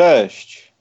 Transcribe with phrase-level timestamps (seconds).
[0.00, 0.72] Cześć.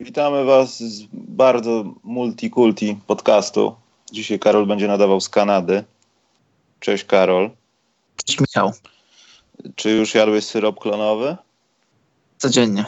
[0.00, 3.74] Witamy Was z bardzo multikulti podcastu.
[4.12, 5.84] Dzisiaj Karol będzie nadawał z Kanady.
[6.80, 7.50] Cześć Karol.
[8.24, 8.72] Cześć Michał.
[9.76, 11.36] Czy już jadłeś syrop klonowy?
[12.38, 12.84] Codziennie.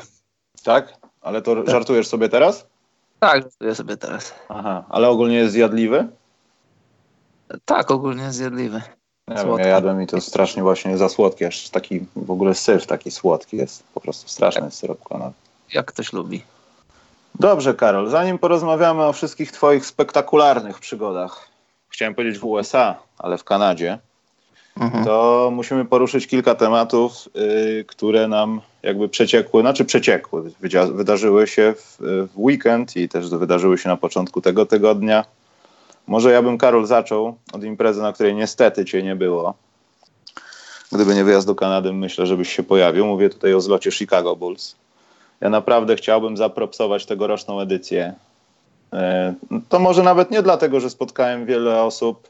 [0.64, 0.94] Tak?
[1.20, 1.70] Ale to tak.
[1.70, 2.66] żartujesz sobie teraz?
[3.20, 4.34] Tak, żartuję sobie teraz.
[4.48, 6.08] Aha, ale ogólnie jest zjadliwy?
[7.64, 8.82] Tak, ogólnie jest zjadliwy.
[9.28, 12.86] Ja, wiem, ja jadłem i to strasznie właśnie za słodkie, aż taki w ogóle syr
[12.86, 14.74] taki słodki jest, po prostu straszny tak.
[14.74, 15.34] syrop klonowy.
[15.74, 16.42] Jak ktoś lubi.
[17.40, 21.48] Dobrze, Karol, zanim porozmawiamy o wszystkich Twoich spektakularnych przygodach,
[21.88, 23.98] chciałem powiedzieć w USA, ale w Kanadzie,
[24.80, 25.04] mhm.
[25.04, 30.50] to musimy poruszyć kilka tematów, y, które nam jakby przeciekły, znaczy przeciekły,
[30.92, 35.24] wydarzyły się w, w weekend i też wydarzyły się na początku tego tygodnia.
[36.06, 39.54] Może ja bym, Karol, zaczął od imprezy, na której niestety cię nie było.
[40.92, 43.06] Gdyby nie wyjazd do Kanady, myślę, żebyś się pojawił.
[43.06, 44.76] Mówię tutaj o zlocie Chicago Bulls.
[45.44, 48.14] Ja naprawdę chciałbym zapropsować tegoroczną edycję.
[48.92, 49.34] E,
[49.68, 52.28] to może nawet nie dlatego, że spotkałem wiele osób,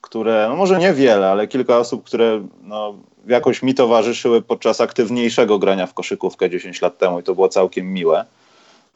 [0.00, 2.94] które, no może nie wiele, ale kilka osób, które no,
[3.26, 7.92] jakoś mi towarzyszyły podczas aktywniejszego grania w koszykówkę 10 lat temu i to było całkiem
[7.92, 8.24] miłe.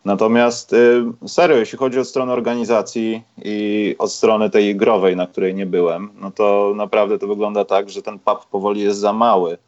[0.05, 5.55] Natomiast y, serio, jeśli chodzi o stronę organizacji i od strony tej growej, na której
[5.55, 9.59] nie byłem, no to naprawdę to wygląda tak, że ten pub powoli jest za mały.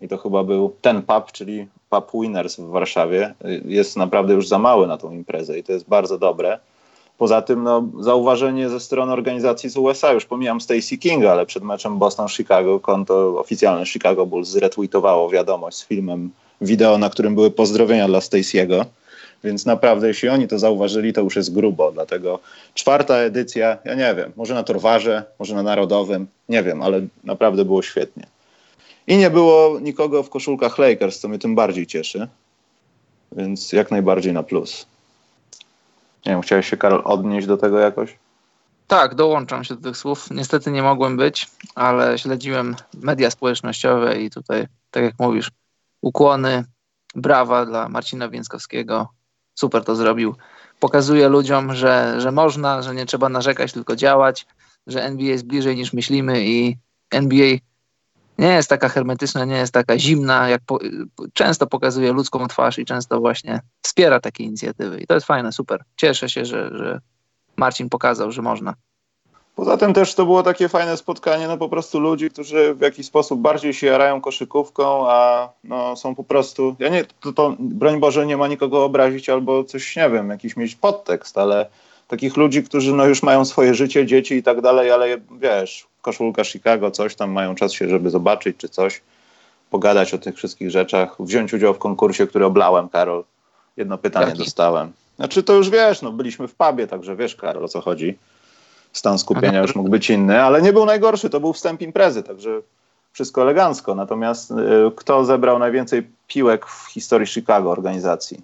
[0.00, 4.48] I to chyba był ten pub, czyli pub Winners w Warszawie, y, jest naprawdę już
[4.48, 6.58] za mały na tą imprezę i to jest bardzo dobre.
[7.18, 11.62] Poza tym no, zauważenie ze strony organizacji z USA, już pomijam Stacy Kinga, ale przed
[11.62, 18.06] meczem Boston-Chicago konto oficjalne Chicago Bulls zretweetowało wiadomość z filmem wideo, na którym były pozdrowienia
[18.08, 18.84] dla Stacy'ego
[19.44, 21.92] więc naprawdę, jeśli oni to zauważyli, to już jest grubo.
[21.92, 22.38] Dlatego
[22.74, 27.64] czwarta edycja, ja nie wiem, może na Torwarze, może na Narodowym, nie wiem, ale naprawdę
[27.64, 28.26] było świetnie.
[29.06, 32.28] I nie było nikogo w koszulkach Lakers, co mnie tym bardziej cieszy.
[33.32, 34.86] Więc jak najbardziej na plus.
[36.26, 38.18] Nie wiem, chciałeś się, Karol, odnieść do tego jakoś?
[38.86, 40.30] Tak, dołączam się do tych słów.
[40.30, 45.50] Niestety nie mogłem być, ale śledziłem media społecznościowe i tutaj, tak jak mówisz,
[46.02, 46.64] ukłony,
[47.14, 49.08] brawa dla Marcina Więckowskiego,
[49.54, 50.34] super to zrobił.
[50.80, 54.46] Pokazuje ludziom, że, że można, że nie trzeba narzekać, tylko działać,
[54.86, 56.76] że NBA jest bliżej niż myślimy i
[57.10, 57.56] NBA
[58.38, 60.78] nie jest taka hermetyczna, nie jest taka zimna, jak po,
[61.32, 65.00] często pokazuje ludzką twarz i często właśnie wspiera takie inicjatywy.
[65.00, 65.84] I to jest fajne, super.
[65.96, 67.00] Cieszę się, że, że
[67.56, 68.74] Marcin pokazał, że można.
[69.56, 73.06] Poza tym też to było takie fajne spotkanie, no po prostu ludzi, którzy w jakiś
[73.06, 78.00] sposób bardziej się jarają koszykówką, a no są po prostu, ja nie, to, to broń
[78.00, 81.66] Boże nie ma nikogo obrazić albo coś, nie wiem, jakiś mieć podtekst, ale
[82.08, 86.44] takich ludzi, którzy no już mają swoje życie, dzieci i tak dalej, ale wiesz, koszulka
[86.44, 89.02] Chicago, coś tam mają czas się, żeby zobaczyć czy coś,
[89.70, 93.24] pogadać o tych wszystkich rzeczach, wziąć udział w konkursie, który oblałem, Karol.
[93.76, 94.38] Jedno pytanie Jaki?
[94.38, 94.92] dostałem.
[95.16, 98.18] Znaczy to już wiesz, no byliśmy w pubie, także wiesz, Karol, o co chodzi
[98.92, 102.60] stan skupienia już mógł być inny, ale nie był najgorszy, to był wstęp imprezy, także
[103.12, 103.94] wszystko elegancko.
[103.94, 104.54] Natomiast y,
[104.96, 108.40] kto zebrał najwięcej piłek w historii Chicago organizacji?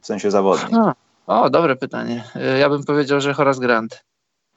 [0.00, 0.70] W sensie zawodnik.
[1.26, 2.24] o, dobre pytanie.
[2.36, 4.04] Y, ja bym powiedział, że Horace Grant.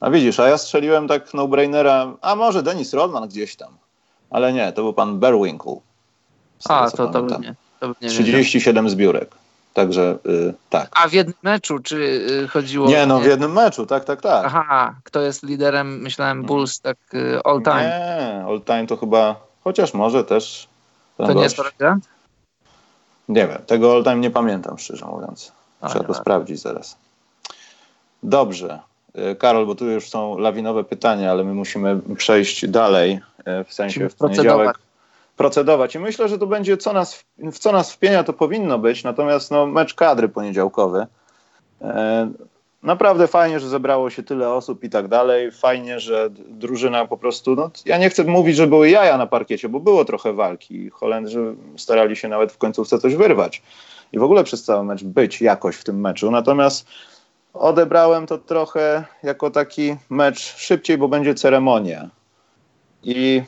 [0.00, 3.76] A widzisz, a ja strzeliłem tak no-brainera, a może Dennis Rodman gdzieś tam.
[4.30, 5.76] Ale nie, to był pan Berwinkle.
[6.68, 9.30] A, to, to, nie, to nie 37 zbiórek.
[9.74, 10.88] Także y, tak.
[10.92, 11.96] A w jednym meczu, czy
[12.44, 12.88] y, chodziło...
[12.88, 14.44] Nie, no w jednym meczu, tak, tak, tak.
[14.46, 16.42] Aha, kto jest liderem, myślałem.
[16.42, 17.82] Bulls, tak y, all time.
[17.82, 20.68] Nie, all time to chyba, chociaż może też...
[21.16, 21.36] To gość.
[21.36, 22.08] nie jest Grant?
[23.28, 25.52] Nie wiem, tego all time nie pamiętam, szczerze mówiąc.
[25.88, 26.96] Trzeba to sprawdzić zaraz.
[28.22, 28.78] Dobrze.
[29.38, 33.20] Karol, bo tu już są lawinowe pytania, ale my musimy przejść dalej,
[33.66, 34.78] w sensie w poniedziałek
[35.40, 35.94] procedować.
[35.94, 39.04] I myślę, że to będzie, co nas, w co nas wpienia, to powinno być.
[39.04, 41.06] Natomiast no, mecz kadry poniedziałkowy.
[41.82, 42.30] E,
[42.82, 45.50] naprawdę fajnie, że zebrało się tyle osób i tak dalej.
[45.50, 49.68] Fajnie, że drużyna po prostu, no, ja nie chcę mówić, że były jaja na parkiecie,
[49.68, 50.90] bo było trochę walki.
[50.90, 53.62] Holendrzy starali się nawet w końcówce coś wyrwać.
[54.12, 56.30] I w ogóle przez cały mecz być jakoś w tym meczu.
[56.30, 56.86] Natomiast
[57.52, 62.10] odebrałem to trochę jako taki mecz szybciej, bo będzie ceremonia.
[63.02, 63.42] I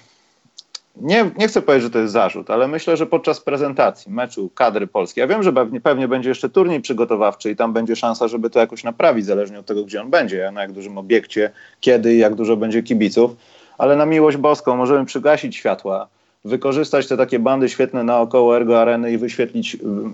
[0.96, 4.87] nie, nie chcę powiedzieć, że to jest zarzut, ale myślę, że podczas prezentacji meczu kadry
[4.87, 8.50] polskiej, ja wiem, że pewnie, pewnie będzie jeszcze turniej przygotowawczy i tam będzie szansa, żeby
[8.50, 11.50] to jakoś naprawić, zależnie od tego, gdzie on będzie, na jak dużym obiekcie,
[11.81, 13.37] kiedy i jak dużo będzie kibiców,
[13.78, 16.08] ale na miłość boską możemy przygasić światła,
[16.44, 20.12] wykorzystać te takie bandy świetne naokoło Ergo Areny i wyświetlić mm,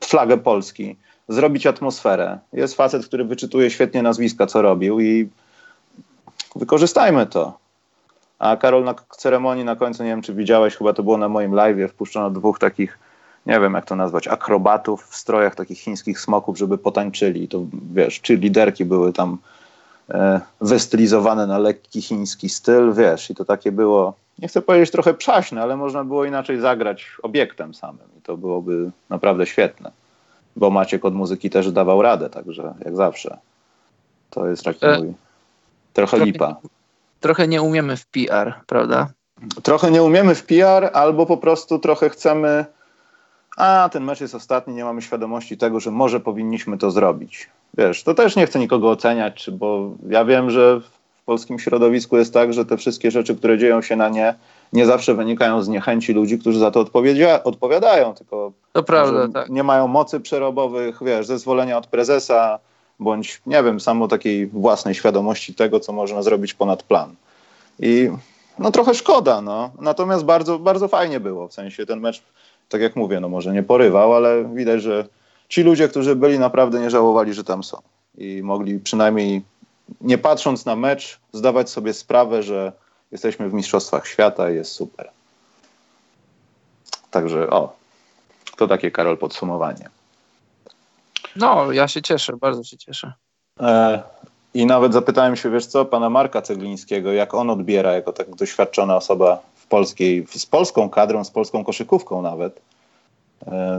[0.00, 0.96] flagę Polski,
[1.28, 2.38] zrobić atmosferę.
[2.52, 5.28] Jest facet, który wyczytuje świetnie nazwiska, co robił i
[6.56, 7.58] wykorzystajmy to.
[8.38, 11.54] A Karol na ceremonii na końcu, nie wiem czy widziałeś, chyba to było na moim
[11.54, 12.98] live, wpuszczono dwóch takich
[13.46, 17.48] nie wiem jak to nazwać, akrobatów w strojach takich chińskich smoków, żeby potańczyli.
[17.48, 19.38] To wiesz, czy liderki były tam
[20.10, 25.14] e, wystylizowane na lekki chiński styl, wiesz, i to takie było, nie chcę powiedzieć trochę
[25.14, 29.90] przaśne, ale można było inaczej zagrać obiektem samym i to byłoby naprawdę świetne.
[30.56, 33.38] Bo Maciek od muzyki też dawał radę, także jak zawsze.
[34.30, 35.14] To jest taki e, mój
[35.92, 36.56] trochę, trochę lipa.
[37.20, 39.08] Trochę nie umiemy w PR, prawda?
[39.62, 42.64] Trochę nie umiemy w PR, albo po prostu trochę chcemy
[43.56, 47.50] a ten mecz jest ostatni, nie mamy świadomości tego, że może powinniśmy to zrobić.
[47.78, 52.34] Wiesz, to też nie chcę nikogo oceniać, bo ja wiem, że w polskim środowisku jest
[52.34, 54.34] tak, że te wszystkie rzeczy, które dzieją się na nie,
[54.72, 56.86] nie zawsze wynikają z niechęci ludzi, którzy za to
[57.44, 59.50] odpowiadają, tylko to prawda, tak.
[59.50, 62.58] nie mają mocy przerobowych, wiesz, zezwolenia od prezesa,
[63.00, 67.14] bądź nie wiem, samo takiej własnej świadomości tego, co można zrobić ponad plan.
[67.80, 68.10] I
[68.58, 69.70] no trochę szkoda, no.
[69.80, 72.22] Natomiast bardzo, bardzo fajnie było, w sensie ten mecz
[72.72, 75.06] tak jak mówię, no może nie porywał, ale widać, że
[75.48, 77.78] ci ludzie, którzy byli, naprawdę nie żałowali, że tam są.
[78.18, 79.42] I mogli przynajmniej,
[80.00, 82.72] nie patrząc na mecz, zdawać sobie sprawę, że
[83.12, 85.10] jesteśmy w Mistrzostwach Świata i jest super.
[87.10, 87.76] Także o,
[88.56, 89.88] to takie, Karol, podsumowanie.
[91.36, 93.12] No, ja się cieszę, bardzo się cieszę.
[93.60, 94.02] E,
[94.54, 98.96] I nawet zapytałem się, wiesz co, pana Marka Ceglińskiego, jak on odbiera jako tak doświadczona
[98.96, 102.60] osoba polskiej, z polską kadrą, z polską koszykówką nawet,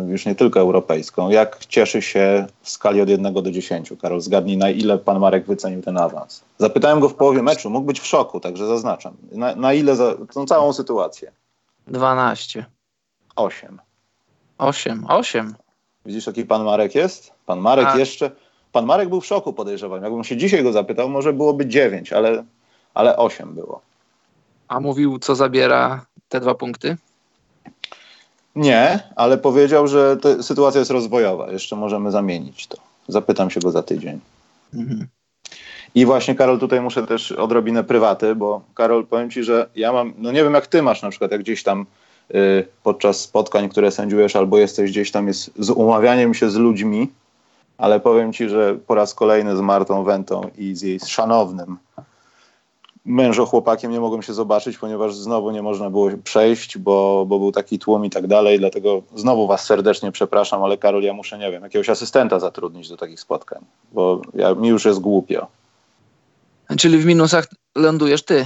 [0.07, 1.29] już nie tylko europejską.
[1.29, 3.93] Jak cieszy się w skali od 1 do 10?
[4.01, 6.43] Karol, zgadnij, na ile pan Marek wycenił ten awans?
[6.57, 9.13] Zapytałem go w połowie meczu, mógł być w szoku, także zaznaczam.
[9.31, 11.31] Na, na ile za tą całą sytuację?
[11.87, 12.65] 12.
[13.35, 13.79] 8.
[14.57, 15.55] 8, 8.
[16.05, 17.33] Widzisz, jaki pan Marek jest?
[17.45, 17.97] Pan Marek A.
[17.97, 18.31] jeszcze.
[18.71, 20.03] Pan Marek był w szoku, podejrzewam.
[20.03, 22.43] Jakbym się dzisiaj go zapytał, może byłoby 9, ale,
[22.93, 23.81] ale 8 było.
[24.67, 26.97] A mówił, co zabiera te dwa punkty?
[28.55, 31.51] Nie, ale powiedział, że sytuacja jest rozwojowa.
[31.51, 32.77] Jeszcze możemy zamienić to.
[33.07, 34.19] Zapytam się go za tydzień.
[34.73, 35.07] Mhm.
[35.95, 40.13] I właśnie, Karol, tutaj muszę też odrobinę prywaty, bo Karol, powiem ci, że ja mam,
[40.17, 41.85] no nie wiem jak ty masz na przykład, jak gdzieś tam
[42.35, 47.11] y, podczas spotkań, które sędziujesz, albo jesteś gdzieś tam jest z umawianiem się z ludźmi,
[47.77, 51.77] ale powiem ci, że po raz kolejny z Martą Wentą i z jej szanownym
[53.05, 57.51] mężo chłopakiem nie mogłem się zobaczyć, ponieważ znowu nie można było przejść, bo, bo był
[57.51, 61.51] taki tłum i tak dalej, dlatego znowu was serdecznie przepraszam, ale Karol, ja muszę, nie
[61.51, 65.47] wiem, jakiegoś asystenta zatrudnić do takich spotkań, bo ja, mi już jest głupio.
[66.77, 68.45] Czyli w minusach lądujesz ty?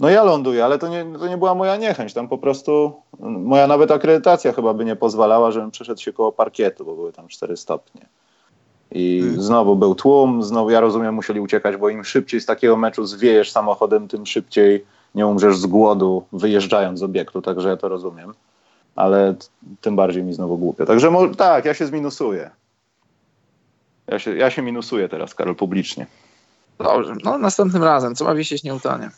[0.00, 3.66] No ja ląduję, ale to nie, to nie była moja niechęć, tam po prostu moja
[3.66, 7.56] nawet akredytacja chyba by nie pozwalała, żebym przeszedł się koło parkietu, bo były tam cztery
[7.56, 8.06] stopnie.
[8.94, 9.42] I hmm.
[9.42, 13.52] znowu był tłum, znowu ja rozumiem, musieli uciekać, bo im szybciej z takiego meczu zwiejesz
[13.52, 18.34] samochodem, tym szybciej nie umrzesz z głodu, wyjeżdżając z obiektu, także ja to rozumiem.
[18.96, 19.34] Ale
[19.80, 20.86] tym bardziej mi znowu głupio.
[20.86, 22.50] Także tak, ja się zminusuję.
[24.06, 26.06] Ja się, ja się minusuję teraz, Karol, publicznie.
[26.78, 29.10] Dobrze, no następnym razem, co ma wisieć nie utanie.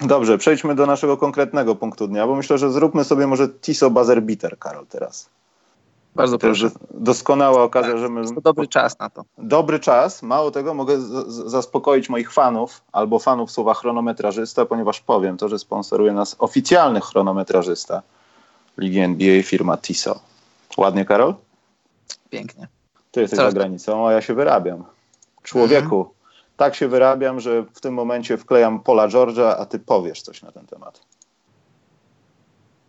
[0.00, 4.22] Dobrze, przejdźmy do naszego konkretnego punktu dnia, bo myślę, że zróbmy sobie może Tiso Buzzer
[4.22, 5.30] Bitter, Karol, teraz.
[6.18, 6.70] Bardzo proszę.
[6.90, 8.34] Doskonała okazja, tak, że my...
[8.34, 9.24] To dobry czas na to.
[9.38, 10.22] Dobry czas.
[10.22, 16.12] Mało tego, mogę zaspokoić moich fanów albo fanów słowa chronometrażysta, ponieważ powiem to, że sponsoruje
[16.12, 18.02] nas oficjalny chronometrażysta
[18.78, 20.20] Ligi NBA, firma TISO.
[20.76, 21.34] Ładnie, Karol?
[22.30, 22.68] Pięknie.
[23.10, 24.84] Ty jesteś Coraz za granicą, a ja się wyrabiam.
[25.42, 26.14] Człowieku, mhm.
[26.56, 30.52] tak się wyrabiam, że w tym momencie wklejam Pola George'a, a ty powiesz coś na
[30.52, 31.00] ten temat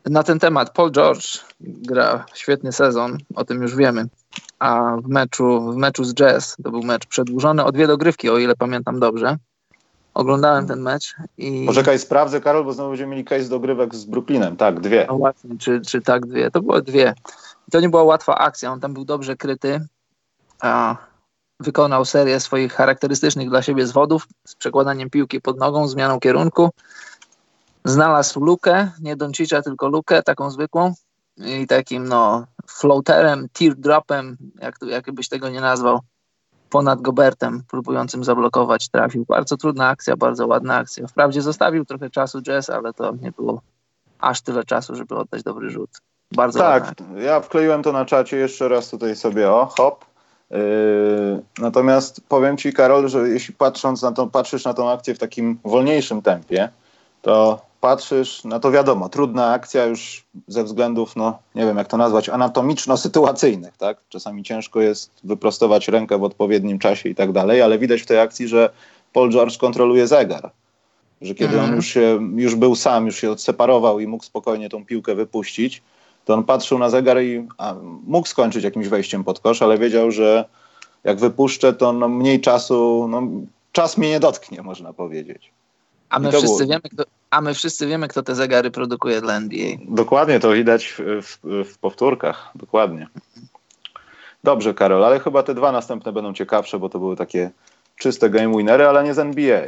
[0.05, 4.05] na ten temat Paul George gra świetny sezon, o tym już wiemy.
[4.59, 8.37] A w meczu, w meczu z Jazz, to był mecz przedłużony o dwie dogrywki, o
[8.37, 9.37] ile pamiętam dobrze.
[10.13, 11.65] Oglądałem ten mecz i...
[11.67, 14.57] Poczekaj, sprawdzę Karol, bo znowu będziemy mieli case dogrywek z Brooklynem.
[14.57, 15.05] Tak, dwie.
[15.09, 16.51] No właśnie, czy, czy tak dwie.
[16.51, 17.13] To było dwie.
[17.67, 19.87] I to nie była łatwa akcja, on tam był dobrze kryty.
[20.61, 20.95] A
[21.59, 26.69] wykonał serię swoich charakterystycznych dla siebie zwodów z przekładaniem piłki pod nogą, zmianą kierunku
[27.85, 30.93] znalazł lukę, nie Doncicza, tylko lukę, taką zwykłą
[31.37, 35.99] i takim no floaterem, teardropem, jak, jak byś tego nie nazwał,
[36.69, 39.25] ponad Gobertem, próbującym zablokować, trafił.
[39.25, 41.07] Bardzo trudna akcja, bardzo ładna akcja.
[41.07, 43.61] Wprawdzie zostawił trochę czasu Jazz, ale to nie było
[44.19, 45.89] aż tyle czasu, żeby oddać dobry rzut.
[46.31, 50.05] Bardzo tak, ja wkleiłem to na czacie jeszcze raz tutaj sobie, o, hop.
[50.51, 50.57] Yy,
[51.59, 55.59] natomiast powiem Ci, Karol, że jeśli patrząc na to, patrzysz na tą akcję w takim
[55.63, 56.69] wolniejszym tempie,
[57.21, 61.97] to patrzysz, no to wiadomo, trudna akcja już ze względów, no nie wiem jak to
[61.97, 63.97] nazwać, anatomiczno-sytuacyjnych, tak?
[64.09, 68.19] Czasami ciężko jest wyprostować rękę w odpowiednim czasie i tak dalej, ale widać w tej
[68.19, 68.69] akcji, że
[69.13, 70.51] Paul George kontroluje zegar.
[71.21, 71.59] Że kiedy mm.
[71.59, 71.75] on mhm.
[71.75, 75.81] już, się, już był sam, już się odseparował i mógł spokojnie tą piłkę wypuścić,
[76.25, 77.75] to on patrzył na zegar i a,
[78.07, 80.45] mógł skończyć jakimś wejściem pod kosz, ale wiedział, że
[81.03, 83.21] jak wypuszczę, to no, mniej czasu, no,
[83.71, 85.51] czas mnie nie dotknie, można powiedzieć.
[86.09, 86.69] A my, wszyscy było...
[86.69, 89.77] wiemy, kto, a my wszyscy wiemy, kto te zegary produkuje dla NBA.
[89.87, 93.07] Dokładnie, to widać w, w, w powtórkach, dokładnie.
[94.43, 97.51] Dobrze, Karol, ale chyba te dwa następne będą ciekawsze, bo to były takie
[97.95, 99.65] czyste game winery, ale nie z NBA.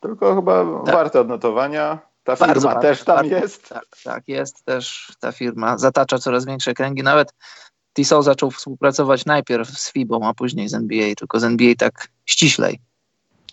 [0.00, 0.94] Tylko chyba tak.
[0.94, 1.98] warte odnotowania.
[2.24, 3.68] Ta firma Bardzo też tam bardzo, jest.
[3.68, 5.78] Tak, tak, jest też ta firma.
[5.78, 7.02] Zatacza coraz większe kręgi.
[7.02, 7.34] Nawet
[7.94, 12.80] Tissot zaczął współpracować najpierw z FIBą, a później z NBA, tylko z NBA tak ściślej.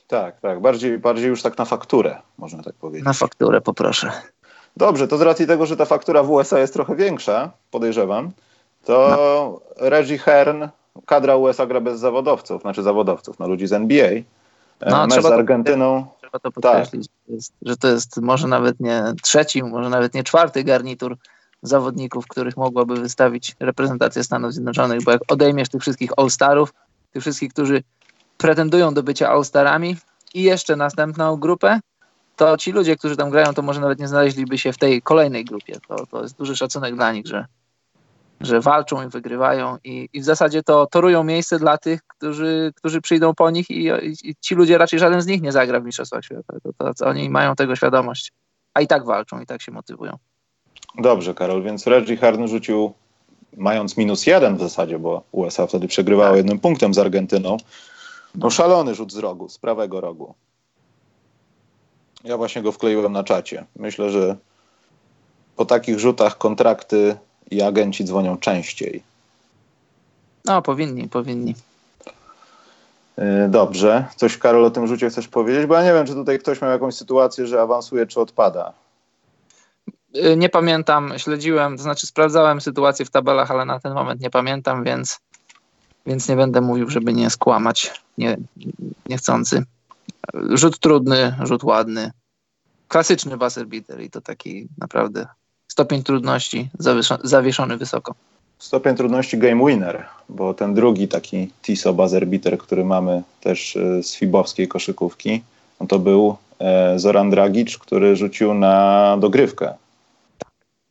[0.08, 0.62] Tak, tak.
[0.62, 3.06] Bardziej, bardziej już tak na fakturę, można tak powiedzieć.
[3.06, 4.12] Na fakturę poproszę.
[4.78, 8.32] Dobrze, to z racji tego, że ta faktura w USA jest trochę większa, podejrzewam,
[8.86, 9.62] to no.
[9.90, 10.64] Reggie Hearn,
[11.06, 14.08] kadra USA gra bez zawodowców, znaczy zawodowców, no ludzi z NBA.
[14.08, 14.24] E,
[14.90, 16.04] no, Mecz z Argentyną.
[16.04, 17.38] To, trzeba to podkreślić, tak.
[17.62, 21.18] że to jest może nawet nie trzeci, może nawet nie czwarty garnitur
[21.62, 26.74] zawodników, których mogłaby wystawić reprezentacja Stanów Zjednoczonych, bo jak odejmiesz tych wszystkich All-Starów,
[27.12, 27.84] tych wszystkich, którzy
[28.38, 29.96] pretendują do bycia All-Starami
[30.34, 31.80] i jeszcze następną grupę,
[32.36, 35.46] to ci ludzie, którzy tam grają, to może nawet nie znaleźliby się w tej kolejnej
[35.46, 35.80] grupie.
[35.88, 37.46] To, to jest duży szacunek dla nich, że,
[38.42, 43.02] że walczą i wygrywają i, i w zasadzie to torują miejsce dla tych, którzy, którzy
[43.02, 43.90] przyjdą po nich i,
[44.24, 46.54] i ci ludzie raczej żaden z nich nie zagra w Mistrzostwach Świata.
[46.78, 48.32] To, to, oni mają tego świadomość,
[48.74, 50.18] a i tak walczą, i tak się motywują.
[50.98, 52.94] Dobrze, Karol, więc Reggie Harn rzucił
[53.58, 56.38] mając minus jeden w zasadzie, bo USA wtedy przegrywało tak.
[56.38, 57.58] jednym punktem z Argentyną.
[58.38, 60.36] No szalony rzut z rogu, z prawego rogu.
[62.24, 63.66] Ja właśnie go wkleiłem na czacie.
[63.76, 64.36] Myślę, że
[65.56, 67.18] po takich rzutach kontrakty
[67.52, 69.04] i agenci dzwonią częściej.
[70.46, 71.56] No, powinni, powinni.
[73.18, 74.06] E, dobrze.
[74.16, 75.66] Coś, Karol, o tym rzucie chcesz powiedzieć?
[75.66, 78.74] Bo ja nie wiem, czy tutaj ktoś miał jakąś sytuację, że awansuje, czy odpada.
[80.14, 84.30] E, nie pamiętam, śledziłem, to znaczy sprawdzałem sytuację w tabelach, ale na ten moment nie
[84.30, 85.20] pamiętam, więc,
[86.06, 88.38] więc nie będę mówił, żeby nie skłamać nie,
[89.10, 89.64] niechcący.
[90.34, 92.12] Rzut trudny, rzut ładny.
[92.88, 95.28] Klasyczny buzzer beater i to taki naprawdę
[95.68, 96.70] stopień trudności
[97.24, 98.16] zawieszony wysoko.
[98.60, 104.04] Stopień trudności game winner, bo ten drugi taki TISO buzzer beater, który mamy też e,
[104.04, 105.44] z fibowskiej koszykówki,
[105.80, 109.74] no to był e, Zoran Dragic, który rzucił na dogrywkę.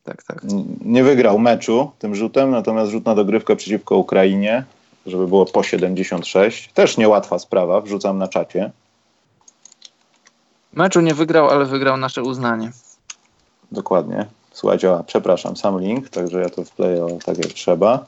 [0.03, 0.41] Tak, tak.
[0.85, 4.63] Nie wygrał meczu tym rzutem, natomiast rzut na dogrywkę przeciwko Ukrainie,
[5.05, 6.71] żeby było po 76.
[6.73, 8.71] Też niełatwa sprawa, wrzucam na czacie.
[10.73, 12.71] Meczu nie wygrał, ale wygrał nasze uznanie.
[13.71, 14.25] Dokładnie.
[14.51, 18.05] Słuchajcie, a, przepraszam, sam link, także ja to wkleję tak jak trzeba.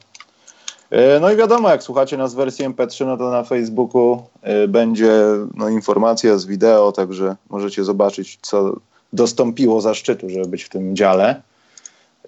[0.90, 4.68] E, no i wiadomo, jak słuchacie nas w wersji MP3, no to na Facebooku e,
[4.68, 5.22] będzie
[5.54, 8.76] no, informacja z wideo, także możecie zobaczyć, co
[9.12, 11.42] dostąpiło zaszczytu, żeby być w tym dziale.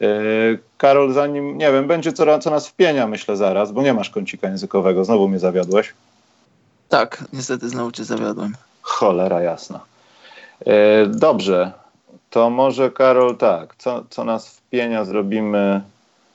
[0.00, 0.06] E,
[0.78, 4.48] Karol, zanim, nie wiem, będzie co, co nas wpienia, myślę zaraz, bo nie masz kącika
[4.48, 5.92] językowego, znowu mnie zawiodłeś.
[6.88, 8.54] Tak, niestety znowu cię zawiodłem.
[8.82, 9.80] Cholera jasna.
[11.06, 11.72] Dobrze,
[12.30, 15.80] to może Karol tak, co, co nas wpienia zrobimy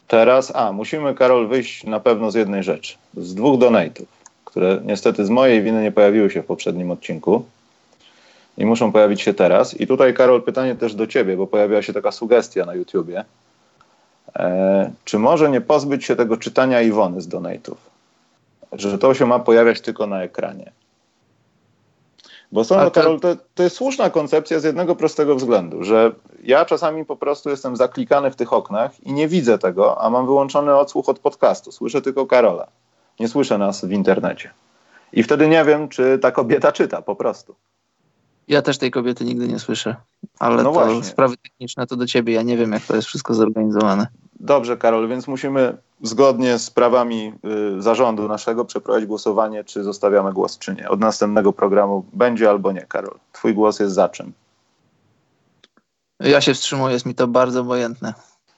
[0.07, 0.55] teraz?
[0.55, 4.05] A, musimy Karol wyjść na pewno z jednej rzeczy, z dwóch donate'ów,
[4.45, 7.45] które niestety z mojej winy nie pojawiły się w poprzednim odcinku
[8.57, 9.79] i muszą pojawić się teraz.
[9.81, 13.25] I tutaj Karol pytanie też do ciebie, bo pojawiła się taka sugestia na YouTubie.
[14.35, 17.75] E, czy może nie pozbyć się tego czytania Iwony z donate'ów?
[18.71, 20.71] Że to się ma pojawiać tylko na ekranie.
[22.51, 26.11] Bo są, Karol, to, to jest słuszna koncepcja z jednego prostego względu, że
[26.43, 30.25] ja czasami po prostu jestem zaklikany w tych oknach i nie widzę tego, a mam
[30.25, 31.71] wyłączony odsłuch od podcastu.
[31.71, 32.67] Słyszę tylko Karola.
[33.19, 34.49] Nie słyszę nas w internecie.
[35.13, 37.55] I wtedy nie wiem, czy ta kobieta czyta po prostu.
[38.47, 39.95] Ja też tej kobiety nigdy nie słyszę,
[40.39, 41.03] ale no to właśnie.
[41.03, 42.33] sprawy techniczne to do ciebie.
[42.33, 44.07] Ja nie wiem, jak to jest wszystko zorganizowane.
[44.39, 47.33] Dobrze, Karol, więc musimy zgodnie z prawami
[47.77, 50.89] y, zarządu naszego przeprowadzić głosowanie, czy zostawiamy głos, czy nie.
[50.89, 53.19] Od następnego programu będzie albo nie, Karol.
[53.31, 54.33] Twój głos jest za czym?
[56.19, 58.13] Ja się wstrzymuję, jest mi to bardzo obojętne.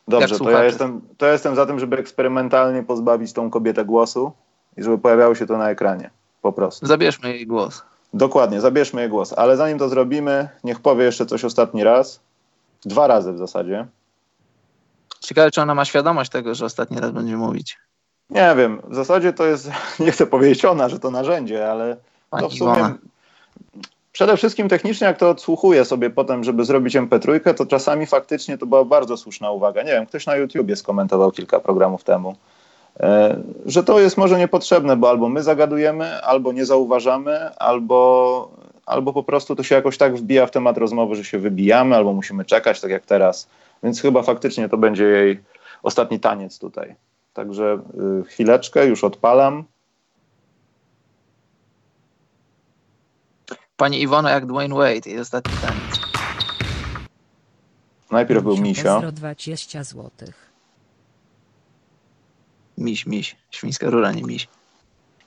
[0.07, 4.31] Dobrze, to ja, jestem, to ja jestem za tym, żeby eksperymentalnie pozbawić tą kobietę głosu
[4.77, 6.09] i żeby pojawiało się to na ekranie.
[6.41, 6.85] Po prostu.
[6.85, 7.83] Zabierzmy jej głos.
[8.13, 9.33] Dokładnie, zabierzmy jej głos.
[9.33, 12.19] Ale zanim to zrobimy, niech powie jeszcze coś ostatni raz.
[12.85, 13.87] Dwa razy w zasadzie.
[15.27, 17.77] Ciekawe, czy ona ma świadomość tego, że ostatni raz będzie mówić.
[18.29, 18.81] Nie wiem.
[18.87, 21.97] W zasadzie to jest, nie chcę powiedzieć ona, że to narzędzie, ale
[22.39, 22.93] to w sumie...
[24.11, 28.65] Przede wszystkim technicznie, jak to odsłuchuję sobie potem, żeby zrobić MP3, to czasami faktycznie to
[28.65, 29.83] była bardzo słuszna uwaga.
[29.83, 32.35] Nie wiem, ktoś na YouTubie skomentował kilka programów temu,
[32.99, 38.51] e, że to jest może niepotrzebne, bo albo my zagadujemy, albo nie zauważamy, albo,
[38.85, 42.13] albo po prostu to się jakoś tak wbija w temat rozmowy, że się wybijamy, albo
[42.13, 43.47] musimy czekać, tak jak teraz
[43.83, 45.43] więc chyba faktycznie to będzie jej
[45.83, 46.95] ostatni taniec tutaj.
[47.33, 47.79] Także
[48.21, 49.63] y, chwileczkę, już odpalam.
[53.77, 56.07] Pani Iwona jak Dwayne Wade i ostatni taniec.
[58.11, 59.01] Najpierw był Misio.
[59.11, 60.51] 20 złotych.
[62.77, 63.35] Miś, miś.
[63.51, 64.47] Świńska rura, nie miś.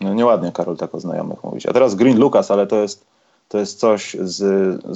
[0.00, 1.66] No nieładnie Karol tak o znajomych mówić.
[1.66, 3.06] A teraz Green Lucas, ale to jest,
[3.48, 4.36] to jest coś z,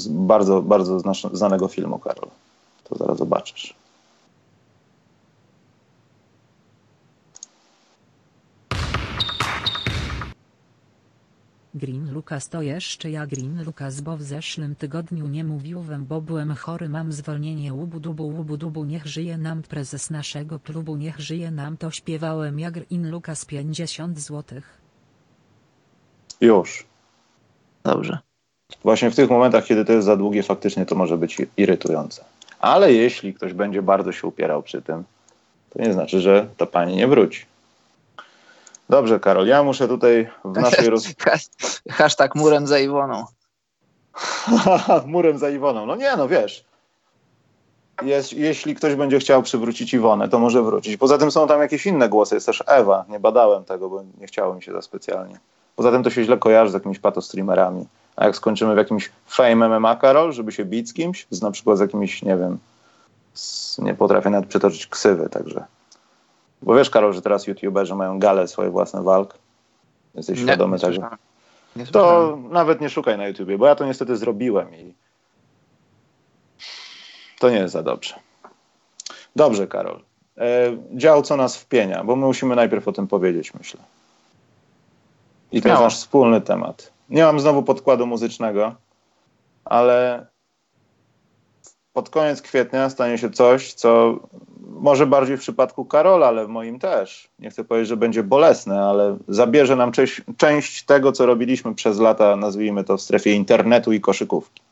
[0.00, 1.00] z bardzo, bardzo
[1.32, 2.28] znanego filmu, Karol.
[2.85, 3.75] To zaraz zobaczysz.
[11.75, 16.55] Green Lucas to jeszcze ja Green Lucas, bo w zeszłym tygodniu nie mówiłem, bo byłem
[16.55, 21.91] chory, mam zwolnienie łubu-dubu, łubu-dubu, niech żyje nam prezes naszego klubu, niech żyje nam, to
[21.91, 24.81] śpiewałem ja Green Lucas 50 złotych.
[26.41, 26.87] Już.
[27.85, 28.19] Dobrze.
[28.83, 32.25] Właśnie w tych momentach, kiedy to jest za długie, faktycznie to może być irytujące.
[32.64, 35.04] Ale jeśli ktoś będzie bardzo się upierał przy tym,
[35.71, 37.47] to nie znaczy, że ta pani nie wróci.
[38.88, 41.09] Dobrze, Karol, ja muszę tutaj w naszej roz...
[41.90, 43.25] Hashtag murem za Iwoną.
[45.06, 45.87] murem za Iwoną.
[45.87, 46.64] No nie, no wiesz.
[48.02, 50.97] Jest, jeśli ktoś będzie chciał przywrócić Iwonę, to może wrócić.
[50.97, 52.35] Poza tym są tam jakieś inne głosy.
[52.35, 53.04] Jest też Ewa.
[53.09, 55.38] Nie badałem tego, bo nie chciało mi się za specjalnie.
[55.76, 57.87] Poza tym to się źle kojarzy z jakimiś patostreamerami.
[58.16, 61.50] A jak skończymy w jakimś fame MMA, Karol, żeby się bić z kimś, z na
[61.50, 62.59] przykład z jakimiś, nie wiem,
[63.35, 65.64] z, nie potrafię nawet przytoczyć ksywy, także
[66.64, 69.38] bo wiesz, Karol, że teraz youtuberzy mają gale swoje własne walk.
[70.14, 71.09] Jesteś nie, świadomy tego?
[71.92, 74.94] To nawet nie szukaj na YouTubie, bo ja to niestety zrobiłem i
[77.38, 78.14] to nie jest za dobrze.
[79.37, 80.00] Dobrze, Karol.
[80.38, 83.81] E, dział, co nas wpienia, bo my musimy najpierw o tym powiedzieć, myślę.
[85.53, 86.92] I to jest nasz wspólny temat.
[87.11, 88.75] Nie mam znowu podkładu muzycznego,
[89.64, 90.27] ale
[91.93, 94.19] pod koniec kwietnia stanie się coś, co
[94.61, 97.29] może bardziej w przypadku Karola, ale w moim też.
[97.38, 101.99] Nie chcę powiedzieć, że będzie bolesne, ale zabierze nam część, część tego, co robiliśmy przez
[101.99, 104.62] lata, nazwijmy to w strefie internetu i koszykówki.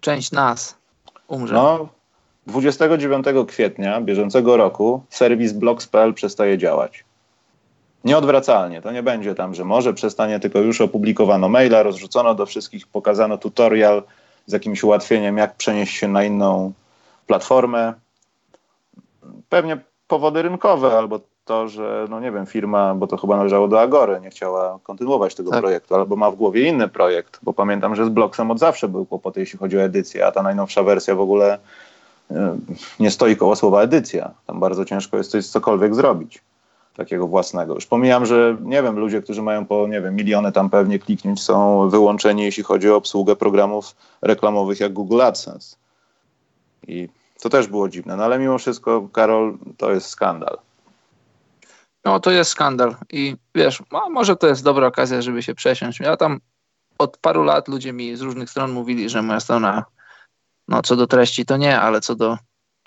[0.00, 0.76] Część nas
[1.28, 1.54] umrze.
[1.54, 1.88] No,
[2.46, 7.04] 29 kwietnia bieżącego roku serwis blogs.pl przestaje działać.
[8.04, 8.82] Nieodwracalnie.
[8.82, 13.38] To nie będzie tam, że może przestanie, tylko już opublikowano maila, rozrzucono do wszystkich, pokazano
[13.38, 14.02] tutorial
[14.46, 16.72] z jakimś ułatwieniem, jak przenieść się na inną
[17.26, 17.94] platformę
[19.48, 23.80] pewnie powody rynkowe albo to, że, no nie wiem, firma, bo to chyba należało do
[23.80, 25.60] Agory, nie chciała kontynuować tego tak.
[25.60, 29.06] projektu, albo ma w głowie inny projekt, bo pamiętam, że z Blocksem od zawsze były
[29.06, 31.58] kłopoty, jeśli chodzi o edycję, a ta najnowsza wersja w ogóle
[32.30, 32.56] e,
[33.00, 34.30] nie stoi koło słowa edycja.
[34.46, 36.42] Tam bardzo ciężko jest coś cokolwiek zrobić
[36.96, 37.74] takiego własnego.
[37.74, 41.42] Już pomijam, że nie wiem, ludzie, którzy mają po, nie wiem, miliony tam pewnie kliknięć
[41.42, 45.76] są wyłączeni, jeśli chodzi o obsługę programów reklamowych jak Google AdSense.
[46.88, 47.08] I
[47.42, 50.58] to też było dziwne, no ale mimo wszystko, Karol, to jest skandal.
[52.04, 56.00] No to jest skandal i wiesz, no, może to jest dobra okazja, żeby się przesiąść.
[56.00, 56.40] Ja tam
[56.98, 59.84] od paru lat ludzie mi z różnych stron mówili, że moja strona,
[60.68, 62.38] no co do treści to nie, ale co do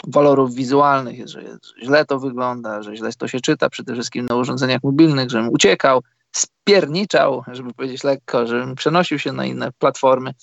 [0.07, 1.41] walorów wizualnych, że
[1.83, 6.01] źle to wygląda, że źle to się czyta, przede wszystkim na urządzeniach mobilnych, żebym uciekał,
[6.31, 10.33] spierniczał, żeby powiedzieć lekko, żebym przenosił się na inne platformy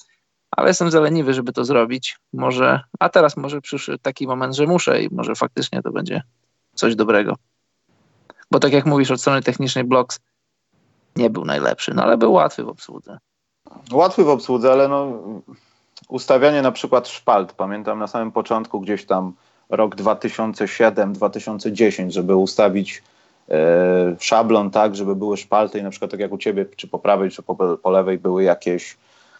[0.56, 2.18] ale jestem zaleniwy, żeby to zrobić.
[2.32, 6.22] Może, a teraz może przyszedł taki moment, że muszę i może faktycznie to będzie
[6.74, 7.36] coś dobrego.
[8.50, 10.20] Bo tak jak mówisz, od strony technicznej Blocks
[11.16, 13.18] nie był najlepszy, no ale był łatwy w obsłudze.
[13.92, 15.12] Łatwy w obsłudze, ale no
[16.08, 19.32] ustawianie na przykład szpalt, pamiętam na samym początku gdzieś tam
[19.72, 23.02] rok 2007-2010, żeby ustawić
[23.48, 26.98] e, szablon tak, żeby były szpalty i na przykład tak jak u ciebie, czy po
[26.98, 28.96] prawej, czy po, po lewej były jakieś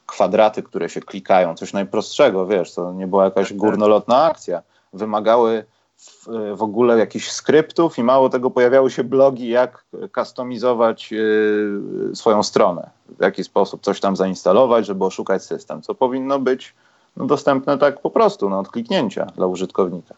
[0.06, 3.56] kwadraty, które się klikają, coś najprostszego, wiesz, to nie była jakaś tak, tak.
[3.56, 4.62] górnolotna akcja.
[4.92, 5.64] Wymagały
[5.96, 12.42] w, w ogóle jakichś skryptów i mało tego pojawiały się blogi, jak kustomizować yy, swoją
[12.42, 16.74] stronę, w jaki sposób coś tam zainstalować, żeby oszukać system, co powinno być
[17.16, 20.14] no, dostępne tak po prostu, no, od kliknięcia dla użytkownika.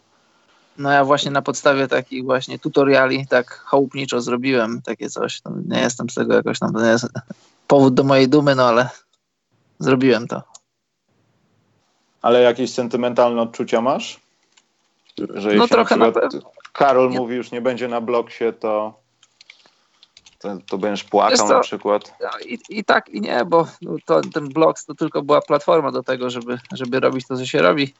[0.77, 5.41] No ja właśnie na podstawie takich właśnie tutoriali tak chałupniczo zrobiłem takie coś.
[5.67, 7.07] nie jestem z tego jakoś tam, nie jest
[7.67, 8.89] powód do mojej dumy, no ale
[9.79, 10.41] Zrobiłem to.
[12.21, 14.19] Ale jakieś sentymentalne odczucia masz?
[15.33, 16.13] Że no trochę na, na
[16.73, 17.19] Karol nie.
[17.19, 18.99] mówi już nie będzie na bloksie, to,
[20.39, 22.13] to, to będziesz płakał na przykład.
[22.45, 23.67] I, I, tak i nie, bo
[24.05, 27.61] to, ten blok to tylko była platforma do tego, żeby, żeby robić to, co się
[27.61, 27.93] robi.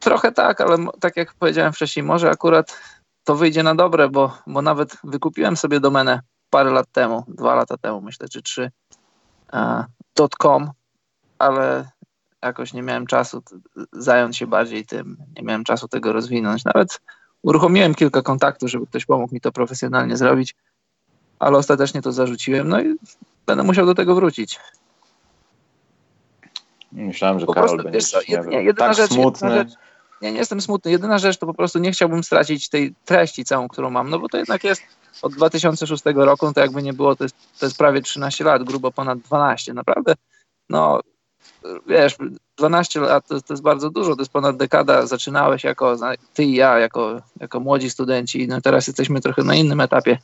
[0.00, 2.80] Trochę tak, ale tak jak powiedziałem wcześniej, może akurat
[3.24, 7.76] to wyjdzie na dobre, bo, bo nawet wykupiłem sobie domenę parę lat temu, dwa lata
[7.76, 8.70] temu myślę, czy trzy
[10.38, 10.70] .com,
[11.38, 11.90] ale
[12.42, 13.42] jakoś nie miałem czasu
[13.92, 16.64] zająć się bardziej tym, nie miałem czasu tego rozwinąć.
[16.64, 17.00] Nawet
[17.42, 20.54] uruchomiłem kilka kontaktów, żeby ktoś pomógł mi to profesjonalnie zrobić,
[21.38, 22.94] ale ostatecznie to zarzuciłem, no i
[23.46, 24.60] będę musiał do tego wrócić.
[26.92, 29.48] Myślałem, że po Karol prostu, będzie nie, jedyna tak rzecz, smutny.
[29.48, 29.78] Jedyna rzecz,
[30.22, 30.90] nie, nie jestem smutny.
[30.90, 34.28] Jedyna rzecz to po prostu nie chciałbym stracić tej treści całą, którą mam, no bo
[34.28, 34.82] to jednak jest
[35.22, 38.64] od 2006 roku, no to jakby nie było, to jest, to jest prawie 13 lat,
[38.64, 39.74] grubo ponad 12.
[39.74, 40.14] Naprawdę,
[40.68, 41.00] no
[41.86, 42.16] wiesz,
[42.56, 45.06] 12 lat to, to, jest bardzo dużo, to jest ponad dekada.
[45.06, 45.96] Zaczynałeś jako,
[46.34, 50.18] ty i ja, jako, jako młodzi studenci, no teraz jesteśmy trochę na innym etapie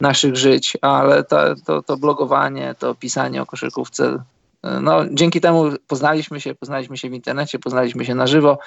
[0.00, 4.22] naszych żyć, ale to, to blogowanie, to pisanie o koszykówce,
[4.62, 8.58] no dzięki temu poznaliśmy się, poznaliśmy się w internecie, poznaliśmy się na żywo,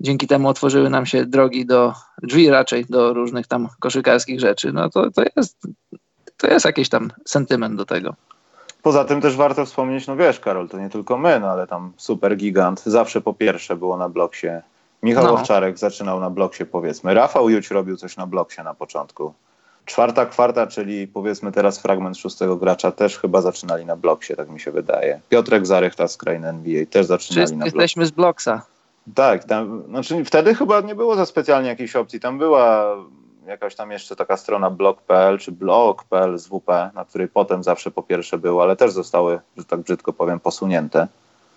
[0.00, 4.90] dzięki temu otworzyły nam się drogi do, drzwi raczej do różnych tam koszykarskich rzeczy, no
[4.90, 5.66] to, to jest
[6.36, 8.14] to jest jakiś tam sentyment do tego.
[8.82, 11.92] Poza tym też warto wspomnieć, no wiesz, Karol, to nie tylko my, no ale tam
[11.96, 14.48] super gigant zawsze po pierwsze było na bloksie.
[15.02, 15.32] Michał no.
[15.32, 17.14] Owczarek zaczynał na bloksie, powiedzmy.
[17.14, 19.34] Rafał Juć robił coś na bloksie na początku.
[19.90, 24.60] Czwarta kwarta, czyli powiedzmy teraz fragment szóstego gracza, też chyba zaczynali na bloksie, tak mi
[24.60, 25.20] się wydaje.
[25.28, 27.76] Piotrek Zarychta z krainy NBA też zaczynali Wszyscy na bloksie.
[27.76, 28.62] jesteśmy z bloksa.
[29.14, 32.20] Tak, tam, znaczy wtedy chyba nie było za specjalnie jakiejś opcji.
[32.20, 32.96] Tam była
[33.46, 38.02] jakaś tam jeszcze taka strona blog.pl czy blog.pl z WP, na której potem zawsze po
[38.02, 41.06] pierwsze było, ale też zostały, że tak brzydko powiem, posunięte.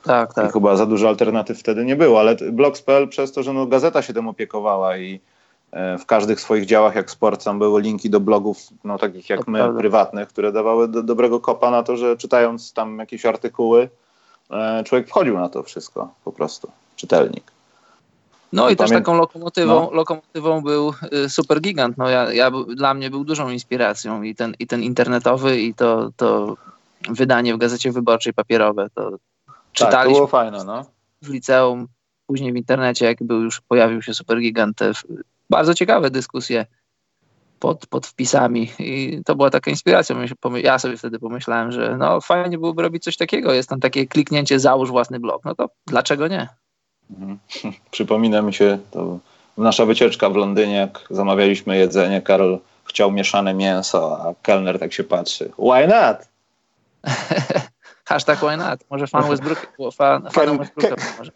[0.04, 0.50] Tak, tak.
[0.50, 4.02] I chyba za dużo alternatyw wtedy nie było, ale blogs.pl przez to, że no, gazeta
[4.02, 5.20] się tym opiekowała i
[6.00, 9.52] w każdych swoich działach, jak sport, tam były linki do blogów, no takich jak to
[9.52, 13.90] my, prywatnych, które dawały do, dobrego kopa na to, że czytając tam jakieś artykuły,
[14.52, 17.52] e, człowiek wchodził na to wszystko po prostu, czytelnik.
[18.54, 19.90] No i, też taką lokomotywą, no.
[19.92, 21.98] lokomotywą był y, Super Gigant.
[21.98, 26.10] No ja, ja, dla mnie był dużą inspiracją i ten, i ten internetowy i to,
[26.16, 26.58] to
[27.10, 28.88] wydanie w Gazecie Wyborczej papierowe.
[28.96, 29.12] To
[29.72, 30.86] czytaliśmy tak, to było fajne, no.
[31.22, 31.88] w liceum,
[32.28, 34.80] później w internecie, jak był już pojawił się Super Gigant.
[35.54, 36.66] Bardzo ciekawe dyskusje
[37.60, 40.16] pod, pod wpisami i to była taka inspiracja.
[40.56, 43.54] Ja sobie wtedy pomyślałem, że no fajnie byłoby robić coś takiego.
[43.54, 45.46] Jest tam takie kliknięcie, załóż własny blog.
[45.46, 46.48] No to dlaczego nie?
[47.12, 47.40] Mhm.
[47.92, 49.20] Przypomina mi się to
[49.58, 55.04] nasza wycieczka w Londynie, jak zamawialiśmy jedzenie, Karol chciał mieszane mięso, a kelner tak się
[55.04, 55.52] patrzy.
[55.60, 56.18] Why not?
[58.06, 58.80] Hashtag why not?
[58.90, 61.30] Może fan Westbrook, fan, can, Westbrooka can,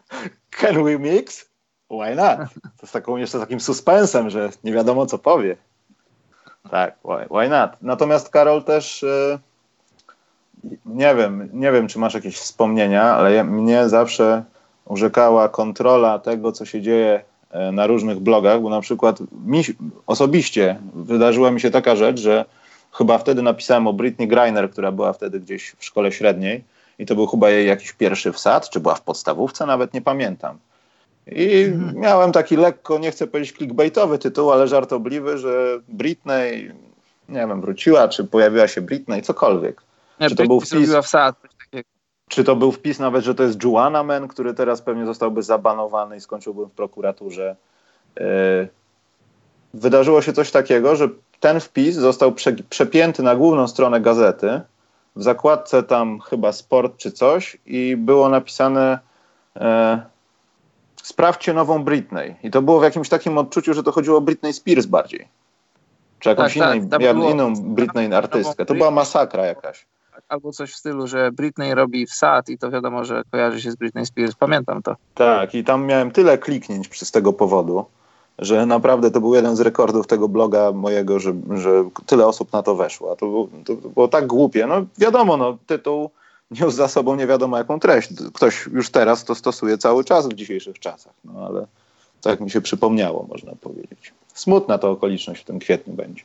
[0.50, 1.47] can we mix?
[1.90, 2.38] Why not?
[2.80, 5.56] To z taką jeszcze takim suspensem, że nie wiadomo co powie.
[6.70, 7.70] Tak, why, why not?
[7.82, 9.38] Natomiast Karol też yy,
[10.86, 14.44] nie wiem, nie wiem czy masz jakieś wspomnienia, ale mnie zawsze
[14.84, 19.62] urzekała kontrola tego, co się dzieje e, na różnych blogach, bo na przykład mi,
[20.06, 22.44] osobiście wydarzyła mi się taka rzecz, że
[22.92, 26.64] chyba wtedy napisałem o Britney Griner, która była wtedy gdzieś w szkole średniej
[26.98, 30.58] i to był chyba jej jakiś pierwszy wsad, czy była w podstawówce, nawet nie pamiętam.
[31.32, 36.72] I miałem taki lekko, nie chcę powiedzieć clickbaitowy tytuł, ale żartobliwy, że Britney,
[37.28, 39.82] nie wiem, wróciła, czy pojawiła się Britney, cokolwiek.
[40.20, 41.36] Nie, czy to był wpis, wsad,
[42.28, 46.16] czy to był wpis nawet, że to jest Juana Men, który teraz pewnie zostałby zabanowany
[46.16, 47.56] i skończyłby w prokuraturze.
[48.20, 48.24] E,
[49.74, 51.08] wydarzyło się coś takiego, że
[51.40, 54.60] ten wpis został prze, przepięty na główną stronę gazety.
[55.16, 58.98] W zakładce tam chyba sport czy coś i było napisane
[59.56, 60.02] e,
[61.08, 62.36] sprawdźcie nową Britney.
[62.42, 65.28] I to było w jakimś takim odczuciu, że to chodziło o Britney Spears bardziej.
[66.18, 68.66] Czy jakąś tak, innej, tak, inną Britney artystkę.
[68.66, 69.86] To była masakra jakaś
[70.28, 73.76] albo coś w stylu, że Britney robi wsad i to wiadomo, że kojarzy się z
[73.76, 74.34] Britney Spears.
[74.34, 74.96] Pamiętam to.
[75.14, 77.84] Tak, i tam miałem tyle kliknięć z tego powodu,
[78.38, 82.62] że naprawdę to był jeden z rekordów tego bloga mojego, że, że tyle osób na
[82.62, 83.12] to weszło.
[83.12, 84.66] A to, było, to było tak głupie.
[84.66, 86.10] No wiadomo, no, tytuł
[86.50, 88.10] niósł za sobą nie wiadomo jaką treść.
[88.34, 91.66] Ktoś już teraz to stosuje cały czas w dzisiejszych czasach, no ale
[92.20, 94.12] tak mi się przypomniało, można powiedzieć.
[94.34, 96.22] Smutna to okoliczność w tym kwietniu będzie.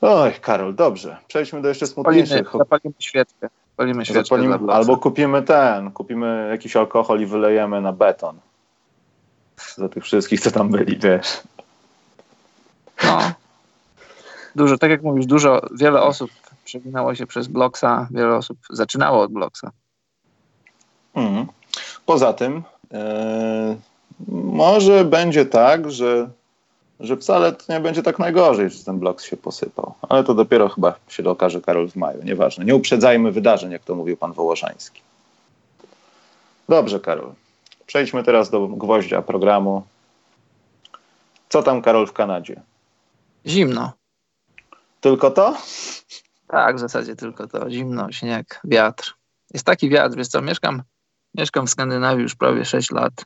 [0.00, 1.16] Oj, Karol, dobrze.
[1.28, 2.52] Przejdźmy do jeszcze smutniejszych.
[2.58, 3.48] Zapalimy świeczkę.
[3.70, 8.38] Zapalimy świeczkę Zapalimy, albo kupimy ten, kupimy jakiś alkohol i wylejemy na beton.
[9.76, 11.42] Za tych wszystkich, co tam byli, wiesz.
[13.04, 13.32] No.
[14.56, 16.30] Dużo, tak jak mówisz, dużo, wiele osób
[16.68, 19.70] przewinęło się przez Blocksa, wiele osób zaczynało od Blocksa.
[21.14, 21.46] Mhm.
[22.06, 22.98] Poza tym, yy,
[24.28, 26.30] może będzie tak, że
[27.00, 29.94] że wcale to nie będzie tak najgorzej, że ten blok się posypał.
[30.08, 32.64] Ale to dopiero chyba się okaże Karol w maju, nieważne.
[32.64, 35.00] Nie uprzedzajmy wydarzeń, jak to mówił pan Wołoszański.
[36.68, 37.32] Dobrze, Karol.
[37.86, 39.82] Przejdźmy teraz do gwoździa programu.
[41.48, 42.60] Co tam, Karol, w Kanadzie?
[43.46, 43.92] Zimno.
[45.00, 45.56] Tylko to?
[46.48, 47.70] Tak, w zasadzie tylko to.
[47.70, 49.14] Zimno, śnieg, wiatr.
[49.54, 50.82] Jest taki wiatr, wiesz co, mieszkam,
[51.34, 53.24] mieszkam w Skandynawii już prawie 6 lat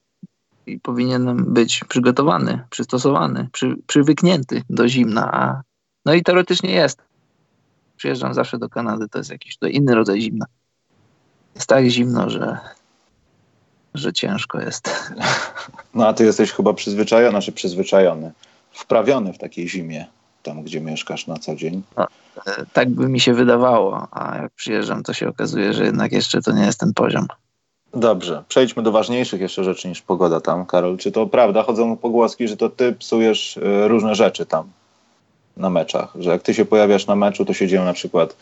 [0.67, 5.33] i powinienem być przygotowany, przystosowany, przy, przywyknięty do zimna.
[5.33, 5.63] A,
[6.07, 7.03] no i teoretycznie jest.
[7.97, 10.47] Przyjeżdżam zawsze do Kanady, to jest jakiś to inny rodzaj zimna.
[11.55, 12.59] Jest tak zimno, że,
[13.95, 14.91] że ciężko jest.
[15.95, 18.33] No a ty jesteś chyba przyzwyczajony, znaczy przyzwyczajony,
[18.71, 20.07] wprawiony w takiej zimie,
[20.43, 21.83] tam gdzie mieszkasz na co dzień.
[21.97, 22.07] No,
[22.47, 26.43] e, tak by mi się wydawało, a jak przyjeżdżam, to się okazuje, że jednak jeszcze
[26.43, 27.27] to nie jest ten poziom.
[27.95, 30.99] Dobrze, przejdźmy do ważniejszych jeszcze rzeczy niż pogoda tam, Karol.
[30.99, 34.65] Czy to prawda, chodzą pogłoski, że to ty psujesz y, różne rzeczy tam
[35.57, 36.13] na meczach?
[36.19, 38.37] Że jak ty się pojawiasz na meczu, to się dzieją na przykład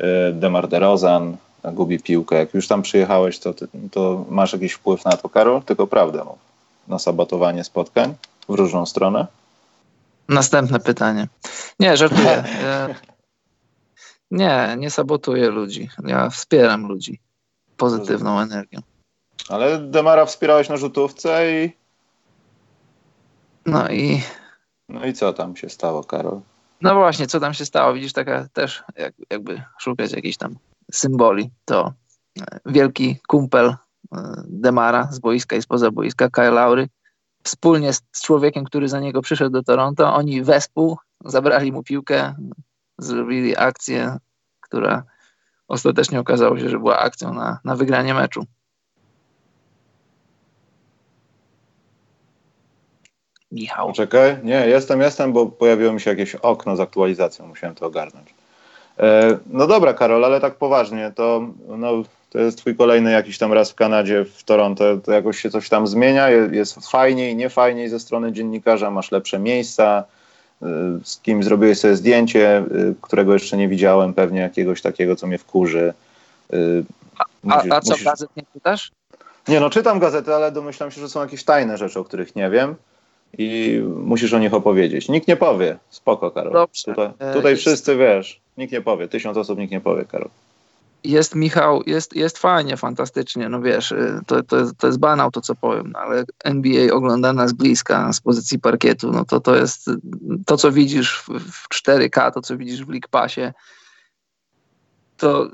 [0.00, 2.36] y, Demar DeRozan, gubi piłkę.
[2.36, 3.54] Jak już tam przyjechałeś, to,
[3.90, 5.62] to masz jakiś wpływ na to, Karol?
[5.62, 6.38] Tylko prawdę mów.
[6.88, 8.14] Na sabotowanie spotkań
[8.48, 9.26] w różną stronę?
[10.32, 11.28] Następne pytanie.
[11.80, 12.44] Nie, żartuję.
[14.30, 15.88] nie, nie sabotuję ludzi.
[16.04, 17.20] Ja wspieram ludzi
[17.76, 18.80] pozytywną energią.
[19.48, 21.72] Ale Demara wspierałeś na rzutówce i...
[23.66, 24.22] No i...
[24.88, 26.40] No i co tam się stało, Karol?
[26.80, 27.94] No właśnie, co tam się stało?
[27.94, 30.56] Widzisz, taka też jak, jakby szukać jakiejś tam
[30.92, 31.92] symboli, to
[32.40, 33.76] e, wielki kumpel e,
[34.44, 36.88] Demara z boiska i spoza boiska, Kyle Lowry,
[37.44, 42.34] wspólnie z człowiekiem, który za niego przyszedł do Toronto, oni wespół zabrali mu piłkę,
[42.98, 44.16] zrobili akcję,
[44.60, 45.02] która
[45.68, 48.46] ostatecznie okazało się, że była akcją na, na wygranie meczu.
[53.52, 53.92] Michał.
[53.92, 58.34] Czekaj, nie, jestem, jestem, bo pojawiło mi się jakieś okno z aktualizacją, musiałem to ogarnąć.
[58.98, 62.02] E, no dobra, Karol, ale tak poważnie, to, no,
[62.32, 65.68] to jest twój kolejny jakiś tam raz w Kanadzie, w Toronto, to jakoś się coś
[65.68, 70.04] tam zmienia, jest fajniej, nie fajniej ze strony dziennikarza, masz lepsze miejsca,
[70.62, 70.66] e,
[71.04, 72.64] z kim zrobiłeś sobie zdjęcie, e,
[73.00, 75.94] którego jeszcze nie widziałem, pewnie jakiegoś takiego, co mnie wkurzy.
[77.42, 78.04] Musisz, a, a co, musisz...
[78.04, 78.92] gazet nie czytasz?
[79.48, 82.50] Nie, no czytam gazety, ale domyślam się, że są jakieś tajne rzeczy, o których nie
[82.50, 82.74] wiem
[83.38, 85.08] i musisz o nich opowiedzieć.
[85.08, 85.76] Nikt nie powie.
[85.90, 86.52] Spoko, Karol.
[86.52, 86.84] Dobrze.
[86.84, 88.40] Tutaj, tutaj wszyscy wiesz.
[88.58, 89.08] Nikt nie powie.
[89.08, 90.28] Tysiąc osób nikt nie powie, Karol.
[91.04, 95.30] Jest Michał, jest, jest fajnie, fantastycznie, no wiesz, y, to, to, jest, to jest banał
[95.30, 99.56] to, co powiem, no ale NBA oglądana z bliska, z pozycji parkietu, no to to
[99.56, 99.90] jest
[100.46, 103.40] to, co widzisz w, w 4K, to, co widzisz w League Passie,
[105.16, 105.50] to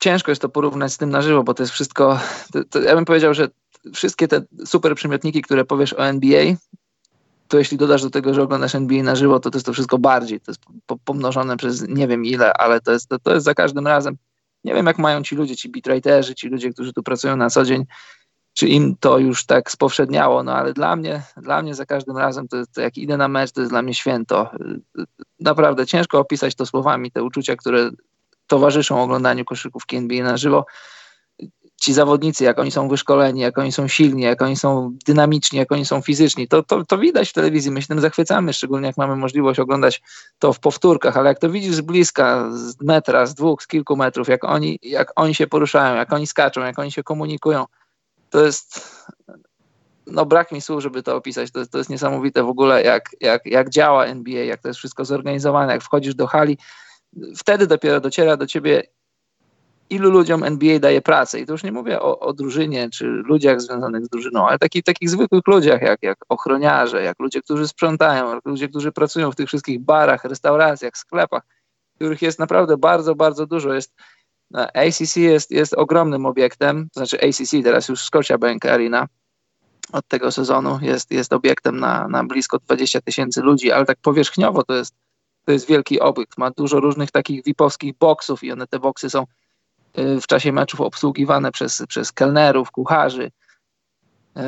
[0.00, 2.20] ciężko jest to porównać z tym na żywo, bo to jest wszystko,
[2.52, 3.48] to, to ja bym powiedział, że
[3.94, 6.54] wszystkie te super przymiotniki, które powiesz o NBA,
[7.48, 9.98] to jeśli dodasz do tego, że oglądasz NBA na żywo, to to jest to wszystko
[9.98, 10.60] bardziej, to jest
[11.04, 14.16] pomnożone przez nie wiem ile, ale to jest, to, to jest za każdym razem,
[14.64, 17.64] nie wiem jak mają ci ludzie, ci bitrighterzy, ci ludzie, którzy tu pracują na co
[17.64, 17.84] dzień,
[18.54, 22.48] czy im to już tak spowszedniało, no ale dla mnie, dla mnie za każdym razem,
[22.48, 24.50] to, to jak idę na mecz, to jest dla mnie święto.
[25.40, 27.90] Naprawdę ciężko opisać to słowami, te uczucia, które
[28.46, 30.66] towarzyszą oglądaniu koszykówki NBA na żywo
[31.82, 35.72] ci zawodnicy, jak oni są wyszkoleni, jak oni są silni, jak oni są dynamiczni, jak
[35.72, 37.70] oni są fizyczni, to, to, to widać w telewizji.
[37.70, 40.02] My się tym zachwycamy, szczególnie jak mamy możliwość oglądać
[40.38, 43.96] to w powtórkach, ale jak to widzisz z bliska, z metra, z dwóch, z kilku
[43.96, 47.64] metrów, jak oni, jak oni się poruszają, jak oni skaczą, jak oni się komunikują,
[48.30, 48.88] to jest
[50.06, 51.50] no brak mi słów, żeby to opisać.
[51.50, 55.04] To, to jest niesamowite w ogóle, jak, jak, jak działa NBA, jak to jest wszystko
[55.04, 56.58] zorganizowane, jak wchodzisz do hali,
[57.36, 58.82] wtedy dopiero dociera do ciebie,
[59.90, 61.40] ilu ludziom NBA daje pracę.
[61.40, 64.82] I to już nie mówię o, o drużynie czy ludziach związanych z drużyną, ale taki,
[64.82, 69.36] takich zwykłych ludziach, jak, jak ochroniarze, jak ludzie, którzy sprzątają, jak ludzie, którzy pracują w
[69.36, 71.42] tych wszystkich barach, restauracjach, sklepach,
[71.94, 73.74] których jest naprawdę bardzo, bardzo dużo.
[73.74, 73.94] Jest,
[74.54, 79.08] ACC jest, jest ogromnym obiektem, znaczy ACC, teraz już Scotiabank Arena,
[79.92, 84.62] od tego sezonu jest, jest obiektem na, na blisko 20 tysięcy ludzi, ale tak powierzchniowo
[84.64, 84.94] to jest,
[85.44, 86.38] to jest wielki obiekt.
[86.38, 89.24] Ma dużo różnych takich VIP-owskich boksów i one te boksy są
[89.94, 93.30] w czasie meczów obsługiwane przez, przez kelnerów, kucharzy,
[94.36, 94.40] y,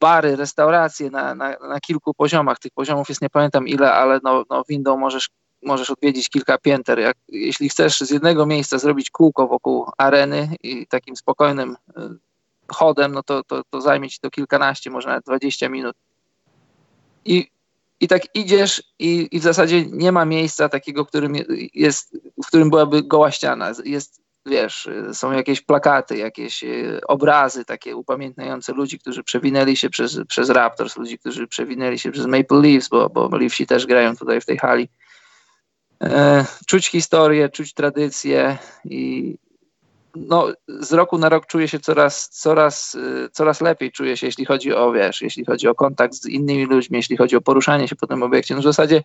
[0.00, 2.58] bary, restauracje na, na, na kilku poziomach.
[2.58, 5.30] Tych poziomów jest nie pamiętam ile, ale no, no windą możesz,
[5.62, 6.98] możesz odwiedzić kilka pięter.
[6.98, 12.00] Jak, jeśli chcesz z jednego miejsca zrobić kółko wokół areny i takim spokojnym y,
[12.68, 15.96] chodem, no to, to, to zajmie ci to kilkanaście, może nawet 20 minut.
[17.24, 17.50] I,
[18.00, 21.34] i tak idziesz i, i w zasadzie nie ma miejsca takiego, którym
[21.74, 23.72] jest, w którym byłaby goła ściana.
[23.84, 30.20] Jest wiesz, są jakieś plakaty, jakieś e, obrazy takie upamiętniające ludzi, którzy przewinęli się przez,
[30.28, 34.40] przez Raptors, ludzi, którzy przewinęli się przez Maple Leafs, bo, bo Leafsi też grają tutaj
[34.40, 34.88] w tej hali.
[36.02, 39.34] E, czuć historię, czuć tradycję i
[40.16, 44.44] no, z roku na rok czuję się coraz, coraz, e, coraz lepiej, czuję się, jeśli
[44.44, 47.96] chodzi o, wiesz, jeśli chodzi o kontakt z innymi ludźmi, jeśli chodzi o poruszanie się
[47.96, 48.54] po tym obiekcie.
[48.54, 49.02] No w zasadzie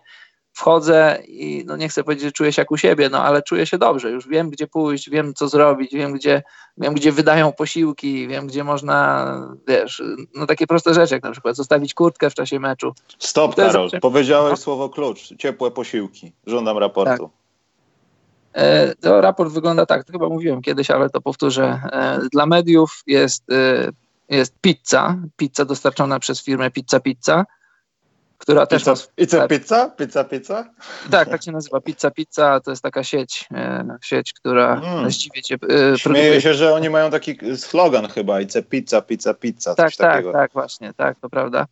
[0.56, 3.66] wchodzę i no nie chcę powiedzieć, że czuję się jak u siebie, no ale czuję
[3.66, 6.44] się dobrze, już wiem gdzie pójść, wiem co zrobić, wiem gdzie,
[6.78, 9.28] wiem gdzie wydają posiłki, wiem gdzie można,
[9.68, 10.04] wiesz,
[10.36, 12.94] no takie proste rzeczy, jak na przykład zostawić kurtkę w czasie meczu.
[13.20, 14.58] Stop Karol, powiedziałeś no.
[14.58, 17.24] słowo klucz, ciepłe posiłki, żądam raportu.
[17.24, 17.46] Tak.
[18.54, 21.82] E, to raport wygląda tak, to chyba mówiłem kiedyś, ale to powtórzę.
[21.92, 23.92] E, dla mediów jest, e,
[24.30, 27.46] jest pizza, pizza dostarczona przez firmę Pizza Pizza,
[28.46, 28.98] która też pizza, ma...
[29.16, 29.90] Pizza Pizza?
[29.90, 30.70] Pizza Pizza?
[31.12, 31.82] Tak, tak się nazywa.
[31.82, 33.50] Pizza Pizza to jest taka sieć,
[34.04, 35.12] sieć która mm.
[35.12, 36.42] zdziwie cię Śmieję produkuje.
[36.42, 40.32] się, że oni mają taki slogan chyba, Ice Pizza, Pizza, Pizza, Tak, tak, takiego.
[40.32, 41.66] tak, właśnie, tak, to prawda.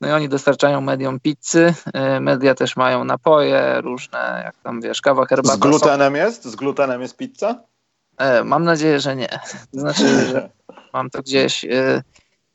[0.00, 1.74] No i oni dostarczają mediom pizzy,
[2.16, 5.56] y, media też mają napoje różne, jak tam wiesz, kawa, herbata.
[5.56, 6.22] Z glutenem sok.
[6.22, 6.44] jest?
[6.44, 7.62] Z glutenem jest pizza?
[8.18, 9.28] E, mam nadzieję, że nie.
[9.72, 10.50] To znaczy, że
[10.94, 11.64] mam to gdzieś.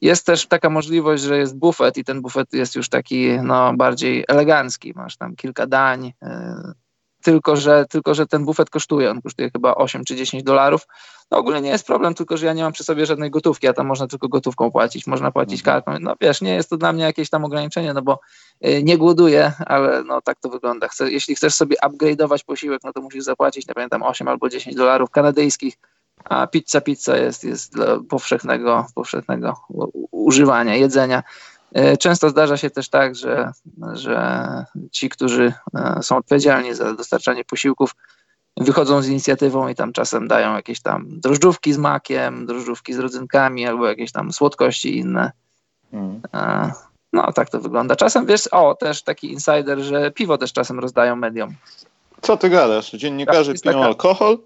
[0.06, 4.26] Jest też taka możliwość, że jest bufet i ten bufet jest już taki no, bardziej
[4.28, 4.94] elegancki.
[4.96, 6.28] Masz tam kilka dań, y,
[7.24, 10.88] tylko że, tylko że ten bufet kosztuje, on kosztuje chyba 8 czy 10 dolarów.
[11.32, 13.74] No ogólnie nie jest problem, tylko że ja nie mam przy sobie żadnej gotówki, a
[13.74, 15.84] tam można tylko gotówką płacić, można płacić mhm.
[15.84, 16.00] kartą.
[16.02, 18.20] No wiesz, nie jest to dla mnie jakieś tam ograniczenie, no bo
[18.66, 20.88] y, nie głoduję, ale no tak to wygląda.
[20.88, 24.76] Chcę, jeśli chcesz sobie upgrade'ować posiłek, no to musisz zapłacić, nie pamiętam, 8 albo 10
[24.76, 25.78] dolarów kanadyjskich,
[26.30, 29.62] a pizza pizza jest, jest dla powszechnego, powszechnego
[30.12, 31.24] używania, jedzenia.
[31.74, 33.52] E, często zdarza się też tak, że,
[33.94, 34.48] że
[34.92, 37.96] ci, którzy e, są odpowiedzialni za dostarczanie posiłków,
[38.58, 43.68] wychodzą z inicjatywą i tam czasem dają jakieś tam drożdżówki z makiem, drożdżówki z rodzynkami
[43.68, 45.32] albo jakieś tam słodkości inne.
[45.94, 46.22] Mm.
[46.34, 46.72] E,
[47.14, 47.96] no, tak to wygląda.
[47.96, 51.56] Czasem wiesz, o, też taki insider, że piwo też czasem rozdają mediom.
[52.22, 52.92] Co ty gadasz?
[52.92, 53.86] Dziennikarze tak, piją taka...
[53.86, 54.38] alkohol?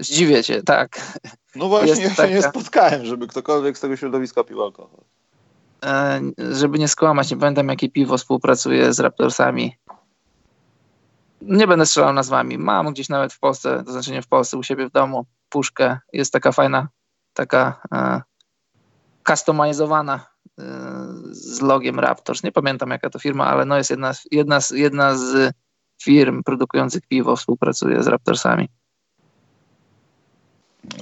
[0.00, 1.18] Zdziwię cię, tak.
[1.54, 2.28] No właśnie, ja się taka...
[2.28, 5.00] nie spotkałem, żeby ktokolwiek z tego środowiska pił alkohol.
[5.84, 6.20] E,
[6.52, 9.76] żeby nie skłamać, nie pamiętam jakie piwo współpracuje z Raptorsami.
[11.40, 12.58] Nie będę strzelał nazwami.
[12.58, 15.98] Mam gdzieś nawet w Polsce, to znaczy nie w Polsce, u siebie w domu puszkę.
[16.12, 16.88] Jest taka fajna,
[17.34, 18.22] taka e,
[19.28, 20.26] customizowana
[20.58, 20.62] e,
[21.30, 22.42] z logiem Raptors.
[22.42, 25.54] Nie pamiętam jaka to firma, ale no jest jedna, jedna, jedna z
[26.02, 28.68] firm produkujących piwo współpracuje z Raptorsami.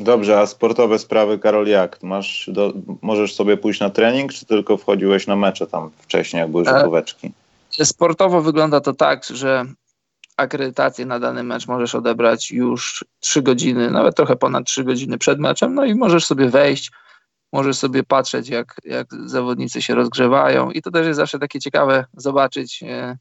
[0.00, 2.02] Dobrze, a sportowe sprawy, Karol, jak?
[2.02, 6.50] Masz do, możesz sobie pójść na trening, czy tylko wchodziłeś na mecze tam wcześniej, jak
[6.50, 7.32] były rzutóweczki?
[7.70, 9.64] Sportowo wygląda to tak, że
[10.36, 15.38] akredytację na dany mecz możesz odebrać już 3 godziny, nawet trochę ponad 3 godziny przed
[15.38, 16.90] meczem, no i możesz sobie wejść,
[17.52, 22.04] możesz sobie patrzeć, jak, jak zawodnicy się rozgrzewają i to też jest zawsze takie ciekawe
[22.16, 23.18] zobaczyć, e,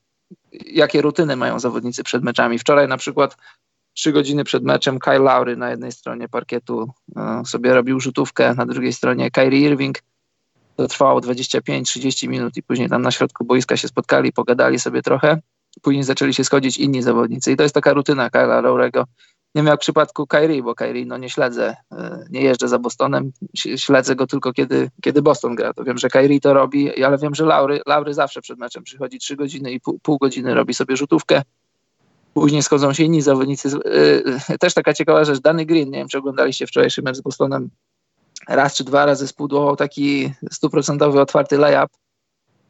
[0.66, 2.60] jakie rutyny mają zawodnicy przed meczami.
[2.60, 3.38] Wczoraj na przykład
[3.94, 8.66] trzy godziny przed meczem Kyle Lowry na jednej stronie parkietu e, sobie robił rzutówkę, na
[8.66, 9.98] drugiej stronie Kyrie Irving.
[10.76, 15.42] To trwało 25-30 minut i później tam na środku boiska się spotkali, pogadali sobie trochę.
[15.82, 19.04] Później zaczęli się schodzić inni zawodnicy i to jest taka rutyna Kyla Lowry'ego.
[19.56, 24.16] Nie w przypadku Kyrie, bo Kyrie no nie śledzę, e, nie jeżdżę za Bostonem, śledzę
[24.16, 25.74] go tylko kiedy, kiedy Boston gra.
[25.74, 29.20] To wiem, że Kyrie to robi, ale wiem, że Laury, Laury zawsze przed meczem przychodzi
[29.20, 31.42] 3 godziny i pół, pół godziny robi sobie rzutówkę
[32.34, 33.70] Później schodzą się inni zawodnicy.
[33.70, 37.70] Yy, też taka ciekawa rzecz, Danny Green, nie wiem czy oglądaliście wczorajszy mecz z Bostonem,
[38.48, 41.90] raz czy dwa razy spudłował taki stuprocentowy otwarty layup,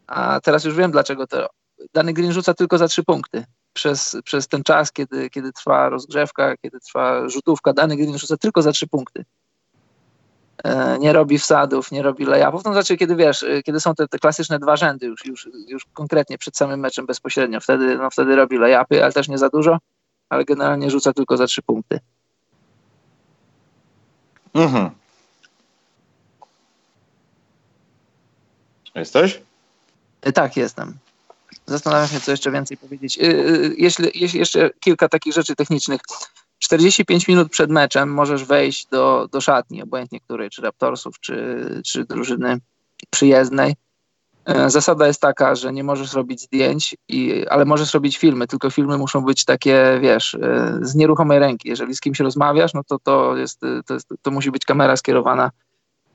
[0.08, 1.50] a teraz już wiem dlaczego to.
[1.94, 3.46] Danny Green rzuca tylko za trzy punkty.
[3.74, 8.62] Przez, przez ten czas, kiedy, kiedy trwa rozgrzewka, kiedy trwa rzutówka, Danny Green rzuca tylko
[8.62, 9.26] za trzy punkty.
[10.58, 12.64] E, nie robi wsadów, nie robi layupów.
[12.66, 15.86] No znaczy, kiedy wiesz, e, kiedy są te, te, klasyczne dwa rzędy już, już, już
[15.94, 19.78] konkretnie przed samym meczem bezpośrednio, wtedy, no, wtedy robi layupy, ale też nie za dużo,
[20.30, 22.00] ale generalnie rzuca tylko za trzy punkty.
[24.54, 24.90] Mhm.
[28.96, 29.42] Jesteś?
[30.22, 30.94] E, tak, jestem.
[31.66, 33.20] Zastanawiam się, co jeszcze więcej powiedzieć.
[33.78, 36.02] Jeśli, jeśli jeszcze kilka takich rzeczy technicznych.
[36.64, 42.06] 45 minut przed meczem możesz wejść do, do szatni, obojętnie której, czy Raptorsów, czy, czy
[42.06, 42.58] drużyny
[43.10, 43.76] przyjezdnej.
[44.46, 48.70] E, zasada jest taka, że nie możesz robić zdjęć, i, ale możesz robić filmy, tylko
[48.70, 51.70] filmy muszą być takie, wiesz, e, z nieruchomej ręki.
[51.70, 55.52] Jeżeli z kimś rozmawiasz, no to to, jest, to, jest, to musi być kamera skierowana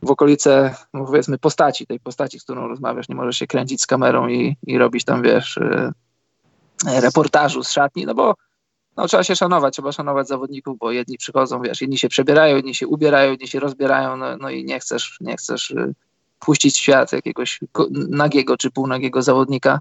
[0.02, 3.08] w okolice, no powiedzmy, postaci, tej postaci, z którą rozmawiasz.
[3.08, 5.92] Nie możesz się kręcić z kamerą i, i robić tam, wiesz, e,
[7.00, 8.34] reportażu z szatni, no bo
[8.98, 12.74] no, trzeba się szanować, trzeba szanować zawodników, bo jedni przychodzą, wiesz, jedni się przebierają, jedni
[12.74, 15.94] się ubierają, jedni się rozbierają, no, no i nie chcesz, nie chcesz y,
[16.38, 17.60] puścić w świat jakiegoś
[18.08, 19.78] nagiego czy półnagiego zawodnika.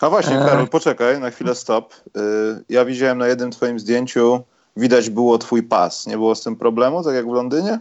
[0.00, 1.94] A właśnie, e, Karol, poczekaj, na chwilę stop.
[1.94, 4.40] Y, ja widziałem na jednym twoim zdjęciu,
[4.76, 6.06] widać było twój pas.
[6.06, 7.78] Nie było z tym problemu, tak jak w Londynie?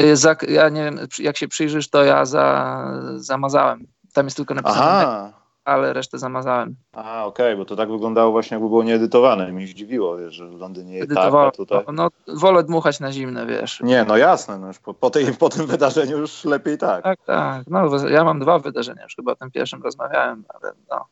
[0.00, 0.14] Y,
[0.48, 2.84] ja nie wiem, jak się przyjrzysz, to ja za,
[3.16, 3.86] zamazałem.
[4.12, 5.39] Tam jest tylko napisane Aha.
[5.70, 6.76] Ale resztę zamazałem.
[6.92, 9.52] A, okej, okay, bo to tak wyglądało właśnie jakby było nieedytowane.
[9.52, 11.84] Mi dziwiło, wiesz, że w Londynie jest tak, a tutaj...
[11.86, 13.80] No, no, wolę dmuchać na zimne, wiesz.
[13.80, 17.04] Nie, no jasne, no już po, po, tej, po tym wydarzeniu już lepiej tak.
[17.04, 17.62] Tak, tak.
[17.66, 21.04] No, ja mam dwa wydarzenia, już chyba o tym pierwszym rozmawiałem, ale no,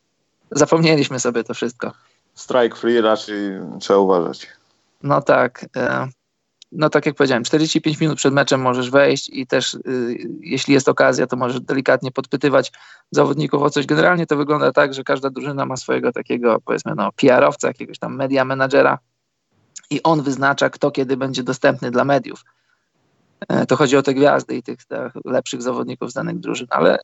[0.50, 1.92] zapomnieliśmy sobie to wszystko.
[2.34, 3.36] Strike free raczej
[3.80, 4.46] trzeba uważać.
[5.02, 5.66] No tak.
[5.76, 6.08] E,
[6.72, 9.80] no tak jak powiedziałem, 45 minut przed meczem możesz wejść i też y,
[10.40, 12.72] jeśli jest okazja, to możesz delikatnie podpytywać
[13.10, 13.86] zawodników o coś.
[13.86, 18.16] Generalnie to wygląda tak, że każda drużyna ma swojego takiego powiedzmy no PR-owca, jakiegoś tam
[18.16, 18.98] media managera
[19.90, 22.44] i on wyznacza, kto kiedy będzie dostępny dla mediów.
[23.48, 26.98] E, to chodzi o te gwiazdy i tych, tych lepszych zawodników z danych drużyn, ale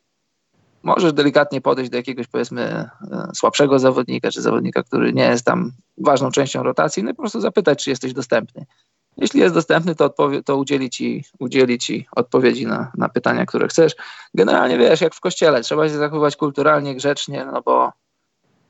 [0.83, 2.89] możesz delikatnie podejść do jakiegoś powiedzmy e,
[3.35, 7.41] słabszego zawodnika, czy zawodnika, który nie jest tam ważną częścią rotacji, no i po prostu
[7.41, 8.65] zapytać, czy jesteś dostępny.
[9.17, 10.13] Jeśli jest dostępny, to,
[10.45, 13.95] to udzieli, ci, udzieli ci odpowiedzi na, na pytania, które chcesz.
[14.33, 17.91] Generalnie wiesz, jak w kościele, trzeba się zachowywać kulturalnie, grzecznie, no bo,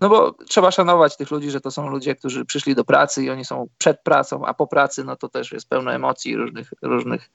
[0.01, 3.29] no bo trzeba szanować tych ludzi, że to są ludzie, którzy przyszli do pracy i
[3.29, 7.29] oni są przed pracą, a po pracy no to też jest pełno emocji różnych, różnych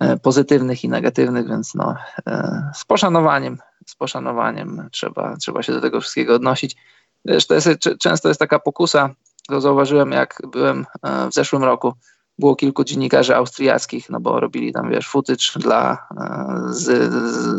[0.00, 1.94] e, pozytywnych i negatywnych, więc no,
[2.26, 6.76] e, z poszanowaniem, z poszanowaniem trzeba, trzeba się do tego wszystkiego odnosić.
[7.24, 7.68] Wiesz, to jest,
[8.00, 9.14] często jest taka pokusa,
[9.48, 11.92] to zauważyłem, jak byłem e, w zeszłym roku.
[12.38, 17.12] Było kilku dziennikarzy austriackich, no bo robili tam, wiesz, footage dla, e, z,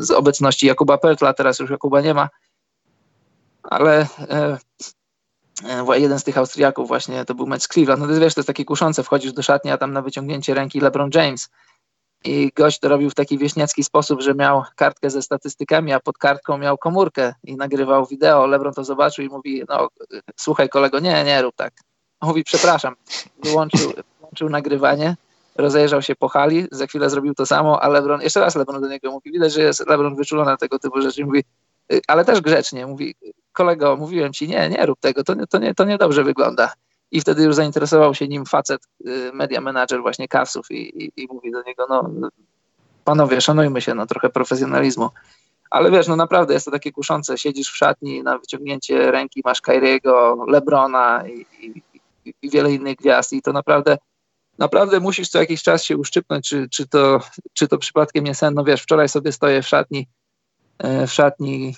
[0.06, 2.30] z obecności Jakuba Pertla, teraz już Jakuba nie ma,
[3.64, 4.58] ale e,
[5.94, 8.02] jeden z tych Austriaków właśnie, to był mecz z Cleveland.
[8.02, 10.80] No to wiesz, to jest takie kuszące, wchodzisz do szatni, a tam na wyciągnięcie ręki
[10.80, 11.50] LeBron James
[12.24, 16.18] i gość to robił w taki wieśniacki sposób, że miał kartkę ze statystykami, a pod
[16.18, 18.48] kartką miał komórkę i nagrywał wideo.
[18.48, 19.88] Lebron to zobaczył i mówi, no
[20.36, 21.74] słuchaj kolego, nie, nie rób tak.
[22.22, 22.96] mówi, przepraszam.
[23.44, 25.16] Wyłączył, wyłączył nagrywanie,
[25.56, 28.88] rozejrzał się po hali, za chwilę zrobił to samo, a Lebron, jeszcze raz Lebron do
[28.88, 31.26] niego mówi, widać, że jest Lebron wyczulony na tego typu rzeczy.
[31.26, 31.44] Mówi,
[31.94, 33.16] y, ale też grzecznie, mówi,
[33.54, 36.74] kolego, mówiłem ci, nie, nie rób tego, to, nie, to, nie, to niedobrze wygląda
[37.14, 41.28] i wtedy już zainteresował się nim facet, y, media manager właśnie Cavsów i, i, i
[41.28, 42.30] mówi do niego, no
[43.04, 45.10] panowie, szanujmy się, no trochę profesjonalizmu.
[45.70, 47.38] Ale wiesz, no naprawdę jest to takie kuszące.
[47.38, 51.84] Siedzisz w szatni na wyciągnięcie ręki, masz Kyriego, Lebrona i, i,
[52.42, 53.98] i, wiele innych gwiazd i to naprawdę
[54.58, 57.20] naprawdę musisz co jakiś czas się uszczypnąć, czy, czy, to,
[57.54, 58.54] czy to przypadkiem nie sen.
[58.54, 60.08] No wiesz, wczoraj sobie stoję w szatni,
[60.80, 61.76] e, w szatni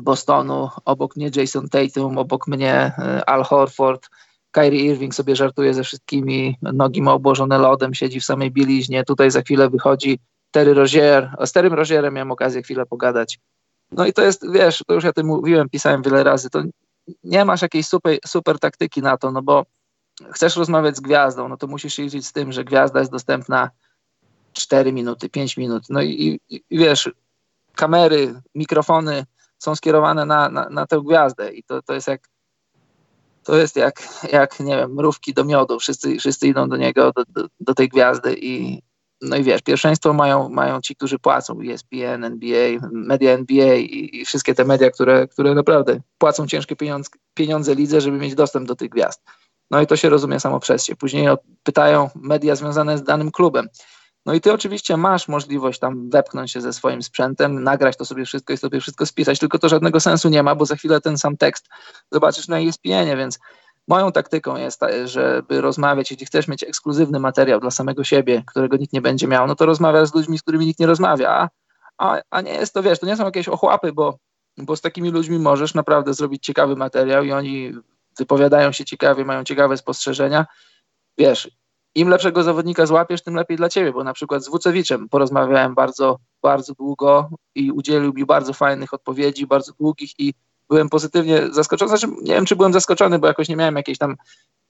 [0.00, 4.08] Bostonu, obok mnie Jason Tatum, obok mnie e, Al Horford,
[4.50, 9.30] Kyrie Irving sobie żartuje ze wszystkimi, nogi ma obłożone lodem, siedzi w samej bieliźnie, tutaj
[9.30, 10.18] za chwilę wychodzi
[10.50, 13.38] Terry Rozier, z Terrym Rozierem miałem okazję chwilę pogadać.
[13.92, 16.62] No i to jest, wiesz, to już ja tym mówiłem, pisałem wiele razy, to
[17.24, 19.66] nie masz jakiejś super, super taktyki na to, no bo
[20.30, 23.70] chcesz rozmawiać z gwiazdą, no to musisz się liczyć z tym, że gwiazda jest dostępna
[24.52, 27.10] 4 minuty, 5 minut, no i, i, i wiesz,
[27.74, 29.24] kamery, mikrofony
[29.58, 32.28] są skierowane na, na, na tę gwiazdę i to, to jest jak
[33.48, 35.78] to jest jak, jak nie wiem, mrówki do miodu.
[35.78, 38.82] Wszyscy, wszyscy idą do niego, do, do, do tej gwiazdy i
[39.20, 44.24] no i wiesz, pierwszeństwo mają, mają ci, którzy płacą, ESPN, NBA, media NBA i, i
[44.24, 48.76] wszystkie te media, które, które naprawdę płacą ciężkie pieniądze, pieniądze lidze, żeby mieć dostęp do
[48.76, 49.22] tych gwiazd.
[49.70, 50.96] No i to się rozumie samo przez się.
[50.96, 51.28] Później
[51.62, 53.68] pytają media związane z danym klubem.
[54.26, 58.24] No i ty oczywiście masz możliwość tam wepchnąć się ze swoim sprzętem, nagrać to sobie
[58.24, 61.18] wszystko i sobie wszystko spisać, tylko to żadnego sensu nie ma, bo za chwilę ten
[61.18, 61.68] sam tekst
[62.12, 63.38] zobaczysz na ESPN-ie, więc
[63.88, 68.92] moją taktyką jest, żeby rozmawiać, jeśli chcesz mieć ekskluzywny materiał dla samego siebie, którego nikt
[68.92, 71.48] nie będzie miał, no to rozmawiasz z ludźmi, z którymi nikt nie rozmawia,
[71.98, 74.18] a, a nie jest to, wiesz, to nie są jakieś ochłapy, bo,
[74.58, 77.72] bo z takimi ludźmi możesz naprawdę zrobić ciekawy materiał i oni
[78.18, 80.46] wypowiadają się ciekawie, mają ciekawe spostrzeżenia,
[81.18, 81.50] wiesz,
[81.98, 86.18] im lepszego zawodnika złapiesz, tym lepiej dla ciebie, bo na przykład z Wucewiczem porozmawiałem bardzo,
[86.42, 90.34] bardzo długo i udzielił mi bardzo fajnych odpowiedzi, bardzo długich i
[90.68, 91.88] byłem pozytywnie zaskoczony.
[91.88, 94.16] Znaczy, nie wiem, czy byłem zaskoczony, bo jakoś nie miałem jakiejś tam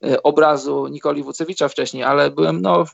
[0.04, 2.84] y, obrazu Nikoli Wucewicza wcześniej, ale byłem, no,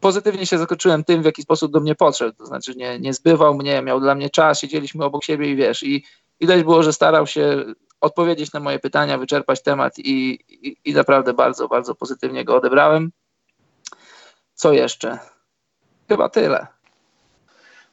[0.00, 2.36] pozytywnie się zaskoczyłem tym, w jaki sposób do mnie podszedł.
[2.38, 5.82] To znaczy, nie, nie zbywał mnie, miał dla mnie czas, siedzieliśmy obok siebie i wiesz,
[5.82, 6.04] i
[6.40, 7.64] widać było, że starał się
[8.00, 13.10] odpowiedzieć na moje pytania, wyczerpać temat i, i, i naprawdę bardzo, bardzo pozytywnie go odebrałem.
[14.54, 15.18] Co jeszcze?
[16.08, 16.66] Chyba tyle.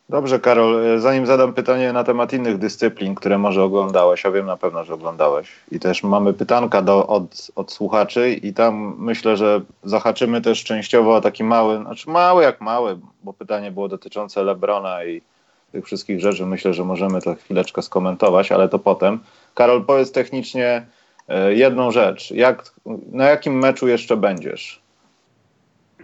[0.10, 1.00] Dobrze, Karol.
[1.00, 4.94] Zanim zadam pytanie na temat innych dyscyplin, które może oglądałeś, a wiem na pewno, że
[4.94, 5.50] oglądałeś.
[5.72, 11.16] I też mamy pytanka do, od, od słuchaczy, i tam myślę, że zahaczymy też częściowo
[11.16, 15.22] o taki mały, znaczy mały jak mały, bo pytanie było dotyczące Lebrona i
[15.72, 16.46] tych wszystkich rzeczy.
[16.46, 19.20] Myślę, że możemy to chwileczkę skomentować, ale to potem.
[19.54, 20.86] Karol, powiedz technicznie
[21.28, 22.32] e, jedną rzecz.
[22.32, 22.64] Jak,
[23.12, 24.81] na jakim meczu jeszcze będziesz?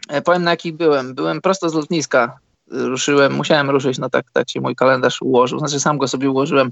[0.07, 1.13] E, powiem na jakich byłem.
[1.13, 2.39] Byłem prosto z lotniska.
[2.71, 5.59] Ruszyłem, musiałem ruszyć, no tak, tak się mój kalendarz ułożył.
[5.59, 6.71] Znaczy sam go sobie ułożyłem.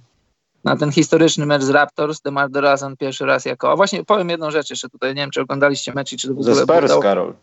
[0.63, 4.51] na ten historyczny mecz z Raptors, DeMar DeRozan pierwszy raz jako, a właśnie powiem jedną
[4.51, 6.55] rzecz jeszcze tutaj, nie wiem czy oglądaliście mecz i czy w ogóle...
[6.55, 7.33] Ze Spurs, Karol.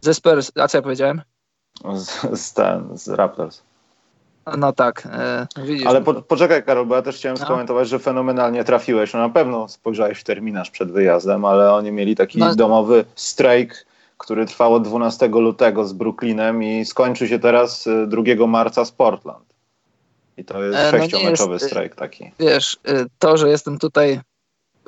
[0.00, 1.22] Ze Spurs, a co ja powiedziałem?
[1.94, 3.62] Z, z, ten, z Raptors.
[4.58, 5.86] No tak, e, widzisz.
[5.86, 7.44] Ale po, poczekaj Karol, bo ja też chciałem no.
[7.44, 9.12] skomentować, że fenomenalnie trafiłeś.
[9.12, 12.54] No na pewno spojrzałeś w terminarz przed wyjazdem, ale oni mieli taki no.
[12.54, 13.86] domowy strajk,
[14.18, 18.92] który trwał od 12 lutego z Brooklynem i skończy się teraz 2 e, marca z
[18.92, 19.54] Portland.
[20.36, 22.32] I to jest e, no sześciomeczowy jest, strajk taki.
[22.38, 24.20] Wiesz, e, to, że jestem tutaj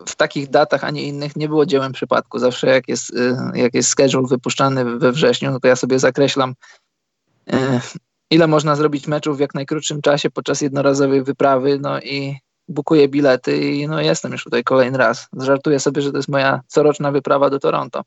[0.06, 2.38] w takich datach, a nie innych, nie było dziełem przypadku.
[2.38, 3.12] Zawsze jak jest,
[3.54, 6.54] jak jest schedule wypuszczany we wrześniu, no to ja sobie zakreślam
[8.30, 12.36] ile można zrobić meczów w jak najkrótszym czasie podczas jednorazowej wyprawy, no i
[12.68, 15.28] bukuję bilety i no jestem już tutaj kolejny raz.
[15.36, 18.02] Żartuję sobie, że to jest moja coroczna wyprawa do Toronto.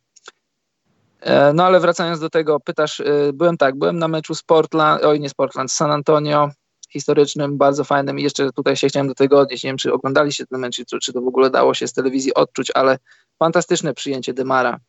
[1.24, 5.04] E, no ale wracając do tego, pytasz, e, byłem tak, byłem na meczu z Portland,
[5.04, 6.50] oj nie z Portland, San Antonio,
[6.90, 10.46] historycznym, bardzo fajnym i jeszcze tutaj się chciałem do tego odnieść, nie wiem czy oglądaliście
[10.46, 12.98] ten mecz, czy, czy to w ogóle dało się z telewizji odczuć, ale
[13.40, 14.80] fantastyczne przyjęcie Demara.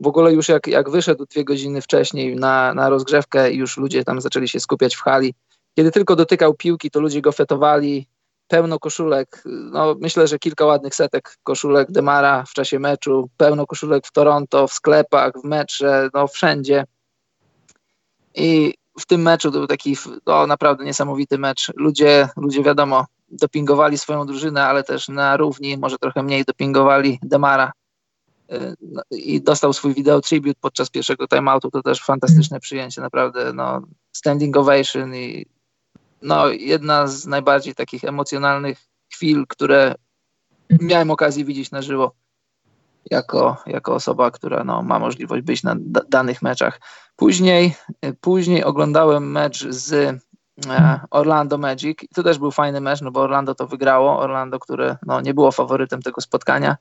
[0.00, 4.20] W ogóle już jak, jak wyszedł dwie godziny wcześniej na, na rozgrzewkę już ludzie tam
[4.20, 5.34] zaczęli się skupiać w hali,
[5.76, 8.06] kiedy tylko dotykał piłki, to ludzie go fetowali,
[8.48, 14.06] pełno koszulek, no myślę, że kilka ładnych setek koszulek Demara w czasie meczu, pełno koszulek
[14.06, 16.84] w Toronto, w sklepach, w metrze, no wszędzie.
[18.34, 21.72] I w tym meczu to był taki no, naprawdę niesamowity mecz.
[21.76, 27.72] Ludzie, ludzie wiadomo, dopingowali swoją drużynę, ale też na równi, może trochę mniej dopingowali Demara.
[28.52, 33.52] Y, no, i dostał swój wideo tribute podczas pierwszego timeoutu, to też fantastyczne przyjęcie, naprawdę,
[33.52, 33.82] no,
[34.12, 35.46] standing ovation i
[36.24, 38.78] no, jedna z najbardziej takich emocjonalnych
[39.12, 39.94] chwil, które
[40.80, 42.12] miałem okazję widzieć na żywo
[43.10, 45.76] jako, jako osoba, która no, ma możliwość być na
[46.08, 46.80] danych meczach.
[47.16, 49.92] Później, y, później oglądałem mecz z
[50.68, 54.58] e, Orlando Magic i to też był fajny mecz, no bo Orlando to wygrało, Orlando,
[54.58, 56.76] które no, nie było faworytem tego spotkania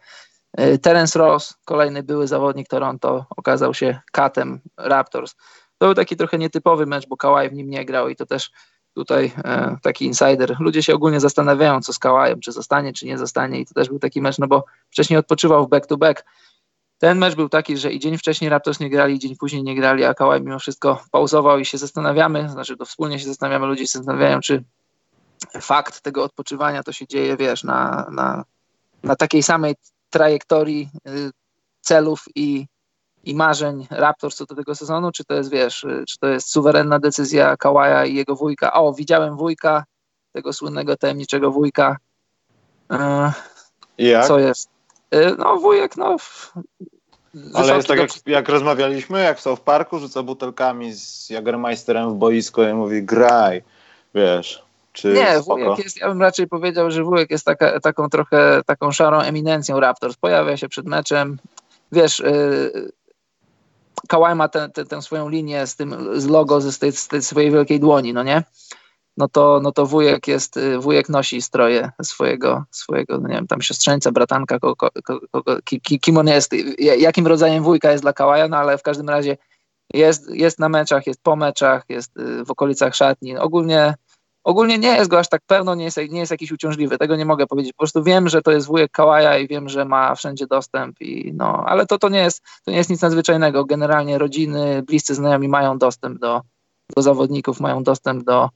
[0.57, 5.35] E, Terence Ross, kolejny były zawodnik Toronto, okazał się katem Raptors.
[5.77, 8.51] To był taki trochę nietypowy mecz, bo Kawhi w nim nie grał i to też
[8.93, 10.55] tutaj e, taki insider.
[10.59, 13.89] Ludzie się ogólnie zastanawiają, co z Kawajem, czy zostanie, czy nie zostanie i to też
[13.89, 16.25] był taki mecz, no bo wcześniej odpoczywał w back-to-back.
[16.97, 19.75] Ten mecz był taki, że i dzień wcześniej Raptors nie grali, i dzień później nie
[19.75, 23.87] grali, a Kawhi mimo wszystko pauzował i się zastanawiamy, znaczy to wspólnie się zastanawiamy, ludzie
[23.87, 24.63] się zastanawiają, czy
[25.61, 28.43] fakt tego odpoczywania to się dzieje, wiesz, na, na,
[29.03, 29.75] na takiej samej
[30.09, 31.31] trajektorii y,
[31.81, 32.67] celów i,
[33.23, 36.99] i marzeń Raptors co do tego sezonu, czy to jest, wiesz, czy to jest suwerenna
[36.99, 38.73] decyzja Kawaja i jego wujka.
[38.73, 39.83] O, widziałem wujka,
[40.31, 41.97] tego słynnego tajemniczego wujka.
[43.97, 44.27] Jak?
[44.27, 44.69] Co jest?
[45.15, 46.17] Y, no, wujek, no.
[47.53, 52.13] Ale jest tak, jak, jak rozmawialiśmy, jak są w parku, rzuca butelkami z Jagermeisterem w
[52.13, 53.63] boisko i mówi graj,
[54.15, 54.63] wiesz.
[54.93, 58.91] Czy nie, wujek jest, ja bym raczej powiedział, że wujek jest taka, taką trochę taką
[58.91, 60.15] szarą eminencją Raptors.
[60.15, 61.37] Pojawia się przed meczem.
[61.91, 62.91] Wiesz, yy,
[64.07, 67.79] Kawhi ma tę swoją linię z tym z logo z tej, z tej swojej wielkiej
[67.79, 68.43] dłoni, no nie?
[69.17, 73.47] No to, no to wujek jest, y, wujek nosi stroje swojego, swojego, no nie wiem,
[73.47, 74.57] tam siostrzeńca, bratanka,
[76.01, 79.37] kim on jest, jakim rodzajem wujka jest dla Kałaja, no ale w każdym razie
[79.93, 83.37] jest, jest na meczach, jest po meczach, jest y, w okolicach szatni.
[83.37, 83.95] Ogólnie
[84.43, 87.25] Ogólnie nie jest go aż tak pełno, nie jest, nie jest jakiś uciążliwy, tego nie
[87.25, 87.73] mogę powiedzieć.
[87.73, 91.33] Po prostu wiem, że to jest wujek Kałaja i wiem, że ma wszędzie dostęp, i
[91.33, 93.65] no, ale to, to, nie jest, to nie jest nic nadzwyczajnego.
[93.65, 96.41] Generalnie rodziny, bliscy znajomi mają dostęp do,
[96.95, 98.49] do zawodników, mają dostęp do,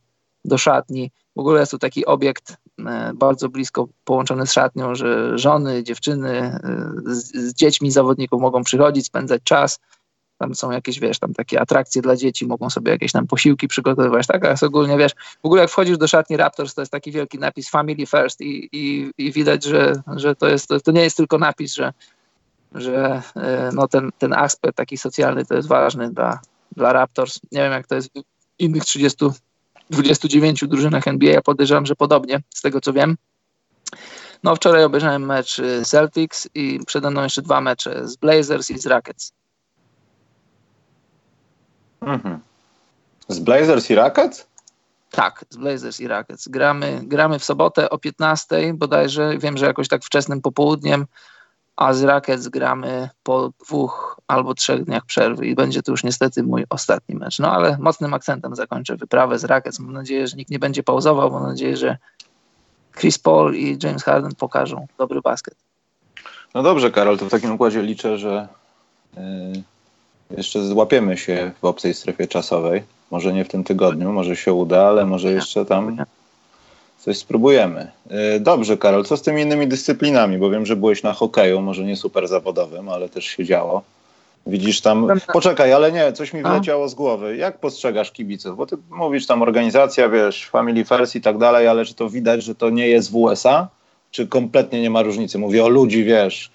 [0.46, 1.12] do szatni.
[1.36, 2.58] W ogóle jest to taki obiekt
[2.88, 6.60] e, bardzo blisko połączony z szatnią, że żony, dziewczyny e,
[7.06, 9.80] z, z dziećmi zawodników mogą przychodzić, spędzać czas
[10.38, 14.28] tam są jakieś, wiesz, tam takie atrakcje dla dzieci, mogą sobie jakieś tam posiłki przygotowywać,
[14.28, 17.40] tak, a ogólnie, wiesz, w ogóle jak wchodzisz do szatni Raptors, to jest taki wielki
[17.40, 21.18] napis Family First i, i, i widać, że, że to, jest, to, to nie jest
[21.18, 21.94] tylko napis, że,
[22.76, 26.40] że e, no ten, ten aspekt taki socjalny to jest ważny dla,
[26.76, 27.40] dla Raptors.
[27.52, 28.22] Nie wiem, jak to jest w
[28.60, 29.26] innych 30,
[29.90, 33.18] 29 drużynach NBA, ja podejrzewam, że podobnie, z tego co wiem.
[34.44, 38.80] No wczoraj obejrzałem mecz e, Celtics i przede mną jeszcze dwa mecze z Blazers i
[38.80, 39.34] z Rockets.
[42.02, 42.40] Mhm.
[43.28, 44.48] Z Blazers i Rockets?
[45.12, 46.48] Tak, z Blazers i Rockets.
[46.48, 49.38] Gramy, gramy w sobotę o 15 bodajże.
[49.38, 51.06] Wiem, że jakoś tak wczesnym popołudniem,
[51.76, 56.44] a z Rockets gramy po dwóch albo trzech dniach przerwy i będzie to już niestety
[56.44, 57.40] mój ostatni mecz.
[57.40, 59.80] No ale mocnym akcentem zakończę wyprawę z Rockets.
[59.80, 61.32] Mam nadzieję, że nikt nie będzie pauzował.
[61.32, 61.98] Mam nadzieję, że
[63.00, 65.56] Chris Paul i James Harden pokażą dobry basket.
[66.54, 68.48] No dobrze, Karol, to w takim układzie liczę, że
[69.18, 69.64] yy
[70.38, 72.84] jeszcze złapiemy się w obcej strefie czasowej.
[73.12, 75.98] Może nie w tym tygodniu, może się uda, ale może jeszcze tam
[77.08, 77.92] Coś spróbujemy.
[78.36, 80.38] Y, dobrze, Karol, co z tymi innymi dyscyplinami?
[80.38, 83.84] Bo wiem, że byłeś na hokeju, może nie super zawodowym, ale też się działo.
[84.48, 85.08] Widzisz tam.
[85.34, 87.38] Poczekaj, ale nie, coś mi wleciało z głowy.
[87.38, 88.58] Jak postrzegasz kibiców?
[88.58, 92.44] Bo ty mówisz tam organizacja, wiesz, family first i tak dalej, ale czy to widać,
[92.44, 93.68] że to nie jest w USA?
[94.12, 95.38] Czy kompletnie nie ma różnicy?
[95.40, 96.52] Mówię o ludzi, wiesz,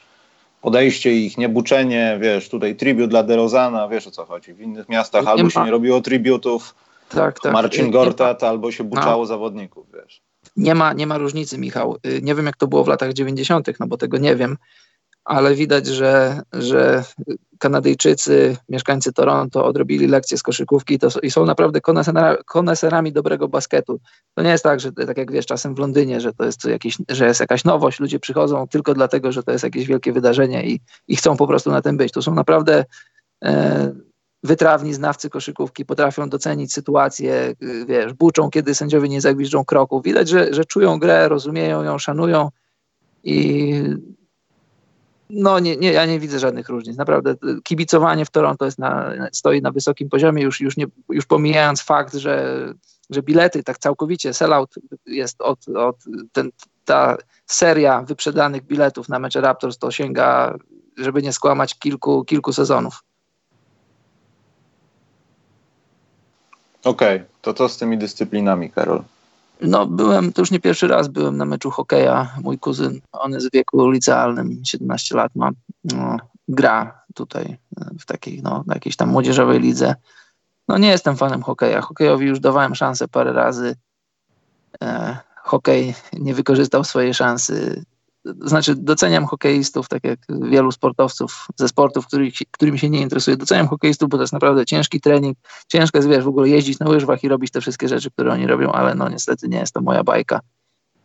[0.63, 4.55] podejście ich, niebuczenie, wiesz, tutaj tribut dla DeRozana, wiesz o co chodzi.
[4.55, 6.75] W innych miastach albo się nie robiło tributów,
[7.09, 7.53] tak, tak.
[7.53, 9.27] Marcin Gortat, albo się buczało no.
[9.27, 10.23] zawodników, wiesz.
[10.57, 11.97] Nie ma, nie ma różnicy, Michał.
[12.07, 14.57] Y, nie wiem, jak to było w latach 90., no bo tego nie wiem,
[15.25, 17.05] ale widać, że, że
[17.59, 21.81] Kanadyjczycy, mieszkańcy Toronto odrobili lekcje z koszykówki to, i są naprawdę
[22.47, 24.01] koneserami dobrego basketu.
[24.35, 26.97] To nie jest tak, że tak jak wiesz, czasem w Londynie, że to jest, jakiś,
[27.09, 30.81] że jest jakaś nowość, ludzie przychodzą tylko dlatego, że to jest jakieś wielkie wydarzenie i,
[31.09, 32.13] i chcą po prostu na tym być.
[32.13, 32.85] To są naprawdę
[33.45, 33.93] e,
[34.43, 37.55] wytrawni znawcy koszykówki, potrafią docenić sytuację,
[37.89, 40.03] wiesz, buczą, kiedy sędziowie nie zagwiżdżą kroków.
[40.03, 42.51] Widać, że, że czują grę, rozumieją ją, szanują
[43.25, 43.75] i
[45.31, 46.97] no nie, nie, ja nie widzę żadnych różnic.
[46.97, 51.83] Naprawdę kibicowanie w Toronto jest na, stoi na wysokim poziomie, już, już, nie, już pomijając
[51.83, 52.67] fakt, że,
[53.11, 54.75] że bilety tak całkowicie, sellout
[55.07, 55.97] jest od, od
[56.33, 56.51] ten,
[56.85, 57.17] ta
[57.47, 60.55] seria wyprzedanych biletów na mecze Raptors to sięga,
[60.97, 63.03] żeby nie skłamać, kilku, kilku sezonów.
[66.85, 67.29] Okej, okay.
[67.43, 69.03] to co z tymi dyscyplinami, Karol?
[69.63, 72.35] No, byłem, to już nie pierwszy raz byłem na meczu hokeja.
[72.43, 75.51] Mój kuzyn, on jest w wieku licealnym, 17 lat ma,
[75.85, 76.17] no,
[76.49, 77.59] gra tutaj
[78.01, 79.95] w takiej, no, jakiejś tam młodzieżowej lidze.
[80.69, 81.81] No, nie jestem fanem hokeja.
[81.81, 83.77] Hokejowi już dawałem szansę parę razy.
[84.83, 87.85] E, hokej nie wykorzystał swojej szansy
[88.25, 93.37] znaczy doceniam hokeistów, tak jak wielu sportowców ze sportów, których, którymi się nie interesuje.
[93.37, 95.39] Doceniam hokeistów, bo to jest naprawdę ciężki trening.
[95.69, 98.47] Ciężko jest, wiesz, w ogóle jeździć na łyżwach i robić te wszystkie rzeczy, które oni
[98.47, 100.41] robią, ale no niestety nie jest to moja bajka.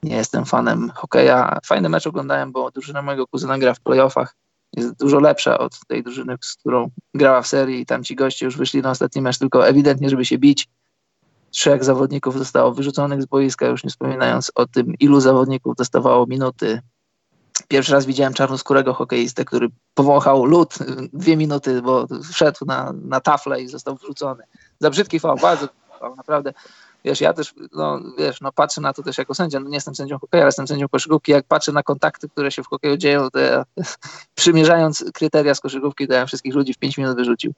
[0.04, 1.60] Nie jestem fanem hokeja.
[1.66, 4.36] Fajny mecz oglądałem, bo drużyna mojego kuzyna gra w playoffach.
[4.74, 8.46] Jest dużo lepsza od tej drużyny, z którą grała w serii i tam ci goście
[8.46, 10.68] już wyszli na ostatni mecz, tylko ewidentnie, żeby się bić.
[11.52, 16.82] Trzech zawodników zostało wyrzuconych z boiska, już nie wspominając o tym, ilu zawodników dostawało minuty
[17.68, 20.74] Pierwszy raz widziałem czarnoskórego hokeistę, który powąchał lód
[21.14, 24.44] dwie minuty, bo wszedł na, na taflę i został wrzucony.
[24.80, 25.68] Za brzydki fał, bardzo
[26.00, 26.54] fał, naprawdę.
[27.06, 29.96] Wiesz, ja też, no, wiesz, no, patrzę na to też jako sędzia, no, nie jestem
[29.96, 33.30] sędzią hokeja, ale jestem sędzią koszykówki, jak patrzę na kontakty, które się w hokeju dzieją,
[33.30, 33.64] to ja,
[34.36, 37.54] przymierzając kryteria z koszykówki, to ja wszystkich ludzi w 5 minut wyrzucił.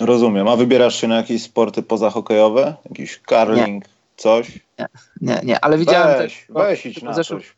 [0.00, 0.48] Rozumiem.
[0.48, 2.74] A wybierasz się na jakieś sporty pozahokejowe?
[2.84, 3.84] Jakiś curling?
[3.84, 4.58] Nie coś?
[4.78, 4.88] Nie,
[5.20, 6.46] nie, nie ale widziałem weź, też...
[6.48, 7.56] Weź idź na coś.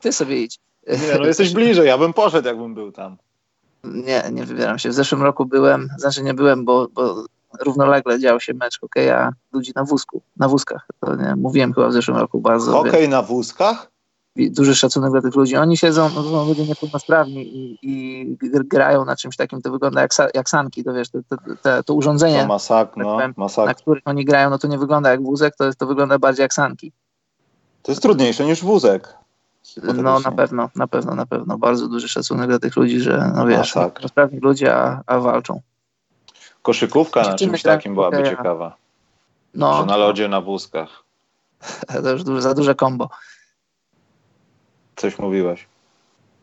[0.00, 0.58] Ty sobie idź.
[0.88, 3.16] Nie, no jesteś bliżej, ja bym poszedł, jakbym był tam.
[3.84, 4.88] Nie, nie wybieram się.
[4.88, 7.24] W zeszłym roku byłem, znaczy nie byłem, bo, bo
[7.60, 10.86] równolegle dział się mecz hokeja ludzi na wózku, na wózkach.
[11.00, 12.72] To nie, mówiłem chyba w zeszłym roku bardzo.
[12.72, 13.91] Hokej na wózkach?
[14.36, 15.56] Duży szacunek dla tych ludzi.
[15.56, 20.00] Oni siedzą, no to są ludzie niepełnosprawni i, i grają na czymś takim, to wygląda
[20.00, 23.34] jak, jak sanki, to wiesz, to, to, to, to urządzenie, to masak, tak no, powiem,
[23.36, 23.66] masak.
[23.66, 26.54] na którym oni grają, no to nie wygląda jak wózek, to, to wygląda bardziej jak
[26.54, 26.92] sanki.
[27.82, 29.14] To jest trudniejsze niż wózek.
[29.94, 31.58] No na pewno, na pewno, na pewno.
[31.58, 33.74] Bardzo duży szacunek dla tych ludzi, że no wiesz,
[34.06, 35.60] sprawni ludzie, a, a walczą.
[36.62, 38.76] Koszykówka na czymś takim byłaby okay, ciekawa.
[39.54, 39.80] No.
[39.80, 40.88] Że na lodzie, na wózkach.
[42.02, 43.08] To już za duże kombo.
[44.96, 45.66] Coś mówiłeś.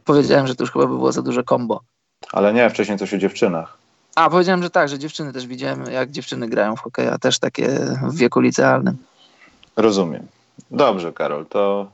[0.06, 1.82] Powiedziałem, że to już chyba by było za duże kombo.
[2.32, 3.78] Ale nie, wcześniej coś o dziewczynach.
[4.16, 7.68] A, powiedziałem, że tak, że dziewczyny też widziałem, jak dziewczyny grają w hokeja, też takie
[8.04, 8.98] w wieku licealnym.
[9.76, 10.28] Rozumiem.
[10.72, 11.92] Dobrze, Karol, to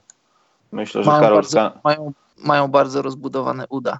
[0.71, 1.37] myślę, że mają Karol...
[1.37, 3.99] Bardzo, mają, mają bardzo rozbudowane uda.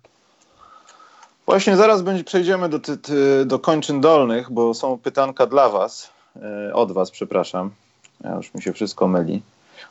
[1.46, 6.12] Właśnie zaraz będzie, przejdziemy do, ty, ty, do kończyn dolnych, bo są pytanka dla was,
[6.36, 7.72] yy, od was, przepraszam.
[8.24, 9.42] Ja już mi się wszystko myli.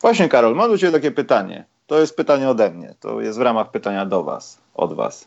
[0.00, 1.64] Właśnie, Karol, mam do ciebie takie pytanie.
[1.86, 2.94] To jest pytanie ode mnie.
[3.00, 5.26] To jest w ramach pytania do was, od was.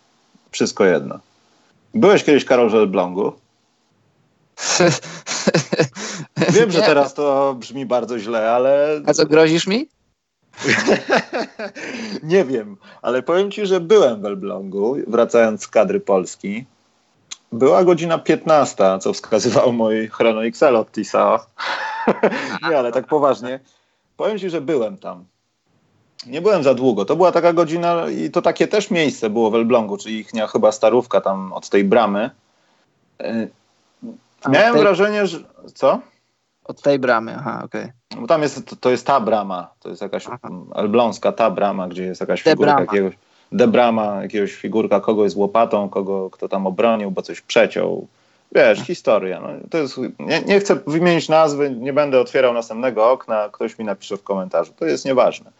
[0.51, 1.19] Wszystko jedno.
[1.93, 3.33] Byłeś kiedyś Karol w Elblągu?
[6.55, 9.01] Wiem, że teraz to brzmi bardzo źle, ale...
[9.05, 9.89] A co, grozisz mi?
[12.23, 16.65] nie wiem, ale powiem ci, że byłem w Elblągu, wracając z kadry Polski.
[17.51, 21.45] Była godzina 15, co wskazywał mój chrono Excel od Tisa.
[22.69, 23.59] nie, ale tak poważnie.
[24.17, 25.25] Powiem ci, że byłem tam.
[26.25, 27.05] Nie byłem za długo.
[27.05, 30.71] To była taka godzina i to takie też miejsce było w Elblągu, czyli ich chyba
[30.71, 32.29] starówka tam od tej bramy.
[34.49, 34.81] Miałem tej...
[34.81, 35.39] wrażenie, że...
[35.73, 35.99] Co?
[36.63, 37.81] Od tej bramy, aha, okej.
[37.81, 38.21] Okay.
[38.21, 40.49] Bo tam jest, to, to, jest ta brama, to jest jakaś aha.
[40.75, 43.13] elbląska ta brama, gdzie jest jakaś figurka jakiegoś...
[43.51, 48.07] De brama, jakiegoś figurka, kogoś z łopatą, kogo, kto tam obronił, bo coś przeciął.
[48.51, 49.39] wiesz, historia.
[49.41, 53.85] No, to jest, nie, nie chcę wymienić nazwy, nie będę otwierał następnego okna, ktoś mi
[53.85, 54.73] napisze w komentarzu.
[54.79, 55.51] To jest nieważne.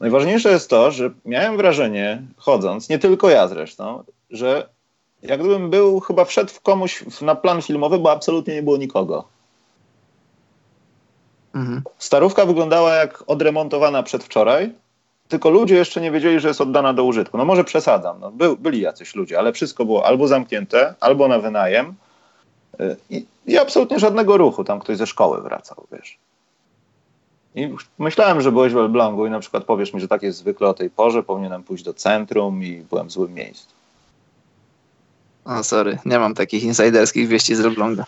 [0.00, 4.68] Najważniejsze jest to, że miałem wrażenie, chodząc, nie tylko ja zresztą, że
[5.22, 9.24] jak gdybym był, chyba wszedł w komuś na plan filmowy, bo absolutnie nie było nikogo.
[11.54, 11.82] Mhm.
[11.98, 14.72] Starówka wyglądała jak odremontowana przedwczoraj,
[15.28, 17.38] tylko ludzie jeszcze nie wiedzieli, że jest oddana do użytku.
[17.38, 21.38] No może przesadzam, no, by, byli jacyś ludzie, ale wszystko było albo zamknięte, albo na
[21.38, 21.94] wynajem
[22.80, 24.64] y, i, i absolutnie żadnego ruchu.
[24.64, 26.18] Tam ktoś ze szkoły wracał, wiesz.
[27.58, 30.68] I myślałem, że byłeś w Elblągu i na przykład powiesz mi, że tak jest zwykle
[30.68, 33.74] o tej porze, powinienem pójść do centrum i byłem w złym miejscu.
[35.44, 38.04] O, sorry, nie mam takich insiderskich wieści z Elbląga.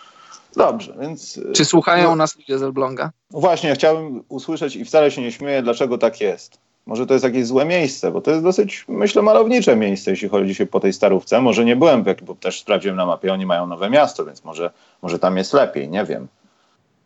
[0.55, 1.37] Dobrze, więc...
[1.37, 3.11] Y, Czy słuchają no, nas ludzie z Elbląga?
[3.31, 6.57] Właśnie, chciałbym usłyszeć i wcale się nie śmieję, dlaczego tak jest.
[6.85, 10.55] Może to jest jakieś złe miejsce, bo to jest dosyć, myślę, malownicze miejsce, jeśli chodzi
[10.55, 11.41] się po tej starówce.
[11.41, 14.71] Może nie byłem, bo też sprawdziłem na mapie, oni mają nowe miasto, więc może,
[15.01, 16.27] może tam jest lepiej, nie wiem.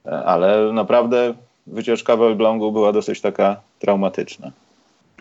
[0.05, 1.33] E, ale naprawdę
[1.67, 4.51] wycieczka w Elblągu była dosyć taka traumatyczna.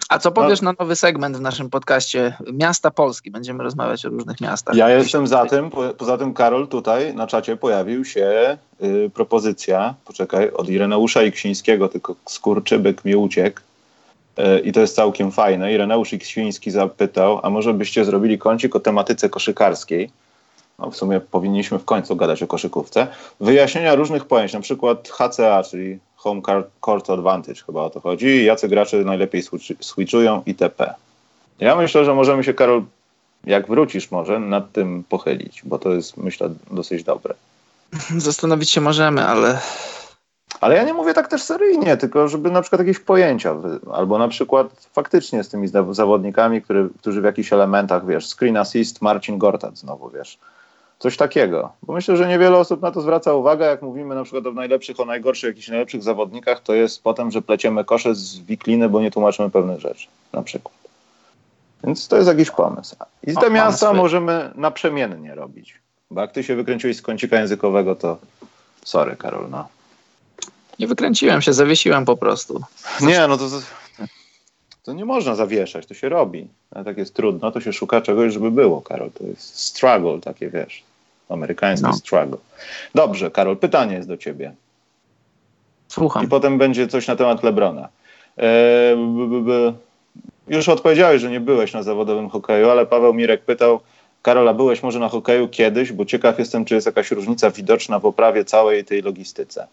[0.08, 3.30] A co powiesz no, na nowy segment w naszym podcaście Miasta Polski?
[3.30, 4.76] Będziemy rozmawiać o różnych miastach.
[4.76, 5.70] Ja jestem za tym.
[5.98, 11.88] poza tym, Karol, tutaj na czacie pojawił się y, propozycja, poczekaj, od Ireneusza i Ksińskiego,
[11.88, 13.60] tylko skurczybyk mi uciekł.
[14.38, 15.72] Y, I to jest całkiem fajne.
[15.72, 20.10] Ireneusz Iksiński zapytał, a może byście zrobili kącik o tematyce koszykarskiej?
[20.78, 23.06] No, w sumie powinniśmy w końcu gadać o koszykówce.
[23.40, 26.42] Wyjaśnienia różnych pojęć, na przykład HCA, czyli Home
[26.80, 28.44] Court Advantage chyba o to chodzi.
[28.44, 29.42] Jacy gracze najlepiej
[29.80, 30.94] switchują itp.
[31.58, 32.82] Ja myślę, że możemy się, Karol,
[33.44, 37.34] jak wrócisz może, nad tym pochylić, bo to jest, myślę, dosyć dobre.
[38.18, 39.60] Zastanowić się możemy, ale...
[40.60, 43.56] Ale ja nie mówię tak też seryjnie, tylko żeby na przykład jakieś pojęcia,
[43.92, 49.02] albo na przykład faktycznie z tymi zawodnikami, który, którzy w jakichś elementach, wiesz, screen assist,
[49.02, 50.38] Marcin Gortat znowu, wiesz,
[51.04, 51.72] Coś takiego.
[51.82, 55.00] Bo myślę, że niewiele osób na to zwraca uwagę, jak mówimy na przykład o najlepszych,
[55.00, 59.10] o najgorszych, jakichś najlepszych zawodnikach, to jest potem, że pleciemy kosze z wikliny, bo nie
[59.10, 60.74] tłumaczymy pewnych rzeczy, na przykład.
[61.84, 62.96] Więc to jest jakiś pomysł.
[63.22, 65.74] I te o, miasta możemy naprzemiennie robić.
[66.10, 68.18] Bo jak ty się wykręciłeś z kącika językowego, to
[68.84, 69.68] sorry, Karol, no.
[70.78, 72.62] Nie wykręciłem się, zawiesiłem po prostu.
[73.00, 73.44] Nie, no to,
[74.82, 76.48] to nie można zawieszać, to się robi.
[76.70, 79.10] Ale tak jest trudno, to się szuka czegoś, żeby było, Karol.
[79.10, 80.93] To jest struggle takie, wiesz
[81.28, 81.92] amerykański no.
[81.92, 82.38] struggle.
[82.94, 84.54] Dobrze, Karol, pytanie jest do ciebie.
[85.88, 86.24] Słucham.
[86.24, 87.88] I potem będzie coś na temat Lebrona.
[88.36, 89.72] E, b, b,
[90.48, 93.80] już odpowiedziałeś, że nie byłeś na zawodowym hokeju, ale Paweł Mirek pytał,
[94.22, 98.06] Karola, byłeś może na hokeju kiedyś, bo ciekaw jestem, czy jest jakaś różnica widoczna w
[98.06, 99.66] oprawie całej tej logistyce.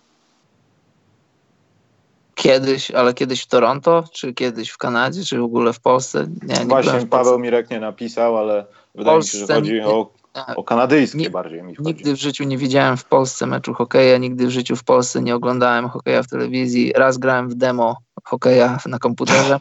[2.36, 6.28] Kiedyś, ale kiedyś w Toronto, czy kiedyś w Kanadzie, czy w ogóle w Polsce?
[6.43, 10.10] Nie, nie Właśnie Paweł Mirek nie napisał, ale wydaje mi się, że chodzi o
[10.56, 11.88] o kanadyjskie bardziej mi chodzi.
[11.88, 15.36] Nigdy w życiu nie widziałem w Polsce meczu hokeja, nigdy w życiu w Polsce nie
[15.36, 16.94] oglądałem hokeja w telewizji.
[16.96, 19.60] Raz grałem w demo hokeja na komputerze.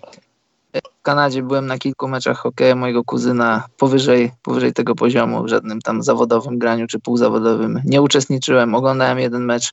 [0.74, 5.80] W Kanadzie byłem na kilku meczach hokeja mojego kuzyna powyżej, powyżej tego poziomu, w żadnym
[5.80, 7.82] tam zawodowym graniu czy półzawodowym.
[7.84, 9.72] Nie uczestniczyłem, oglądałem jeden mecz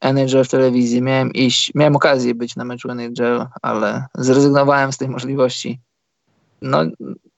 [0.00, 1.02] NHL w telewizji.
[1.02, 5.80] Miałem iść, miałem okazję być na meczu NHL, ale zrezygnowałem z tej możliwości.
[6.62, 6.78] No,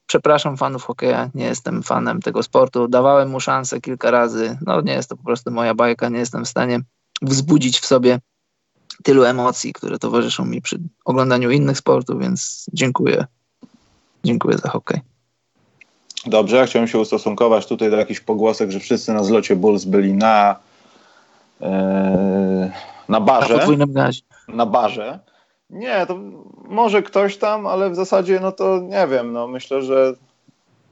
[0.06, 2.88] przepraszam fanów hokeja, nie jestem fanem tego sportu.
[2.88, 4.58] Dawałem mu szansę kilka razy.
[4.66, 6.80] No nie jest to po prostu moja bajka, nie jestem w stanie
[7.22, 8.18] wzbudzić w sobie
[9.02, 13.26] tylu emocji, które towarzyszą mi przy oglądaniu innych sportów, więc dziękuję.
[14.24, 15.00] Dziękuję za hokej.
[16.26, 20.12] Dobrze, ja chciałem się ustosunkować tutaj do jakichś pogłosek, że wszyscy na zlocie Bulls byli
[20.12, 20.56] na
[21.60, 21.68] yy,
[23.08, 23.66] na barze.
[23.76, 24.10] Na,
[24.48, 25.18] na barze.
[25.70, 26.18] Nie, to
[26.68, 30.14] może ktoś tam, ale w zasadzie no to nie wiem, no myślę, że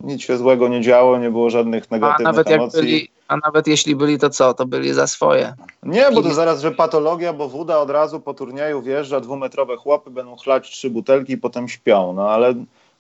[0.01, 2.79] nic się złego nie działo, nie było żadnych negatywnych a nawet emocji.
[2.79, 4.55] Jak byli, a nawet jeśli byli, to co?
[4.55, 5.55] To byli za swoje.
[5.83, 10.11] Nie, bo to zaraz, że patologia, bo woda od razu po turnieju wjeżdża, dwumetrowe chłopy
[10.11, 12.55] będą chlać trzy butelki i potem śpią, no ale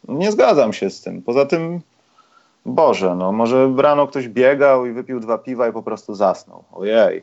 [0.09, 1.23] nie zgadzam się z tym.
[1.23, 1.81] Poza tym,
[2.66, 6.64] Boże, no może rano ktoś biegał i wypił dwa piwa i po prostu zasnął.
[6.73, 7.23] Ojej.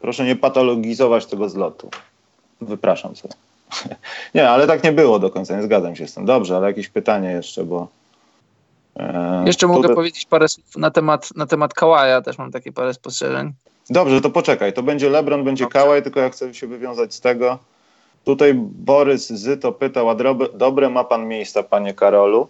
[0.00, 1.90] Proszę nie patologizować tego zlotu.
[2.64, 3.34] Wypraszam sobie.
[4.34, 6.24] nie, ale tak nie było do końca, nie zgadzam się z tym.
[6.24, 7.88] Dobrze, ale jakieś pytanie jeszcze, bo...
[8.96, 9.94] E, jeszcze mogę to...
[9.94, 13.52] powiedzieć parę słów na temat, na temat Kałaja, też mam takie parę spostrzeżeń.
[13.90, 15.78] Dobrze, to poczekaj, to będzie Lebron, będzie Dobrze.
[15.78, 17.58] Kałaj, tylko ja chcę się wywiązać z tego.
[18.24, 20.16] Tutaj Borys Zyto pytał, a
[20.54, 22.48] dobre ma pan miejsca, panie Karolu?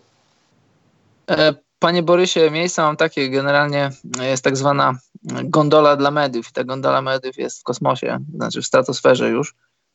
[1.30, 3.90] E, panie Borysie, miejsca mam takie, generalnie
[4.22, 4.94] jest tak zwana
[5.44, 9.54] gondola dla mediów i ta gondola mediów jest w kosmosie, znaczy w stratosferze już.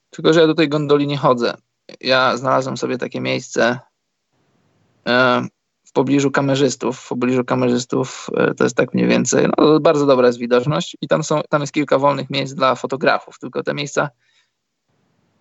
[0.09, 1.53] Tylko, że ja do tej gondoli nie chodzę.
[2.01, 3.79] Ja znalazłem sobie takie miejsce,
[5.07, 5.47] e,
[5.85, 6.99] w pobliżu kamerzystów.
[6.99, 11.07] W pobliżu kamerzystów e, to jest tak mniej więcej, no bardzo dobra jest widoczność i
[11.07, 14.09] tam, są, tam jest kilka wolnych miejsc dla fotografów, tylko te miejsca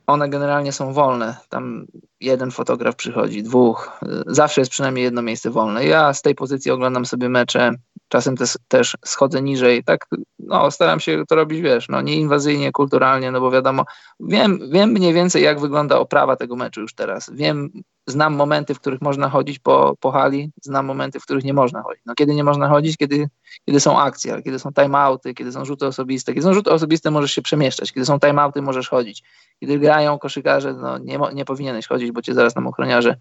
[0.09, 1.37] one generalnie są wolne.
[1.49, 1.87] Tam
[2.21, 4.01] jeden fotograf przychodzi, dwóch.
[4.27, 5.87] Zawsze jest przynajmniej jedno miejsce wolne.
[5.87, 7.73] Ja z tej pozycji oglądam sobie mecze,
[8.09, 9.85] czasem też, też schodzę niżej.
[9.85, 10.07] Tak,
[10.39, 13.85] no, staram się to robić, wiesz, no, nieinwazyjnie, kulturalnie, no bo wiadomo,
[14.21, 17.31] wiem, wiem mniej więcej, jak wygląda oprawa tego meczu już teraz.
[17.35, 17.71] Wiem,
[18.07, 21.83] znam momenty, w których można chodzić po, po hali, znam momenty, w których nie można
[21.83, 22.03] chodzić.
[22.07, 22.97] No, kiedy nie można chodzić?
[22.97, 23.29] Kiedy,
[23.67, 26.35] kiedy są akcje, kiedy są timeouty, kiedy są rzuty osobiste.
[26.35, 27.93] Kiedy są rzuty osobiste, możesz się przemieszczać.
[27.93, 29.23] Kiedy są timeouty, możesz chodzić.
[29.61, 33.17] Kiedy grają koszykarze, no, nie, nie powinieneś chodzić, bo cię zaraz tam ochroniarze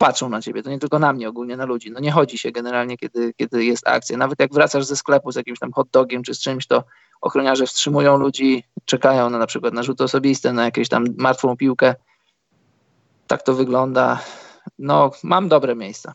[0.00, 0.62] patrzą na ciebie.
[0.62, 1.90] To nie tylko na mnie, ogólnie na ludzi.
[1.90, 4.16] No nie chodzi się generalnie, kiedy, kiedy jest akcja.
[4.16, 6.84] Nawet jak wracasz ze sklepu z jakimś tam hot dogiem czy z czymś, to
[7.20, 11.94] ochroniarze wstrzymują ludzi, czekają na na przykład na rzuty osobiste, na jakąś tam martwą piłkę
[13.26, 14.20] tak to wygląda.
[14.78, 16.14] No, mam dobre miejsca.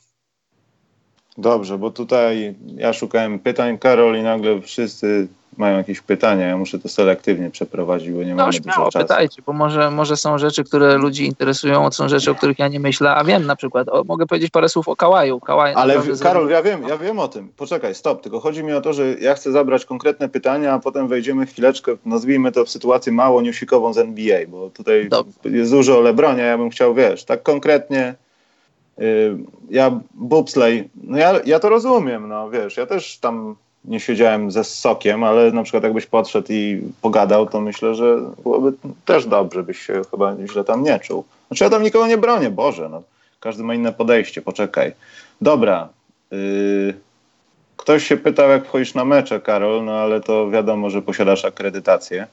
[1.37, 5.27] Dobrze, bo tutaj ja szukałem pytań, Karol, i nagle wszyscy
[5.57, 6.47] mają jakieś pytania.
[6.47, 9.07] Ja muszę to selektywnie przeprowadzić, bo nie no, mamy dużo czasu.
[9.07, 12.79] pytajcie, bo może, może są rzeczy, które ludzi interesują, są rzeczy, o których ja nie
[12.79, 15.39] myślę, a wiem na przykład, o, mogę powiedzieć parę słów o Kałaju.
[15.39, 17.49] Kałaj Ale Karol, ja wiem, ja wiem o tym.
[17.57, 21.07] Poczekaj, stop, tylko chodzi mi o to, że ja chcę zabrać konkretne pytania, a potem
[21.07, 25.33] wejdziemy chwileczkę, nazwijmy to w sytuację mało newsikową z NBA, bo tutaj Dobrze.
[25.49, 28.15] jest dużo o Lebronie, ja bym chciał, wiesz, tak konkretnie
[29.69, 34.63] ja bobsleigh, no ja, ja to rozumiem, no wiesz, ja też tam nie siedziałem ze
[34.63, 38.73] sokiem, ale na przykład jakbyś podszedł i pogadał, to myślę, że byłoby
[39.05, 41.23] też dobrze, byś się chyba źle tam nie czuł.
[41.47, 43.01] Znaczy ja tam nikogo nie bronię, Boże, no.
[43.39, 44.91] Każdy ma inne podejście, poczekaj.
[45.41, 45.89] Dobra.
[46.31, 46.93] Yy,
[47.77, 52.27] ktoś się pytał, jak wchodzisz na mecze, Karol, no ale to wiadomo, że posiadasz akredytację.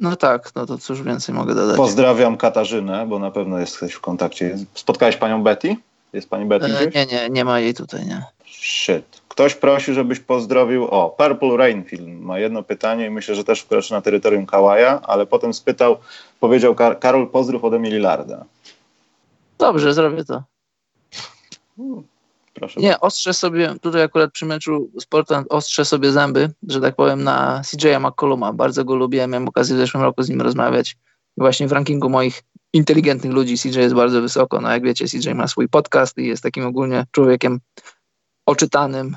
[0.00, 1.76] No tak, no to cóż więcej mogę dodać.
[1.76, 4.58] Pozdrawiam Katarzynę, bo na pewno jesteś w kontakcie.
[4.74, 5.76] Spotkałeś panią Betty?
[6.12, 8.22] Jest pani Betty e, Nie, nie, nie ma jej tutaj, nie.
[8.46, 9.22] Shit.
[9.28, 10.84] Ktoś prosi, żebyś pozdrowił.
[10.84, 15.00] O, Purple Rain Film ma jedno pytanie i myślę, że też wkroczy na terytorium Kałaja,
[15.02, 15.96] ale potem spytał,
[16.40, 18.44] powiedział Kar Karol, pozdrów ode mnie Lillarda.
[19.58, 20.42] Dobrze, zrobię to.
[21.76, 22.02] Hmm,
[22.56, 22.80] proszę.
[22.80, 27.24] Nie, ostrzę sobie, tutaj akurat przy meczu z Portland ostrzę sobie zęby, że tak powiem,
[27.24, 28.52] na CJ'a McColluma.
[28.52, 30.96] Bardzo go lubię, miałem okazję w zeszłym roku z nim rozmawiać.
[31.36, 32.42] I właśnie w rankingu moich
[32.72, 34.60] inteligentnych ludzi CJ jest bardzo wysoko.
[34.60, 37.60] No jak wiecie, CJ ma swój podcast i jest takim ogólnie człowiekiem
[38.46, 39.16] oczytanym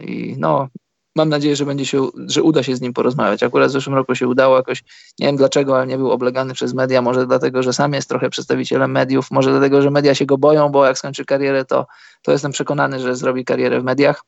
[0.00, 0.68] i no,
[1.16, 3.42] mam nadzieję, że będzie się, że uda się z nim porozmawiać.
[3.42, 4.84] Akurat w zeszłym roku się udało jakoś,
[5.18, 8.30] nie wiem dlaczego, ale nie był oblegany przez media, może dlatego, że sam jest trochę
[8.30, 11.86] przedstawicielem mediów, może dlatego, że media się go boją, bo jak skończy karierę, to,
[12.22, 14.24] to jestem przekonany, że zrobi karierę w mediach.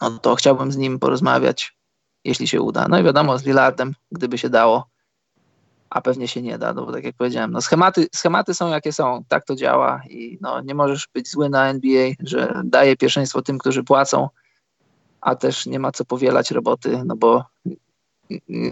[0.00, 1.76] No to chciałbym z nim porozmawiać,
[2.24, 2.86] jeśli się uda.
[2.88, 4.94] No i wiadomo, z Lillardem, gdyby się dało
[5.90, 8.92] a pewnie się nie da, no bo tak jak powiedziałem, no schematy, schematy są jakie
[8.92, 13.42] są, tak to działa i no, nie możesz być zły na NBA, że daje pierwszeństwo
[13.42, 14.28] tym, którzy płacą,
[15.24, 17.44] a też nie ma co powielać roboty, no bo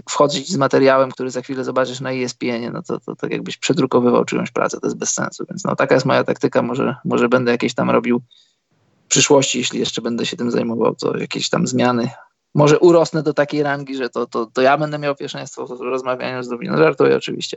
[0.09, 4.25] wchodzić z materiałem, który za chwilę zobaczysz na ESPN, no to, to tak jakbyś przedrukowywał
[4.25, 7.53] czyjąś pracę, to jest bez sensu, więc no taka jest moja taktyka, może, może będę
[7.53, 8.23] jakieś tam robił
[9.05, 12.11] w przyszłości, jeśli jeszcze będę się tym zajmował, to jakieś tam zmiany,
[12.55, 16.43] może urosnę do takiej rangi, że to, to, to ja będę miał pierwszeństwo w rozmawianiu
[16.43, 16.79] z Dublinem.
[16.79, 17.57] Żartuję oczywiście.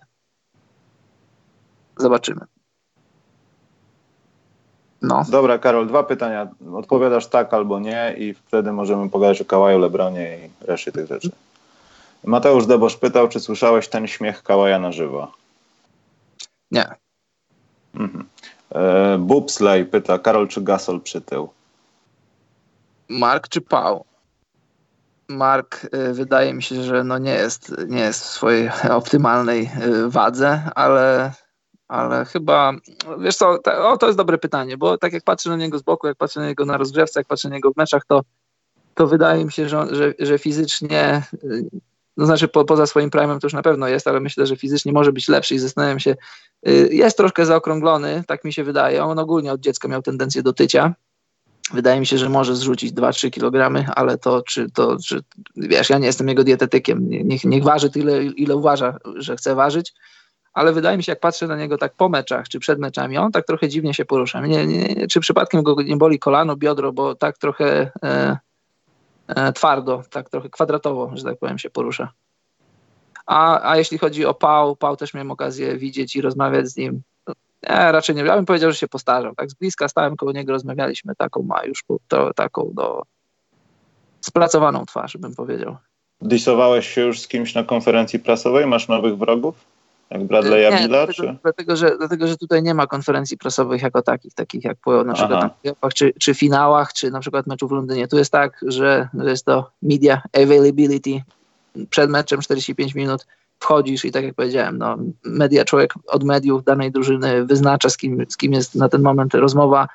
[1.98, 2.42] Zobaczymy.
[5.08, 5.26] No.
[5.30, 6.48] Dobra, Karol, dwa pytania.
[6.74, 11.32] Odpowiadasz tak albo nie i wtedy możemy pogadać o Kałaju, Lebronie i reszcie tych rzeczy.
[12.24, 15.32] Mateusz Debosz pytał, czy słyszałeś ten śmiech Kałaja na żywo?
[16.72, 16.86] Nie.
[17.96, 18.26] Mhm.
[18.70, 21.50] E, Bubsley pyta, Karol czy Gasol przytył?
[23.10, 24.06] Mark czy Pał?
[25.28, 30.10] Mark y, wydaje mi się, że no nie, jest, nie jest w swojej optymalnej y,
[30.10, 31.32] wadze, ale,
[31.88, 32.74] ale chyba,
[33.20, 35.82] wiesz co, to, o, to jest dobre pytanie, bo tak jak patrzę na niego z
[35.82, 38.22] boku, jak patrzę na niego na rozgrzewce, jak patrzę na niego w meczach, to,
[38.94, 41.66] to wydaje mi się, że, że, że fizycznie, y,
[42.18, 44.92] no znaczy po, poza swoim prime'em to już na pewno jest, ale myślę, że fizycznie
[44.94, 46.16] może być lepszy i zastanawiam się,
[46.92, 50.94] jest troszkę zaokrąglony, tak mi się wydaje, on ogólnie od dziecka miał tendencję do tycia,
[51.74, 55.22] Wydaje mi się, że może zrzucić 2-3 kg, ale to czy to, czy,
[55.58, 59.94] wiesz, ja nie jestem jego dietetykiem, niech, niech waży tyle, ile uważa, że chce ważyć,
[60.56, 63.32] ale wydaje mi się, jak patrzę na niego tak po meczach, czy przed meczami, on
[63.32, 64.48] tak trochę dziwnie się porusza.
[64.48, 68.38] Nie, nie, czy przypadkiem go nie boli kolano, biodro, bo tak trochę e,
[69.28, 72.12] e, twardo, tak trochę kwadratowo, że tak powiem, się porusza.
[73.26, 77.02] A, a jeśli chodzi o Pał, Pał też miałem okazję widzieć i rozmawiać z nim.
[77.70, 78.24] Nie, raczej nie.
[78.24, 79.36] Ja bym powiedział, że się postarzał.
[79.36, 81.16] Tak z bliska stałem koło niego, rozmawialiśmy.
[81.16, 83.04] Taką ma już to, taką do
[84.22, 85.78] spracowaną twarz, bym powiedział.
[86.22, 88.68] Dysowałeś się już z kimś na konferencji prasowej?
[88.68, 89.75] Masz nowych wrogów?
[90.10, 91.38] Jak Bradley Nie, Abila, dlatego, czy?
[91.44, 95.14] dlatego, że, dlatego, że tutaj nie ma konferencji prasowych jako takich, takich jak po na
[95.14, 98.08] przykład playoffach, czy, czy finałach, czy na przykład meczu w Londynie.
[98.08, 101.22] Tu jest tak, że jest to media availability
[101.90, 103.26] przed meczem 45 minut
[103.60, 108.26] wchodzisz i tak jak powiedziałem, no, media, człowiek od mediów danej drużyny wyznacza z kim,
[108.30, 109.88] z kim jest na ten moment rozmowa.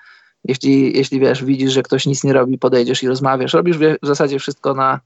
[0.44, 3.54] Jeśli, jeśli wiesz, widzisz, że ktoś nic nie robi, podejdziesz i rozmawiasz.
[3.54, 5.00] Robisz w zasadzie wszystko na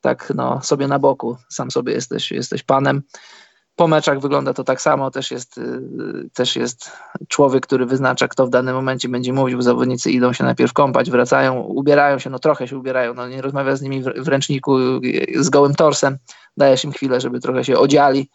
[0.00, 1.36] tak no, sobie na boku.
[1.48, 3.02] Sam sobie jesteś, jesteś panem
[3.76, 5.80] po meczach wygląda to tak samo, też jest, y,
[6.34, 6.90] też jest
[7.28, 11.60] człowiek, który wyznacza, kto w danym momencie będzie mówił, zawodnicy idą się najpierw kąpać, wracają,
[11.60, 14.76] ubierają się, no trochę się ubierają, no nie rozmawia z nimi w ręczniku
[15.36, 16.18] z gołym torsem,
[16.56, 18.28] dajesz im chwilę, żeby trochę się odziali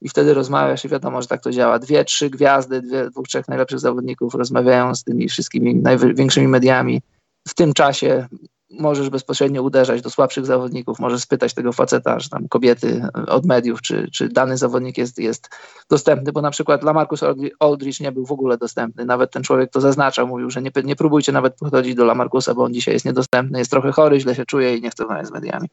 [0.00, 1.78] i wtedy rozmawiasz i wiadomo, że tak to działa.
[1.78, 7.02] Dwie, trzy gwiazdy, dwie, dwóch, trzech najlepszych zawodników rozmawiają z tymi wszystkimi największymi mediami.
[7.48, 8.26] W tym czasie
[8.70, 13.82] możesz bezpośrednio uderzać do słabszych zawodników, możesz spytać tego faceta, że tam kobiety od mediów,
[13.82, 15.50] czy, czy dany zawodnik jest, jest
[15.90, 17.20] dostępny, bo na przykład Lamarcus
[17.60, 19.04] Aldridge nie był w ogóle dostępny.
[19.04, 22.64] Nawet ten człowiek to zaznacza, mówił, że nie, nie próbujcie nawet podchodzić do Lamarcusa, bo
[22.64, 25.32] on dzisiaj jest niedostępny, jest trochę chory, źle się czuje i nie chce rozmawiać z
[25.32, 25.68] mediami.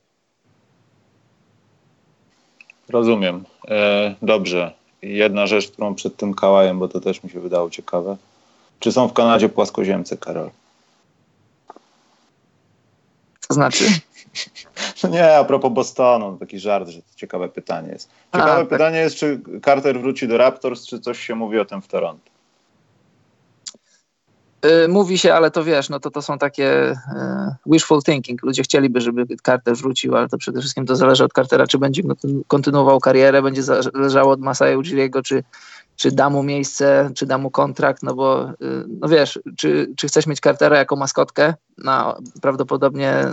[2.90, 3.44] Rozumiem.
[3.68, 4.74] E, dobrze.
[5.02, 8.18] Jedna rzecz, którą przed tym kałajem, bo to też mi się wydało ciekawe.
[8.80, 10.50] Czy są w Kanadzie płaskoziemcy, Karol?
[13.52, 13.86] To znaczy?
[15.04, 18.10] No nie, a propos Bostonu, taki żart, że to ciekawe pytanie jest.
[18.34, 18.68] Ciekawe a, tak.
[18.68, 22.32] pytanie jest, czy Carter wróci do Raptors, czy coś się mówi o tym w Toronto?
[24.66, 26.96] Y, mówi się, ale to wiesz, no to to są takie y,
[27.66, 28.44] wishful thinking.
[28.44, 32.04] Ludzie chcieliby, żeby Carter wrócił, ale to przede wszystkim to zależy od Cartera, czy będzie
[32.48, 35.44] kontynuował karierę, będzie zależało od Masaya Ujiriego, czy
[35.96, 38.54] czy da mu miejsce, czy da mu kontrakt, no bo y,
[38.88, 43.26] no wiesz, czy, czy chcesz mieć Cartera jako maskotkę na prawdopodobnie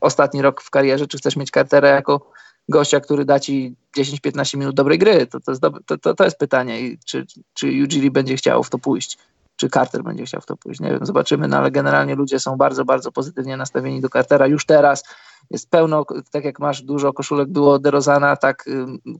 [0.00, 2.30] ostatni rok w karierze, czy chcesz mieć Cartera jako
[2.68, 5.26] gościa, który da ci 10-15 minut dobrej gry?
[5.26, 9.18] To, to, jest, to, to, jest pytanie, I czy, czy będzie chciał w to pójść
[9.56, 10.80] czy Carter będzie chciał w to pójść.
[10.80, 14.66] Nie wiem, zobaczymy, no ale generalnie ludzie są bardzo, bardzo pozytywnie nastawieni do Cartera już
[14.66, 15.04] teraz.
[15.50, 18.64] Jest pełno, tak jak masz dużo koszulek było DeRozana, tak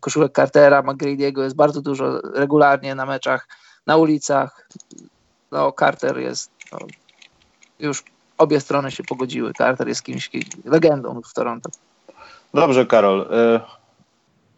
[0.01, 3.49] koszulek Cartera, McGrady'ego jest bardzo dużo regularnie na meczach,
[3.87, 4.69] na ulicach.
[5.53, 6.79] No Carter jest, no,
[7.79, 8.05] już
[8.39, 9.53] obie strony się pogodziły.
[9.59, 10.31] Carter jest kimś,
[10.65, 11.71] legendą w Toronto.
[12.55, 13.21] Dobrze, Karol.
[13.21, 13.61] Y,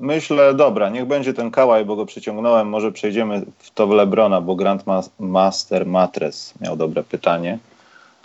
[0.01, 2.69] Myślę, dobra, niech będzie ten kałaj, bo go przyciągnąłem.
[2.69, 7.59] Może przejdziemy w to w Lebrona, bo Grandmaster Matres miał dobre pytanie,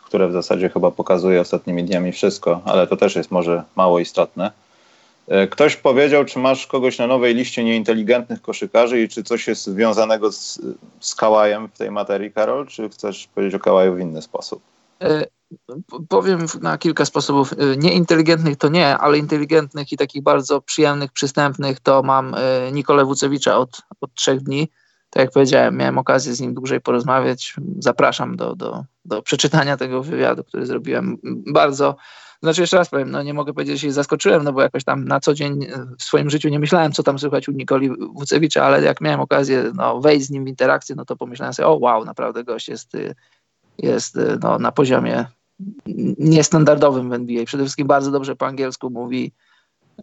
[0.05, 4.51] które w zasadzie chyba pokazuje ostatnimi dniami wszystko, ale to też jest może mało istotne.
[5.27, 9.63] E, ktoś powiedział, czy masz kogoś na nowej liście nieinteligentnych koszykarzy i czy coś jest
[9.63, 10.61] związanego z,
[10.99, 14.72] z kałajem w tej materii, Karol, czy chcesz powiedzieć o kałaju w inny sposób?
[15.03, 15.25] E,
[16.09, 17.53] powiem na kilka sposobów.
[17.53, 23.05] Y, nieinteligentnych to nie, ale inteligentnych i takich bardzo przyjemnych, przystępnych to mam y, Nikolę
[23.05, 24.69] Wucewicza od, od trzech dni.
[25.09, 27.55] Tak jak powiedziałem, miałem okazję z nim dłużej porozmawiać.
[27.79, 31.17] Zapraszam do, do, do przeczytania tego wywiadu, który zrobiłem.
[31.53, 31.95] Bardzo,
[32.43, 35.05] znaczy jeszcze raz powiem, no nie mogę powiedzieć, że się zaskoczyłem, no bo jakoś tam
[35.05, 35.67] na co dzień y,
[35.99, 39.71] w swoim życiu nie myślałem, co tam słychać u Nikoli Wucewicza, ale jak miałem okazję
[39.75, 42.97] no, wejść z nim w interakcję, no to pomyślałem sobie, o wow, naprawdę gość jest,
[43.77, 45.25] jest no, na poziomie
[46.17, 47.45] niestandardowym w NBA.
[47.45, 49.31] Przede wszystkim bardzo dobrze po angielsku mówi.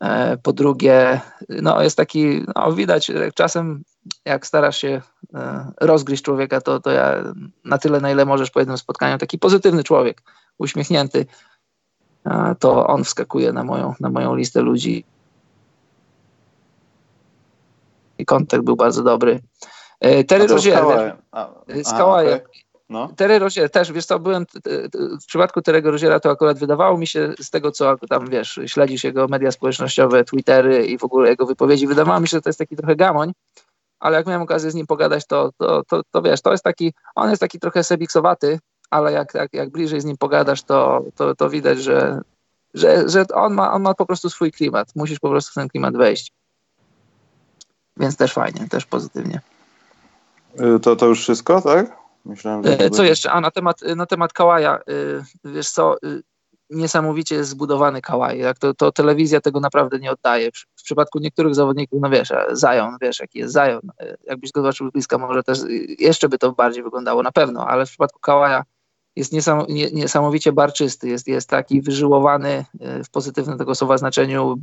[0.00, 3.82] E, po drugie, no jest taki, no widać, czasem
[4.24, 5.00] jak starasz się
[5.34, 7.24] e, rozgryźć człowieka, to, to ja
[7.64, 10.22] na tyle, na ile możesz po jednym spotkaniu, taki pozytywny człowiek,
[10.58, 11.26] uśmiechnięty,
[12.58, 15.04] to on wskakuje na moją, na moją listę ludzi.
[18.18, 19.40] I kontakt był bardzo dobry.
[20.00, 20.84] E, Terry Rozier.
[21.84, 22.40] Z Kałajem.
[22.90, 23.08] No.
[23.16, 24.46] Terry Rozier też, wiesz co, byłem,
[25.22, 29.04] w przypadku Terry'ego Roziera to akurat wydawało mi się z tego, co tam, wiesz, śledzisz
[29.04, 32.58] jego media społecznościowe, Twittery i w ogóle jego wypowiedzi, wydawało mi się, że to jest
[32.58, 33.32] taki trochę gamoń,
[34.00, 36.92] ale jak miałem okazję z nim pogadać, to, to, to, to wiesz, to jest taki,
[37.14, 38.58] on jest taki trochę sebiksowaty,
[38.90, 42.20] ale jak, jak, jak bliżej z nim pogadasz, to, to, to widać, że,
[42.74, 44.88] że, że on, ma, on ma po prostu swój klimat.
[44.96, 46.32] Musisz po prostu w ten klimat wejść.
[47.96, 49.40] Więc też fajnie, też pozytywnie.
[50.76, 51.99] Y, to, to już wszystko, tak?
[52.24, 53.32] Myślałem, e, co jeszcze?
[53.32, 54.82] A na temat, na temat Kałaja, e,
[55.44, 55.96] wiesz co, e,
[56.70, 58.38] niesamowicie jest zbudowany Kałaj.
[58.38, 60.50] Jak to, to telewizja tego naprawdę nie oddaje.
[60.52, 62.28] W, przypadku niektórych zawodników, no wiesz,
[62.60, 63.80] Zion, wiesz jaki jest Zion.
[64.26, 65.58] Jakbyś go zobaczył bliska, może też
[65.98, 68.64] jeszcze by to bardziej wyglądało na pewno, ale w przypadku Kałaja
[69.16, 69.32] jest
[69.92, 72.64] niesamowicie barczysty, jest, jest taki wyżyłowany
[73.04, 74.56] w pozytywnym tego słowa znaczeniu,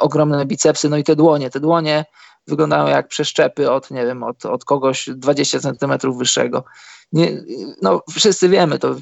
[0.00, 1.50] ogromne bicepsy, no i te dłonie.
[1.50, 2.04] Te dłonie
[2.46, 6.64] wyglądają jak przeszczepy od, nie wiem, od, od kogoś 20 centymetrów wyższego
[7.12, 7.42] nie,
[7.82, 8.94] no wszyscy wiemy to,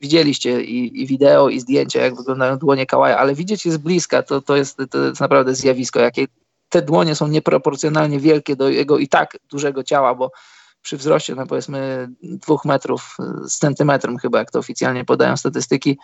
[0.00, 4.22] widzieliście i, i, wideo, i zdjęcia, jak wyglądają dłonie Kałaja, ale widzieć je z bliska,
[4.22, 6.26] to, to, jest, to jest naprawdę zjawisko, jakie
[6.68, 10.30] te dłonie są nieproporcjonalnie wielkie do jego i tak dużego ciała, bo
[10.82, 15.98] przy wzroście, no powiedzmy dwóch metrów z centymetrem chyba, jak to oficjalnie podają statystyki,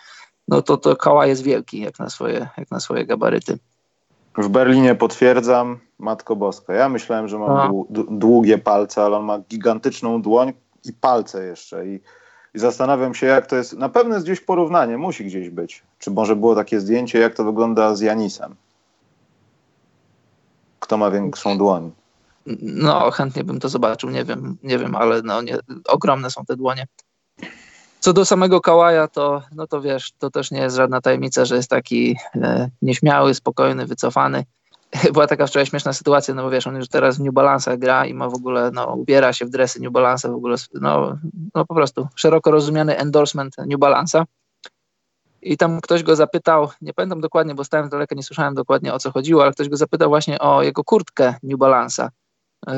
[0.47, 3.59] no to to koła jest wielki jak na swoje, jak na swoje gabaryty.
[4.37, 6.73] W Berlinie potwierdzam, Matko Boska.
[6.73, 7.85] Ja myślałem, że no.
[8.11, 10.53] długie palce, ale on ma gigantyczną dłoń
[10.85, 11.87] i palce jeszcze.
[11.87, 11.99] I,
[12.53, 13.73] I, zastanawiam się, jak to jest.
[13.73, 15.83] Na pewno jest gdzieś porównanie, musi gdzieś być.
[15.99, 18.55] Czy może było takie zdjęcie, jak to wygląda z Janisem?
[20.79, 21.91] Kto ma większą dłoń?
[22.61, 25.57] No, chętnie bym to zobaczył, nie wiem, nie wiem, ale no, nie,
[25.87, 26.87] ogromne są te dłonie.
[27.99, 31.55] Co do samego Kałaja, to, no to wiesz, to też nie jest żadna tajemnica, że
[31.55, 34.43] jest taki e, nieśmiały, spokojny, wycofany.
[35.13, 38.05] Była taka wczoraj śmieszna sytuacja, no bo wiesz, on już teraz w New Balance gra
[38.05, 41.17] i ma w ogóle, no ubiera się w dresy New Balance, w ogóle, no,
[41.55, 44.23] no po prostu szeroko rozumiany endorsement New Balance'a.
[45.41, 48.93] I tam ktoś go zapytał, nie pamiętam dokładnie, bo stałem z daleka, nie słyszałem dokładnie
[48.93, 52.09] o co chodziło, ale ktoś go zapytał właśnie o jego kurtkę New Balance'a,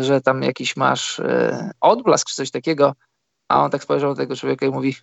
[0.01, 2.93] że tam jakiś masz e, odblask czy coś takiego,
[3.50, 4.95] a on tak spojrzał na tego człowieka i mówi,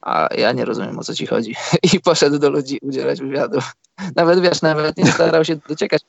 [0.00, 1.54] a ja nie rozumiem o co ci chodzi.
[1.94, 3.58] I poszedł do ludzi udzielać wywiadu.
[4.16, 6.02] Nawet wiesz, nawet nie starał się dociekać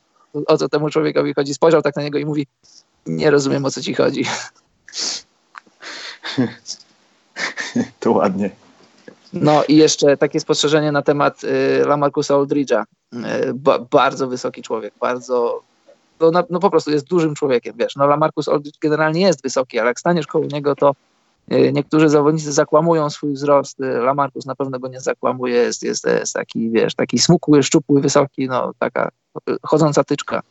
[0.48, 1.54] o co temu człowiekowi chodzi.
[1.54, 2.48] Spojrzał tak na niego i mówi,
[3.06, 4.26] nie rozumiem o co ci chodzi.
[8.00, 8.50] To ładnie.
[9.34, 12.84] No i jeszcze takie spostrzeżenie na temat y, Lamarcusa Aldridge'a.
[13.14, 15.64] Y, ba, bardzo wysoki człowiek, bardzo
[16.20, 17.96] no, no, po prostu jest dużym człowiekiem, wiesz.
[17.96, 20.96] No Lamarcus Aldridge generalnie jest wysoki, ale jak staniesz koło niego, to
[21.48, 23.80] niektórzy zawodnicy zakłamują swój wzrost.
[23.80, 25.56] Y, Lamarcus na pewno go nie zakłamuje.
[25.56, 29.10] Jest, jest, jest taki, wiesz, taki smukły, szczupły, wysoki, no taka
[29.64, 30.42] chodząca tyczka.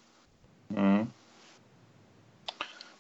[0.77, 1.07] Mm.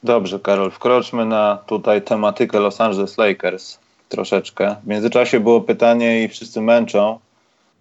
[0.03, 3.79] Dobrze, Karol, wkroczmy na tutaj tematykę Los Angeles Lakers
[4.09, 4.77] troszeczkę.
[4.85, 7.19] W międzyczasie było pytanie i wszyscy męczą.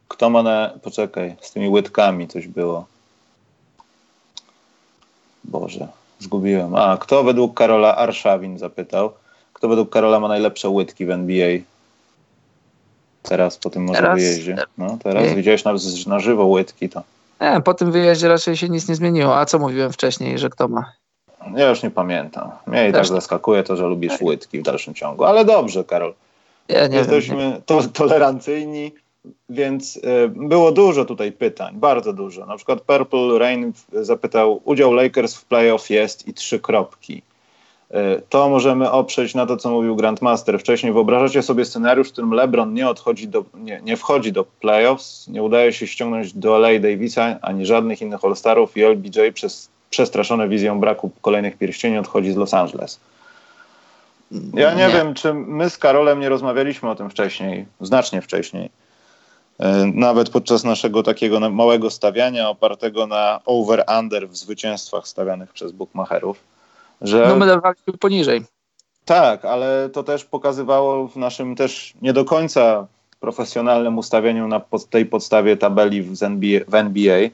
[0.08, 0.74] Kto ma na...
[0.82, 2.86] Poczekaj, z tymi łydkami coś było.
[5.44, 5.88] Boże,
[6.20, 6.76] zgubiłem.
[6.76, 9.12] A, kto według Karola Arszawin zapytał?
[9.64, 11.58] Kto według Karola ma najlepsze łydki w NBA?
[13.22, 14.58] Teraz po tym może teraz, wyjeździe.
[14.78, 15.36] No, teraz nie.
[15.36, 15.74] widziałeś na,
[16.08, 17.04] na żywo łydki to.
[17.42, 19.38] Nie, po tym wyjeździe raczej się nic nie zmieniło.
[19.38, 20.94] A co mówiłem wcześniej, że kto ma?
[21.56, 22.52] Ja już nie pamiętam.
[22.68, 25.24] Mnie i tak zaskakuje to, że lubisz łydki w dalszym ciągu.
[25.24, 26.14] Ale dobrze, Karol.
[26.68, 28.92] Ja Jesteśmy wiem, to, tolerancyjni,
[29.50, 30.02] więc y,
[30.36, 32.46] było dużo tutaj pytań, bardzo dużo.
[32.46, 37.22] Na przykład Purple Rain zapytał, udział Lakers w playoff jest i trzy kropki.
[37.94, 40.94] E, to możemy oprzeć na to, co mówił Grandmaster wcześniej.
[40.94, 45.44] Wyobrażacie sobie scenariusz, w którym LeBron nie, odchodzi do, nie, nie wchodzi do playoffs, nie
[45.44, 50.80] udaje się ściągnąć do LA Davisa ani żadnych innych All-Starów i LBJ przez przestraszone wizją
[50.80, 53.00] braku kolejnych pierścieni odchodzi z Los Angeles.
[54.54, 58.70] Ja nie, nie, wiem, czy my z Karolem nie rozmawialiśmy o tym wcześniej, znacznie wcześniej.
[59.60, 66.53] E, nawet podczas naszego takiego małego stawiania opartego na over-under w zwycięstwach stawianych przez bookmacherów
[67.02, 67.26] że...
[67.28, 68.44] No my dawaliśmy poniżej.
[69.06, 72.88] Tak, ale to też pokazywało w naszym też nie do końca
[73.20, 77.30] profesjonalnym ustawieniu na pod tej podstawie tabeli w NBA, w NBA,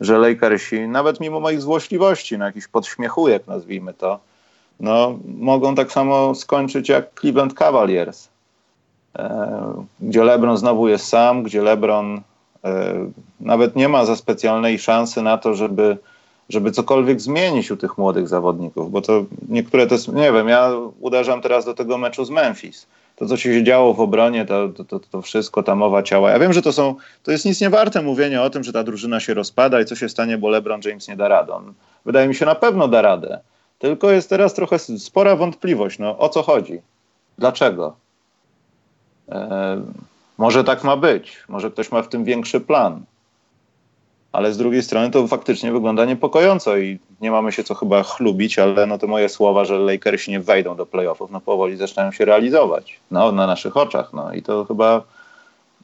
[0.00, 4.18] że Lakersi, nawet mimo moich złośliwości, na jakiś podśmiechujek nazwijmy to,
[4.80, 8.28] no, mogą tak samo skończyć jak Cleveland Cavaliers,
[9.16, 12.20] e, gdzie LeBron znowu jest sam, gdzie LeBron
[12.64, 12.94] e,
[13.40, 15.98] nawet nie ma za specjalnej szansy na to, żeby
[16.48, 21.40] żeby cokolwiek zmienić u tych młodych zawodników, bo to niektóre to nie wiem, ja uderzam
[21.40, 22.86] teraz do tego meczu z Memphis.
[23.16, 26.30] To, co się działo w obronie, to, to, to, wszystko, ta mowa ciała.
[26.30, 28.84] Ja wiem, że to są, to jest nic nie warte mówienie o tym, że ta
[28.84, 31.52] drużyna się rozpada i co się stanie, bo LeBron James nie da radę.
[31.52, 31.72] On,
[32.04, 33.40] wydaje mi się, na pewno da radę.
[33.78, 35.98] Tylko jest teraz trochę spora wątpliwość.
[35.98, 36.80] No, o co chodzi?
[37.38, 37.96] Dlaczego?
[39.28, 39.82] E,
[40.38, 41.36] może tak ma być.
[41.48, 43.02] Może ktoś ma w tym większy plan
[44.32, 48.58] ale z drugiej strony to faktycznie wygląda niepokojąco i nie mamy się co chyba chlubić,
[48.58, 52.24] ale no te moje słowa, że Lakersi nie wejdą do playoffów, no powoli zaczynają się
[52.24, 54.12] realizować no, na naszych oczach.
[54.12, 55.02] No i to chyba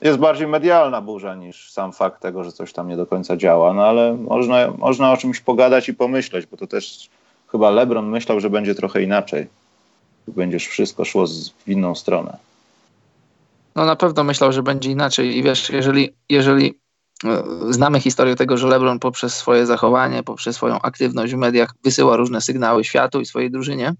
[0.00, 3.72] jest bardziej medialna burza niż sam fakt tego, że coś tam nie do końca działa,
[3.72, 7.08] no ale można, można o czymś pogadać i pomyśleć, bo to też
[7.48, 9.46] chyba LeBron myślał, że będzie trochę inaczej.
[10.28, 11.26] Będziesz wszystko szło
[11.64, 12.36] w inną stronę.
[13.76, 16.83] No na pewno myślał, że będzie inaczej i wiesz, jeżeli, jeżeli
[17.70, 22.40] Znamy historię tego, że LeBron poprzez swoje zachowanie, poprzez swoją aktywność w mediach wysyła różne
[22.40, 23.94] sygnały światu i swojej drużynie.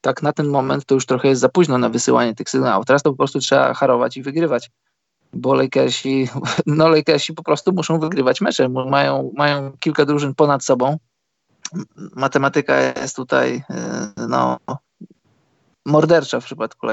[0.00, 2.86] Tak na ten moment to już trochę jest za późno na wysyłanie tych sygnałów.
[2.86, 4.70] Teraz to po prostu trzeba harować i wygrywać,
[5.32, 6.28] bo Lakersi,
[6.66, 8.68] no Lakersi po prostu muszą wygrywać mecze.
[8.68, 10.96] Mają, mają kilka drużyn ponad sobą.
[12.16, 13.64] Matematyka jest tutaj
[14.28, 14.58] no,
[15.86, 16.86] mordercza w przypadku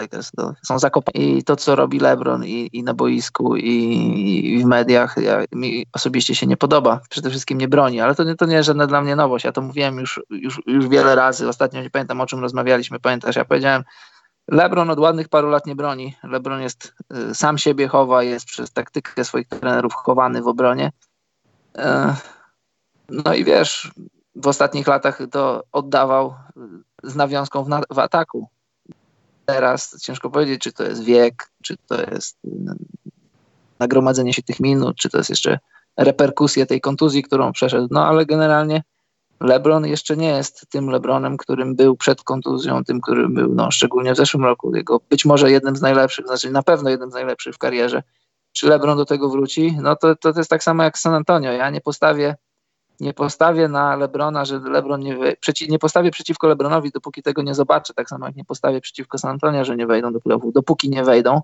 [0.00, 0.30] Lakers.
[0.30, 1.38] To są zakopani.
[1.38, 5.86] I to, co robi LeBron i, i na boisku, i, i w mediach, ja, mi
[5.92, 7.00] osobiście się nie podoba.
[7.10, 9.44] Przede wszystkim nie broni, ale to nie, to nie jest żadna dla mnie nowość.
[9.44, 11.48] Ja to mówiłem już, już, już wiele razy.
[11.48, 13.00] Ostatnio nie pamiętam, o czym rozmawialiśmy.
[13.00, 13.84] Pamiętasz, ja powiedziałem,
[14.48, 16.16] LeBron od ładnych paru lat nie broni.
[16.22, 16.94] LeBron jest
[17.30, 20.92] y, sam siebie chowa, jest przez taktykę swoich trenerów chowany w obronie.
[21.78, 21.82] Y,
[23.08, 23.90] no i wiesz,
[24.34, 26.34] w ostatnich latach to oddawał
[27.02, 28.48] z nawiązką w, na, w ataku.
[29.54, 32.50] Teraz ciężko powiedzieć, czy to jest wiek, czy to jest y,
[33.78, 35.58] nagromadzenie się tych minut, czy to jest jeszcze
[35.96, 37.88] reperkusje tej kontuzji, którą przeszedł.
[37.90, 38.82] No ale generalnie
[39.40, 44.14] LeBron jeszcze nie jest tym LeBronem, którym był przed kontuzją, tym, którym był no, szczególnie
[44.14, 44.76] w zeszłym roku.
[44.76, 48.02] Jego być może jednym z najlepszych, znaczy na pewno jednym z najlepszych w karierze.
[48.52, 49.76] Czy LeBron do tego wróci?
[49.82, 51.52] No to, to jest tak samo jak San Antonio.
[51.52, 52.36] Ja nie postawię
[53.00, 55.70] nie postawię na Lebrona, że Lebron nie, przeci...
[55.70, 59.30] nie postawię przeciwko Lebronowi, dopóki tego nie zobaczę, tak samo jak nie postawię przeciwko San
[59.30, 61.40] Antonio, że nie wejdą do playoffów, dopóki nie wejdą.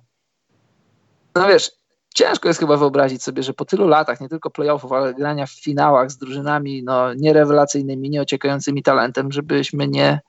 [1.34, 1.70] No wiesz,
[2.14, 5.50] ciężko jest chyba wyobrazić sobie, że po tylu latach, nie tylko playoffów, ale grania w
[5.50, 10.20] finałach z drużynami no, nierewelacyjnymi, nieociekającymi talentem, żebyśmy nie,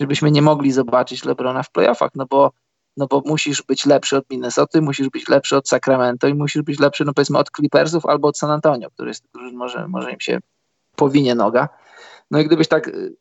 [0.00, 2.52] żebyśmy nie mogli zobaczyć Lebrona w playoffach, no bo,
[2.96, 6.78] no bo musisz być lepszy od Minnesota, musisz być lepszy od Sacramento i musisz być
[6.78, 10.40] lepszy, no powiedzmy, od Clippersów albo od San Antonio, który jest, może, może im się
[10.96, 11.68] powinie noga.
[12.30, 13.16] No i gdybyś tak y,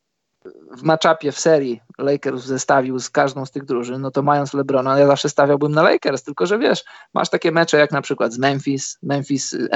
[0.78, 5.00] w matchupie w serii Lakers zestawił z każdą z tych drużyn, no to mając LeBrona,
[5.00, 6.84] ja zawsze stawiałbym na Lakers, tylko że wiesz,
[7.14, 9.70] masz takie mecze jak na przykład z Memphis, Memphis y,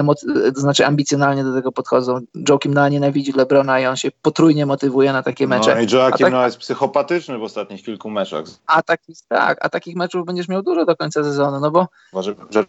[0.47, 2.19] y, to znaczy ambicjonalnie do tego podchodzą,
[2.49, 5.75] Joakim Noah nienawidzi LeBrona i on się potrójnie motywuje na takie mecze.
[5.75, 8.45] No i Joakim tak, Noah jest psychopatyczny w ostatnich kilku meczach.
[8.67, 11.87] A takich, tak, a takich meczów będziesz miał dużo do końca sezonu, no bo...
[12.13, 12.65] Uważam, że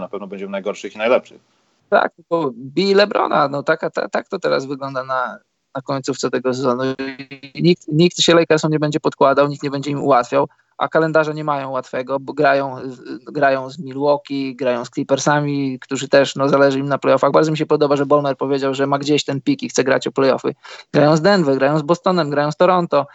[0.00, 1.61] na pewno będzie w najgorszych i najlepszych.
[1.92, 3.80] Tak, bo bij Lebrona, no tak,
[4.12, 5.38] tak, to teraz wygląda na,
[5.74, 6.82] na końcówce tego sezonu.
[7.54, 10.48] Nikt, nikt się Lakersom nie będzie podkładał, nikt nie będzie im ułatwiał,
[10.78, 12.76] a kalendarze nie mają łatwego, bo grają,
[13.32, 17.32] grają z Milwaukee, grają z Clippersami, którzy też, no zależy im na playoffach.
[17.32, 20.06] Bardzo mi się podoba, że Bolmer powiedział, że ma gdzieś ten pik i chce grać
[20.06, 20.54] o playoffy.
[20.92, 23.06] Grają z Denver, grają z Bostonem, grają z Toronto,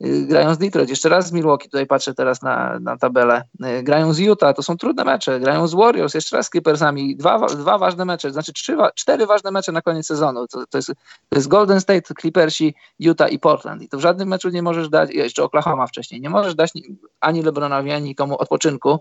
[0.00, 4.12] grają z Detroit, jeszcze raz z Milwaukee, tutaj patrzę teraz na, na tabelę, y, grają
[4.12, 7.78] z Utah, to są trudne mecze, grają z Warriors, jeszcze raz z Clippersami, dwa, dwa
[7.78, 10.88] ważne mecze, znaczy trzy, cztery ważne mecze na koniec sezonu, to, to, jest,
[11.28, 13.82] to jest Golden State, Clippersi, Utah i Portland.
[13.82, 16.72] I to w żadnym meczu nie możesz dać, jeszcze Oklahoma wcześniej, nie możesz dać
[17.20, 19.00] ani LeBronowi, ani nikomu odpoczynku,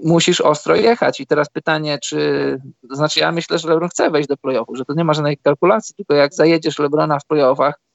[0.00, 1.20] musisz ostro jechać.
[1.20, 4.84] I teraz pytanie, czy, to znaczy ja myślę, że LeBron chce wejść do playoffu, że
[4.84, 7.85] to nie ma żadnej kalkulacji, tylko jak zajedziesz LeBrona w playoffach,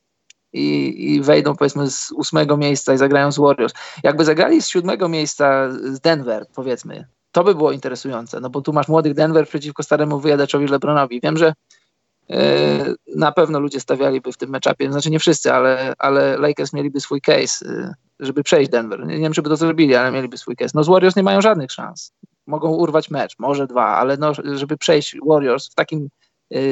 [0.53, 3.73] i, i wejdą powiedzmy z ósmego miejsca i zagrają z Warriors.
[4.03, 8.73] Jakby zagrali z siódmego miejsca z Denver, powiedzmy, to by było interesujące, no bo tu
[8.73, 11.21] masz młodych Denver przeciwko staremu wyjadaczowi LeBronowi.
[11.23, 11.53] Wiem, że
[12.29, 12.37] yy,
[13.15, 17.21] na pewno ludzie stawialiby w tym meczapie, znaczy nie wszyscy, ale, ale Lakers mieliby swój
[17.21, 18.99] case, yy, żeby przejść Denver.
[18.99, 20.71] Nie, nie wiem, czy by to zrobili, ale mieliby swój case.
[20.75, 22.13] No z Warriors nie mają żadnych szans.
[22.47, 26.09] Mogą urwać mecz, może dwa, ale no, żeby przejść Warriors w takim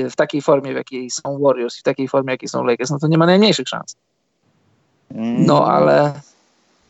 [0.10, 2.90] w takiej formie, w jakiej są Warriors i w takiej formie, w jakiej są Lakers,
[2.90, 3.96] no to nie ma najmniejszych szans.
[5.16, 5.76] No mm.
[5.76, 6.14] ale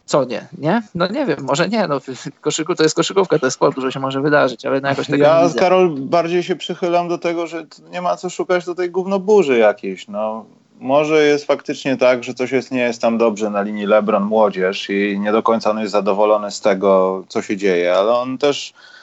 [0.05, 0.81] co nie, nie?
[0.95, 1.99] No nie wiem, może nie, no
[2.41, 5.23] koszyku to jest koszykówka, to jest sport, dużo się może wydarzyć, ale no jakoś tego
[5.23, 5.59] Ja, nie.
[5.59, 10.07] Karol, bardziej się przychylam do tego, że nie ma co szukać do tej gównoburzy jakiejś,
[10.07, 10.45] no.
[10.79, 14.89] Może jest faktycznie tak, że coś jest, nie jest tam dobrze na linii LeBron młodzież
[14.89, 18.73] i nie do końca on jest zadowolony z tego, co się dzieje, ale on też
[18.73, 18.98] Y,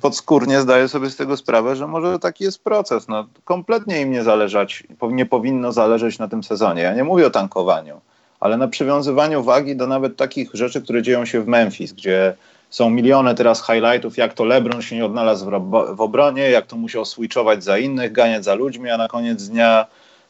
[0.00, 3.08] podskórnie zdaje sobie z tego sprawę, że może taki jest proces.
[3.08, 6.82] No, kompletnie im nie zależeć, nie powinno zależeć na tym sezonie.
[6.82, 8.00] Ja nie mówię o tankowaniu,
[8.40, 12.34] ale na przywiązywaniu wagi do nawet takich rzeczy, które dzieją się w Memphis, gdzie
[12.70, 15.50] są miliony teraz highlightów, jak to LeBron się nie odnalazł
[15.94, 19.86] w, obronie, jak to musiał switchować za innych, ganiać za ludźmi, a na koniec dnia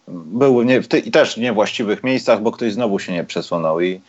[0.09, 3.81] był nie, w i też w niewłaściwych miejscach, bo ktoś znowu się nie przesunął.
[3.81, 4.01] I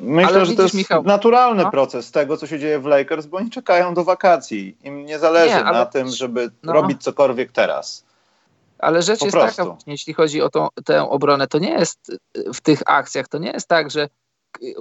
[0.00, 1.70] Myślę, Ale że widzisz, to jest Michał, naturalny no?
[1.70, 4.76] proces tego, co się dzieje w Lakers, bo oni czekają do wakacji.
[4.84, 5.78] Im nie zależy nie, ale...
[5.78, 6.72] na tym, żeby no.
[6.72, 8.04] robić cokolwiek teraz.
[8.78, 9.64] Ale rzecz po jest prostu.
[9.64, 12.12] taka, jeśli chodzi o tą, tę obronę, to nie jest
[12.54, 14.08] w tych akcjach, to nie jest tak, że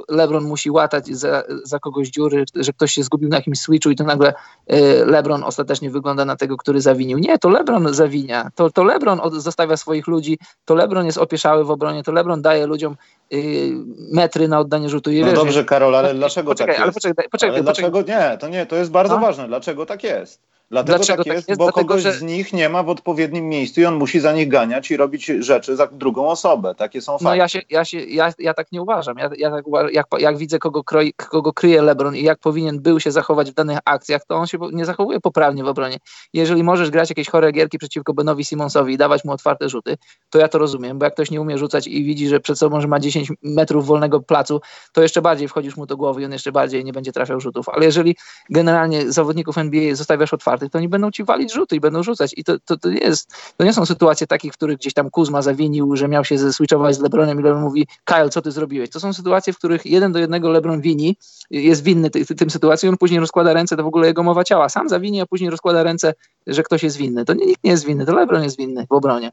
[0.09, 3.95] LeBron musi łatać za, za kogoś dziury, że ktoś się zgubił na jakimś switchu i
[3.95, 4.33] to nagle
[4.73, 7.17] y, LeBron ostatecznie wygląda na tego, który zawinił.
[7.17, 8.49] Nie, to LeBron zawinia.
[8.55, 12.67] To, to LeBron zostawia swoich ludzi, to LeBron jest opieszały w obronie, to LeBron daje
[12.67, 12.95] ludziom
[13.33, 13.71] y,
[14.11, 15.11] metry na oddanie rzutu.
[15.11, 18.37] I no wiesz, dobrze, Karol, ale dlaczego poczekaj, tak ale poczekaj, poczekaj, ale dlaczego nie?
[18.39, 19.21] To nie, to jest bardzo no?
[19.21, 19.47] ważne.
[19.47, 20.54] Dlaczego tak jest?
[20.71, 21.59] Dlatego Dlaczego tak jest, tak jest?
[21.59, 22.13] bo Dlatego, kogoś że...
[22.13, 25.25] z nich nie ma w odpowiednim miejscu i on musi za nich ganiać i robić
[25.25, 26.75] rzeczy za drugą osobę.
[26.75, 27.25] Takie są fakty.
[27.25, 29.17] No ja, się, ja, się, ja, ja tak nie uważam.
[29.17, 32.99] Ja, ja tak, jak, jak widzę, kogo, kroi, kogo kryje LeBron i jak powinien był
[32.99, 35.97] się zachować w danych akcjach, to on się nie zachowuje poprawnie w obronie.
[36.33, 39.97] Jeżeli możesz grać jakieś chore gierki przeciwko Benowi Simonsowi i dawać mu otwarte rzuty,
[40.29, 42.81] to ja to rozumiem, bo jak ktoś nie umie rzucać i widzi, że przed sobą,
[42.81, 44.61] że ma 10 metrów wolnego placu,
[44.93, 47.69] to jeszcze bardziej wchodzisz mu do głowy i on jeszcze bardziej nie będzie trafiał rzutów.
[47.69, 48.15] Ale jeżeli
[48.49, 52.33] generalnie zawodników NBA zostawiasz otwartych, to oni będą ci walić rzuty i będą rzucać.
[52.37, 55.41] I to, to, to, jest, to nie są sytuacje takich, w których gdzieś tam Kuzma
[55.41, 58.89] zawinił, że miał się zeswitchować z LeBronem i LeBron mówi, Kyle, co ty zrobiłeś?
[58.89, 61.17] To są sytuacje, w których jeden do jednego LeBron wini,
[61.51, 64.43] jest winny ty, ty, tym sytuacjom, on później rozkłada ręce, to w ogóle jego mowa
[64.43, 64.69] ciała.
[64.69, 66.13] Sam zawini, a później rozkłada ręce,
[66.47, 67.25] że ktoś jest winny.
[67.25, 69.31] To nie, nikt nie jest winny, to LeBron jest winny w obronie.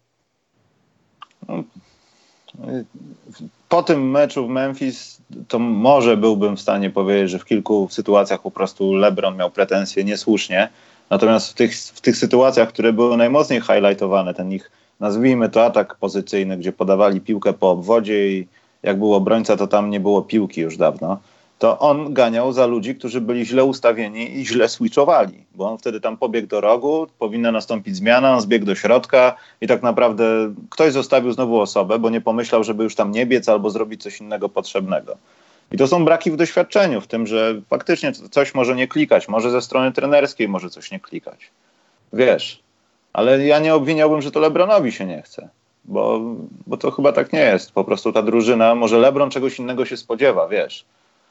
[3.68, 8.42] Po tym meczu w Memphis to może byłbym w stanie powiedzieć, że w kilku sytuacjach
[8.42, 10.68] po prostu LeBron miał pretensje niesłusznie.
[11.12, 14.70] Natomiast w tych, w tych sytuacjach, które były najmocniej highlightowane, ten ich,
[15.00, 18.46] nazwijmy to atak pozycyjny, gdzie podawali piłkę po obwodzie i
[18.82, 21.18] jak był obrońca, to tam nie było piłki już dawno,
[21.58, 26.00] to on ganiał za ludzi, którzy byli źle ustawieni i źle switchowali, bo on wtedy
[26.00, 30.92] tam pobiegł do rogu, powinna nastąpić zmiana, on zbiegł do środka i tak naprawdę ktoś
[30.92, 34.48] zostawił znowu osobę, bo nie pomyślał, żeby już tam nie biec albo zrobić coś innego
[34.48, 35.16] potrzebnego.
[35.72, 39.50] I to są braki w doświadczeniu, w tym, że faktycznie coś może nie klikać, może
[39.50, 41.50] ze strony trenerskiej może coś nie klikać.
[42.12, 42.62] Wiesz,
[43.12, 45.48] ale ja nie obwiniałbym, że to Lebronowi się nie chce,
[45.84, 46.20] bo,
[46.66, 47.72] bo to chyba tak nie jest.
[47.72, 50.84] Po prostu ta drużyna, może Lebron czegoś innego się spodziewa, wiesz.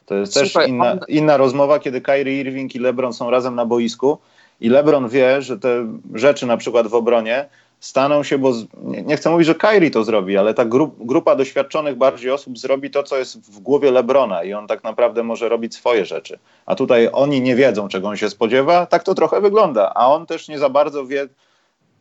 [0.05, 0.99] To jest Słuchaj, też inna, on...
[1.07, 4.17] inna rozmowa, kiedy Kyrie Irving i LeBron są razem na boisku
[4.61, 7.49] i LeBron wie, że te rzeczy na przykład w obronie
[7.81, 10.95] staną się, bo z, nie, nie, chcę mówić, że Kyrie to zrobi, ale ta grup,
[10.99, 15.23] grupa doświadczonych bardziej osób zrobi to, co jest w głowie Lebrona i on tak naprawdę
[15.23, 16.39] może robić swoje rzeczy.
[16.65, 20.25] A tutaj oni nie wiedzą, czego on się spodziewa, tak to trochę wygląda, a on
[20.25, 21.27] też nie za bardzo wie,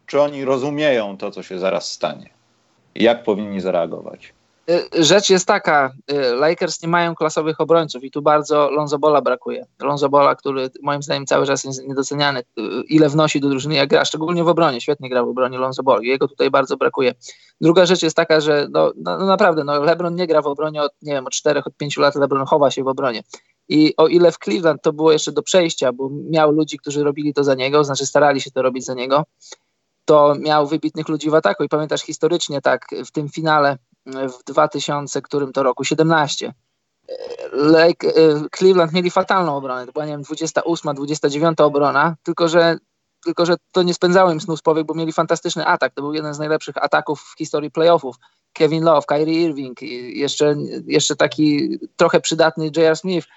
[0.06, 2.40] czy oni rozumieją to, co się zaraz stanie
[2.94, 4.32] jak powinni zareagować.
[4.70, 9.22] Y, rzecz jest taka, y, Lakers nie mają klasowych obrońców i tu bardzo Lonzo Bola
[9.22, 9.66] brakuje.
[9.82, 13.88] Lonzo Bola, który moim zdaniem cały czas jest niedoceniany, y, ile wnosi do drużyny, jak
[13.88, 17.14] gra, szczególnie w obronie, świetnie gra w obronie Lonzo Ball, jego tutaj bardzo brakuje.
[17.60, 20.82] Druga rzecz jest taka, że no, no, no naprawdę, no LeBron nie gra w obronie
[20.82, 23.22] od, nie wiem, od 4, od 5 lat, LeBron chowa się w obronie.
[23.68, 27.34] I o ile w Cleveland to było jeszcze do przejścia, bo miał ludzi, którzy robili
[27.34, 29.24] to za niego, znaczy starali się to robić za niego,
[30.04, 35.22] to miał wybitnych ludzi w ataku i pamiętasz historycznie tak w tym finale w 2000,
[35.22, 36.52] którym to roku, 17.
[37.52, 42.78] Lake, e, Cleveland mieli fatalną obronę, to była nie wiem, 28, 29 obrona, tylko że,
[43.24, 46.14] tylko że to nie spędzało im snu z powiek, bo mieli fantastyczny atak, to był
[46.14, 48.16] jeden z najlepszych ataków w historii playoffów.
[48.52, 49.82] Kevin Love, Kyrie Irving,
[50.16, 50.54] jeszcze,
[50.86, 52.96] jeszcze taki trochę przydatny J.R.
[52.96, 53.28] Smith,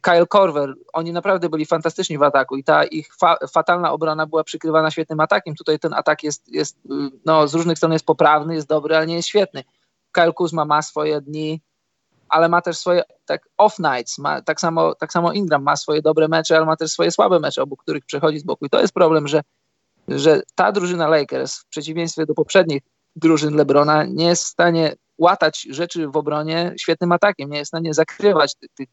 [0.00, 4.44] Kyle Korver, oni naprawdę byli fantastyczni w ataku i ta ich fa fatalna obrona była
[4.44, 5.54] przykrywana świetnym atakiem.
[5.54, 6.78] Tutaj ten atak jest, jest
[7.24, 9.64] no, z różnych stron jest poprawny, jest dobry, ale nie jest świetny.
[10.12, 11.60] Kyle Kuzma ma swoje dni,
[12.28, 16.02] ale ma też swoje tak off nights, ma, tak, samo, tak samo Ingram ma swoje
[16.02, 18.66] dobre mecze, ale ma też swoje słabe mecze, obok których przechodzi z boku.
[18.66, 19.40] I to jest problem, że,
[20.08, 22.82] że ta drużyna Lakers w przeciwieństwie do poprzednich
[23.16, 27.74] drużyn LeBrona nie jest w stanie łatać rzeczy w obronie świetnym atakiem, nie jest w
[27.74, 28.88] stanie zakrywać tych, tych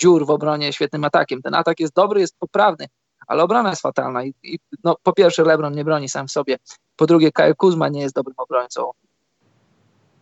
[0.00, 1.42] dziur w obronie świetnym atakiem.
[1.42, 2.86] Ten atak jest dobry, jest poprawny,
[3.26, 4.24] ale obrona jest fatalna.
[4.24, 6.56] I, i no, po pierwsze LeBron nie broni sam sobie,
[6.96, 8.90] po drugie Kyle Kuzma nie jest dobrym obrońcą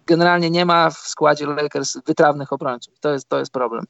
[0.08, 3.00] generalnie nie ma w składzie Lakers wytrawnych obrońców.
[3.00, 3.84] To jest, to jest problem.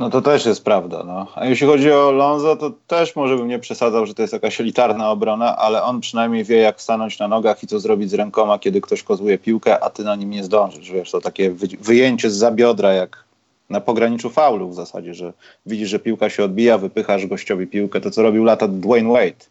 [0.00, 1.02] No to też jest prawda.
[1.06, 1.26] No.
[1.34, 4.60] A jeśli chodzi o Lonzo, to też może bym nie przesadzał, że to jest jakaś
[4.60, 8.58] elitarna obrona, ale on przynajmniej wie, jak stanąć na nogach i co zrobić z rękoma,
[8.58, 10.90] kiedy ktoś kozłuje piłkę, a ty na nim nie zdążysz.
[10.90, 11.50] Wiesz, to takie
[11.80, 13.24] wyjęcie z zabiodra, jak
[13.70, 15.32] na pograniczu faulu w zasadzie, że
[15.66, 19.50] widzisz, że piłka się odbija, wypychasz gościowi piłkę, to co robił lata Dwayne Wade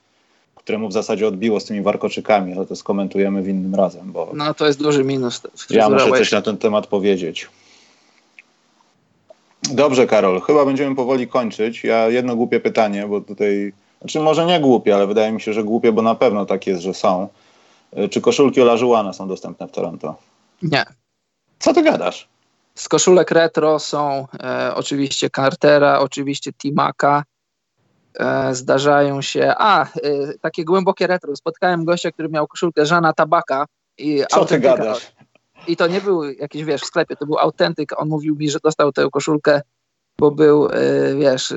[0.56, 4.12] któremu w zasadzie odbiło z tymi warkoczykami, ale to skomentujemy w innym razem.
[4.12, 5.42] Bo no to jest duży minus.
[5.70, 7.48] Ja muszę coś na ten temat powiedzieć.
[9.72, 11.84] Dobrze, Karol, chyba będziemy powoli kończyć.
[11.84, 15.64] Ja jedno głupie pytanie, bo tutaj, znaczy może nie głupie, ale wydaje mi się, że
[15.64, 17.28] głupie, bo na pewno tak jest, że są.
[18.12, 20.16] Czy koszulki Olażułana są dostępne w Toronto?
[20.62, 20.86] Nie.
[21.60, 22.28] Co ty gadasz?
[22.76, 27.24] Z koszulek retro są e, oczywiście Cartera, oczywiście Timaka,
[28.20, 29.54] E, zdarzają się.
[29.58, 29.88] A, e,
[30.41, 31.36] takie głębokie retro.
[31.36, 33.66] Spotkałem gościa, który miał koszulkę Żana Tabaka.
[33.98, 35.12] I Co ty gadasz?
[35.70, 38.02] I to nie był jakiś, wiesz, w sklepie, to był autentyk.
[38.02, 39.62] On mówił mi, że dostał tę koszulkę,
[40.20, 41.54] bo był, e, wiesz,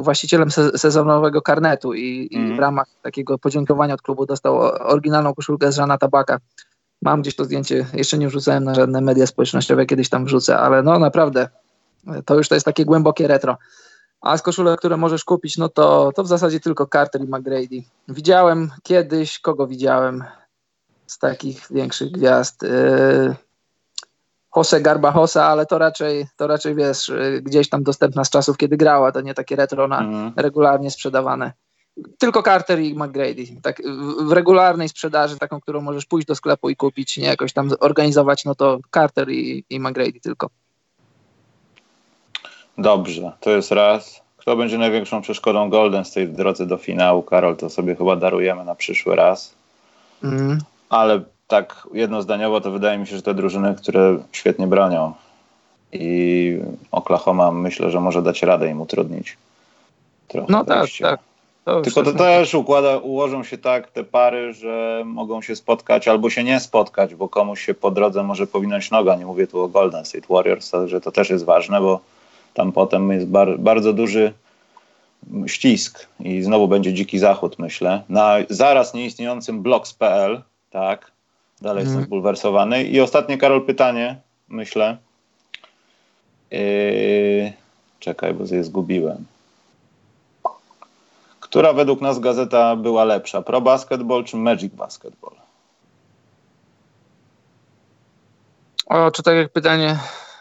[0.00, 2.52] właścicielem sezonowego karnetu i, mm.
[2.52, 4.58] i, w ramach takiego podziękowania od klubu dostał
[4.92, 6.38] oryginalną koszulkę z Żana Tabaka.
[7.02, 10.82] Mam gdzieś to zdjęcie, jeszcze nie wrzucałem na żadne media społecznościowe, kiedyś tam wrzucę, ale
[10.82, 11.48] no naprawdę,
[12.24, 13.56] to już to jest takie głębokie retro
[14.20, 17.82] A z koszulek, które możesz kupić, no to, to w zasadzie tylko Carter i McGrady.
[18.08, 20.24] Widziałem kiedyś, kogo widziałem
[21.06, 22.62] z takich większych gwiazd?
[22.62, 23.34] Yy,
[24.56, 28.76] Jose Garbajosa, ale to raczej, to raczej wiesz, yy, gdzieś tam dostępna z czasów, kiedy
[28.76, 30.32] grała, to nie takie retro na mm.
[30.36, 31.52] regularnie sprzedawane.
[32.18, 33.44] Tylko Carter i McGrady.
[33.62, 33.82] Tak,
[34.20, 38.44] w regularnej sprzedaży, taką, którą możesz pójść do sklepu i kupić, nie jakoś tam organizować,
[38.44, 40.50] no to Carter i, i McGrady tylko.
[42.78, 44.22] Dobrze, to jest raz.
[44.36, 47.22] Kto będzie największą przeszkodą Golden State w drodze do finału?
[47.22, 49.54] Karol, to sobie chyba darujemy na przyszły raz.
[50.24, 50.58] Mm.
[50.88, 55.12] Ale tak jednozdaniowo to wydaje mi się, że te drużyny, które świetnie bronią
[55.92, 56.58] i
[56.90, 59.36] Oklahoma myślę, że może dać radę im utrudnić.
[60.28, 61.20] Trochę no tak, tak.
[61.64, 66.30] To Tylko to też układa, ułożą się tak te pary, że mogą się spotkać albo
[66.30, 69.16] się nie spotkać, bo komuś się po drodze może powinąć noga.
[69.16, 72.00] Nie mówię tu o Golden State Warriors, że to też jest ważne, bo
[72.54, 74.32] tam potem jest bar, bardzo duży
[75.46, 78.02] ścisk i znowu będzie dziki zachód, myślę.
[78.08, 81.10] Na zaraz nieistniejącym blogs.pl, tak,
[81.66, 81.92] dalej mm.
[81.92, 82.84] jestem zbulwersowany.
[82.84, 84.96] I ostatnie, Karol, pytanie, myślę.
[86.50, 87.52] Yy,
[88.00, 89.24] czekaj, bo je zgubiłem.
[91.40, 93.42] Która według nas gazeta była lepsza?
[93.42, 95.32] Pro Basketball czy Magic Basketball?
[98.86, 99.98] O, czy tak jak pytanie,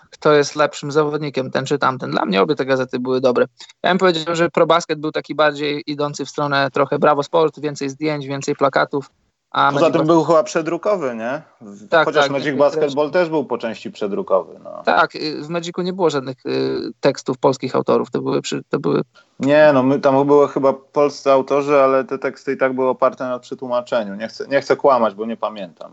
[0.10, 2.12] kto jest lepszym zawodnikiem, ten czy tamten.
[2.12, 3.46] Dla mnie obie te gazety były dobre.
[3.84, 7.90] Ja bym powiedział, że ProBasket był taki bardziej idący w stronę trochę Bravo Sport, więcej
[7.90, 9.10] zdjęć, więcej plakatów.
[9.56, 11.42] A Poza tym był chyba przedrukowy, nie?
[11.90, 14.60] Tak, Chociaż tak, Magic Basketball też był po części przedrukowy.
[14.64, 14.84] No.
[14.86, 18.80] Tak, y, w Magicu nie było żadnych y, tekstów polskich autorów, to były, przy, to
[18.80, 19.02] były...
[19.40, 23.24] Nie, no my, tam były chyba polscy autorzy, ale te teksty i tak były oparte
[23.24, 24.16] na przetłumaczeniu.
[24.16, 25.92] Nie chcę, nie chcę kłamać, bo nie pamiętam.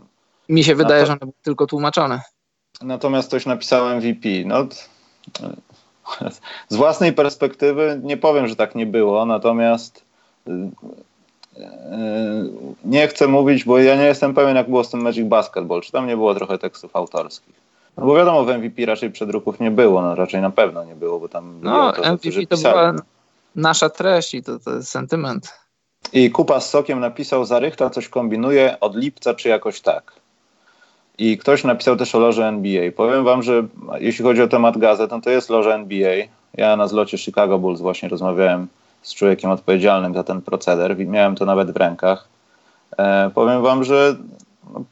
[0.49, 1.05] Mi się wydaje, to...
[1.05, 2.21] że one były tylko tłumaczone.
[2.81, 4.29] Natomiast ktoś napisał MVP.
[4.45, 4.67] No,
[6.69, 10.05] z własnej perspektywy nie powiem, że tak nie było, natomiast
[10.47, 10.51] y,
[12.85, 15.81] nie chcę mówić, bo ja nie jestem pewien, jak było z tym Magic Basketball.
[15.81, 17.63] Czy tam nie było trochę tekstów autorskich?
[17.97, 21.19] No bo wiadomo, w MVP raczej przedruków nie było, no raczej na pewno nie było,
[21.19, 22.93] bo tam No, MVP to była
[23.55, 25.53] nasza treść i to, to jest sentyment.
[26.13, 30.13] I Kupa z Sokiem napisał, Zarychta coś kombinuje od lipca czy jakoś tak.
[31.17, 32.91] I ktoś napisał też o loży NBA.
[32.91, 33.67] Powiem wam, że
[33.99, 36.15] jeśli chodzi o temat gazet, no to jest loża NBA.
[36.53, 38.67] Ja na zlocie Chicago Bulls właśnie rozmawiałem
[39.03, 41.07] z człowiekiem odpowiedzialnym za ten proceder.
[41.07, 42.27] Miałem to nawet w rękach.
[42.97, 44.15] E, powiem wam, że
[44.73, 44.83] no,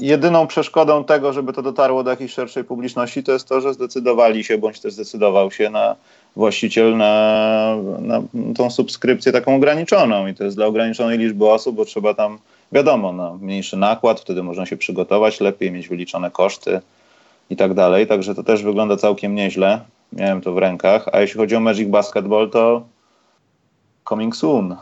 [0.00, 4.44] jedyną przeszkodą tego, żeby to dotarło do jakiejś szerszej publiczności, to jest to, że zdecydowali
[4.44, 5.96] się, bądź też zdecydował się na
[6.36, 8.22] właściciel na, na
[8.56, 10.26] tą subskrypcję taką ograniczoną.
[10.26, 12.38] I to jest dla ograniczonej liczby osób, bo trzeba tam
[12.72, 16.80] wiadomo, no, mniejszy nakład, wtedy można się przygotować lepiej, mieć wyliczone koszty
[17.50, 18.06] i tak dalej.
[18.06, 19.80] Także to też wygląda całkiem nieźle.
[20.12, 21.08] Miałem to w rękach.
[21.12, 22.82] A jeśli chodzi o Magic Basketball, to
[24.08, 24.76] coming soon.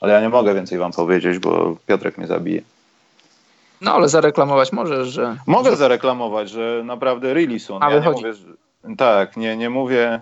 [0.00, 2.62] Ale ja nie mogę więcej wam powiedzieć, bo Piotrek mnie zabije.
[3.80, 5.36] No ale zareklamować możesz, że...
[5.46, 7.82] Mogę zareklamować, że naprawdę really soon.
[7.82, 8.24] A ja wychodzi.
[8.24, 8.42] nie mówię,
[8.84, 8.96] że...
[8.96, 10.20] Tak, nie, nie mówię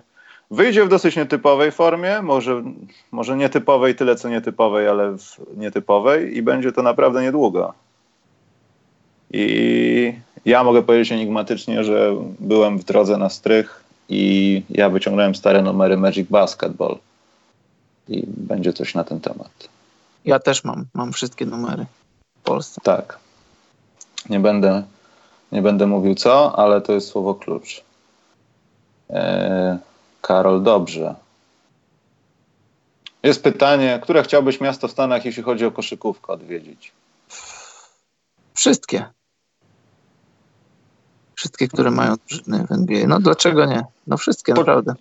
[0.51, 2.63] Wyjdzie w dosyć nietypowej formie, może,
[3.11, 7.73] może nietypowej tyle co nietypowej, ale w nietypowej i będzie to naprawdę niedługo.
[9.31, 10.13] I
[10.45, 15.97] ja mogę powiedzieć enigmatycznie, że byłem w drodze na strych i ja wyciągnąłem stare numery
[15.97, 16.97] Magic Basketball
[18.09, 19.69] i będzie coś na ten temat.
[20.25, 21.85] Ja też mam, mam wszystkie numery
[22.39, 22.81] w Polsce.
[22.83, 23.19] Tak.
[24.29, 24.83] Nie będę,
[25.51, 27.83] nie będę mówił co, ale to jest słowo klucz.
[29.09, 29.77] Eee,
[30.21, 31.15] Karol, dobrze.
[33.23, 36.91] Jest pytanie, które chciałbyś miasto w Stanach, jeśli chodzi o koszykówkę, odwiedzić?
[38.53, 39.05] Wszystkie.
[41.35, 43.07] Wszystkie, które mają drużyny w NBA.
[43.07, 43.83] No dlaczego nie?
[44.07, 44.93] No wszystkie, po, naprawdę.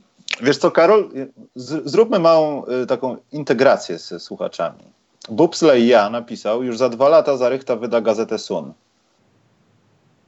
[0.43, 1.11] Wiesz co, Karol?
[1.55, 4.85] Z, zróbmy małą y, taką integrację ze słuchaczami.
[5.29, 8.73] Bubsley ja napisał, już za dwa lata Zarychta wyda gazetę Sun.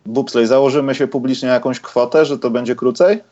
[0.06, 3.22] Bubsley, założymy się publicznie jakąś kwotę, że to będzie krócej?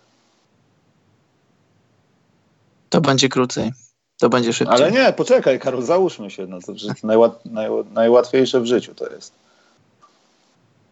[2.89, 3.73] To będzie krócej.
[4.19, 4.77] To będzie szybciej.
[4.77, 6.47] Ale nie, poczekaj, Karol, załóżmy się.
[6.47, 6.73] No to
[7.07, 9.33] najłat, naj, najłatwiejsze w życiu to jest.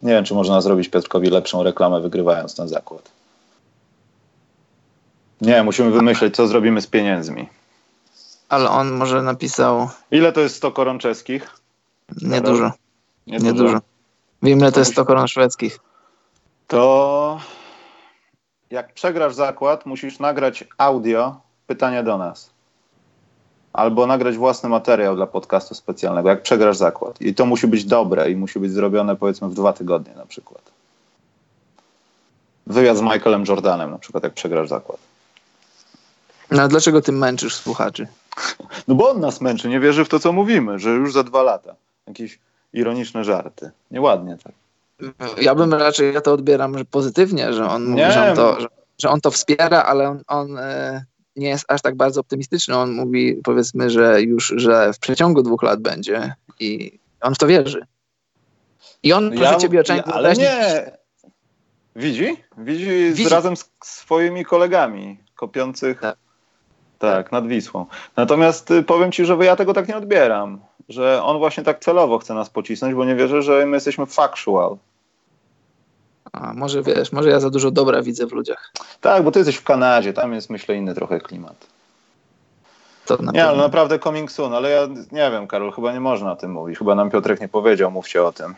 [0.01, 3.09] Nie wiem, czy można zrobić Piotrkowi lepszą reklamę, wygrywając ten zakład.
[5.41, 7.49] Nie, musimy wymyśleć, co zrobimy z pieniędzmi.
[8.49, 9.89] Ale on może napisał.
[10.11, 11.49] Ile to jest 100 koron czeskich?
[12.21, 12.71] Niedużo.
[13.27, 13.79] Nie, Nie dużo.
[14.43, 15.79] Wiem, ile to jest 100 koron szwedzkich.
[16.67, 17.39] To
[18.71, 22.49] jak przegrasz zakład, musisz nagrać audio pytania do nas.
[23.73, 27.21] Albo nagrać własny materiał dla podcastu specjalnego, jak przegrasz zakład.
[27.21, 30.61] I to musi być dobre i musi być zrobione powiedzmy w dwa tygodnie na przykład.
[32.67, 34.97] Wywiad z Michaelem Jordanem na przykład, jak przegrasz zakład.
[36.51, 38.07] No a dlaczego ty męczysz słuchaczy?
[38.87, 41.43] No bo on nas męczy, nie wierzy w to, co mówimy, że już za dwa
[41.43, 41.75] lata.
[42.07, 42.39] Jakieś
[42.73, 43.71] ironiczne żarty.
[43.91, 44.53] Nieładnie tak.
[45.41, 48.67] Ja bym raczej, ja to odbieram że pozytywnie, że on mówi, że on, to, że,
[48.97, 51.05] że on to wspiera, ale on, on e,
[51.35, 52.75] nie jest aż tak bardzo optymistyczny.
[52.77, 57.47] On mówi, powiedzmy, że już, że w przeciągu dwóch lat będzie i on w to
[57.47, 57.85] wierzy.
[59.03, 60.91] I on, proszę Ja- ciebie, ja, Ale nie.
[61.95, 62.37] Widzi?
[62.57, 63.25] Widzi, Widzi.
[63.25, 66.17] Z, razem z swoimi kolegami kopiących Tak.
[66.99, 67.31] Tak.
[67.31, 67.85] nad Wisłą.
[68.15, 70.59] Natomiast y, powiem ci, że ja tego tak nie odbieram.
[70.89, 74.77] Że on właśnie tak celowo chce nas pocisnąć, bo nie wierzę, że my jesteśmy factual.
[76.33, 78.71] A, może wiesz, może ja za dużo dobra widzę w ludziach.
[79.01, 81.67] Tak, bo ty jesteś w Kanadzie, tam jest myślę inny trochę klimat.
[83.05, 86.31] To na Nie, ale naprawdę coming soon, ale ja nie wiem, Karol, chyba nie można
[86.31, 86.77] o tym mówić.
[86.77, 88.55] Chyba nam Piotrek nie powiedział, mówcie o tym.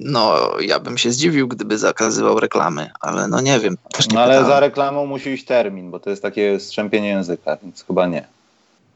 [0.00, 3.76] No, ja bym się zdziwił, gdyby zakazywał reklamy, ale no nie wiem.
[4.00, 4.48] Nie No ale pytałem.
[4.48, 8.26] za reklamą musi iść termin, bo to jest takie strzępienie języka, więc chyba nie.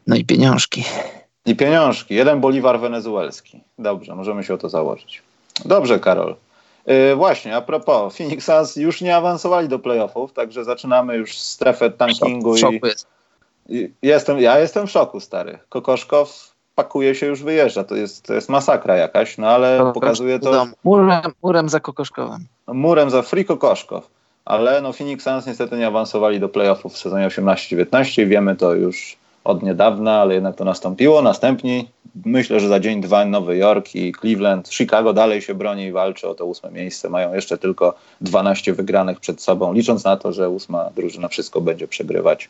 [0.07, 0.83] No i pieniążki.
[1.45, 2.15] I pieniążki.
[2.15, 3.59] Jeden boliwar wenezuelski.
[3.79, 5.21] Dobrze, możemy się o to założyć.
[5.65, 6.35] Dobrze, Karol.
[6.87, 11.89] Yy, właśnie, a propos, Phoenix Suns już nie awansowali do playoffów, także zaczynamy już strefę
[11.91, 13.07] tankingu W i, jest.
[13.69, 15.59] i jestem, ja jestem w szoku, stary.
[15.69, 17.83] Kokoszkow pakuje się, już wyjeżdża.
[17.83, 20.65] To jest, to jest masakra jakaś, no ale pokazuje to.
[20.83, 22.45] Murem, murem za kokoszkowem.
[22.67, 24.07] murem za free Kokoszkow.
[24.45, 28.73] Ale no Phoenix Suns niestety nie awansowali do playoffów w sezonie 18-19 i wiemy to
[28.73, 31.21] już od niedawna, ale jednak to nastąpiło.
[31.21, 31.89] Następni,
[32.25, 34.69] myślę, że za dzień, dwa Nowy Jork i Cleveland.
[34.69, 37.09] Chicago dalej się broni i walczy o to ósme miejsce.
[37.09, 41.87] Mają jeszcze tylko 12 wygranych przed sobą, licząc na to, że ósma drużyna wszystko będzie
[41.87, 42.49] przegrywać.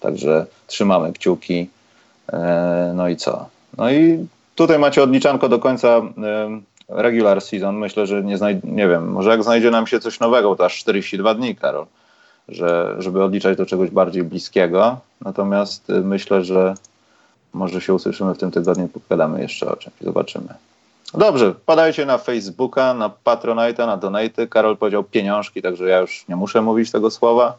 [0.00, 1.68] Także trzymamy kciuki.
[2.32, 3.48] E, No i co?
[3.78, 6.02] No i tutaj macie odliczanko do końca e,
[6.88, 7.76] regular season.
[7.76, 10.78] Myślę, że nie, znajd- nie wiem, może jak znajdzie nam się coś nowego, to aż
[10.78, 11.86] 42 dni, Karol,
[12.48, 14.98] że, żeby odliczać do czegoś bardziej bliskiego.
[15.20, 16.74] Natomiast y, myślę, że
[17.52, 20.48] może się usłyszymy w tym tygodniu, pogadamy jeszcze o czymś, zobaczymy.
[21.14, 24.48] Dobrze, padajcie na Facebooka, na Patronite'a, na Donaty.
[24.48, 27.58] Karol powiedział pieniążki, także ja już nie muszę mówić tego słowa.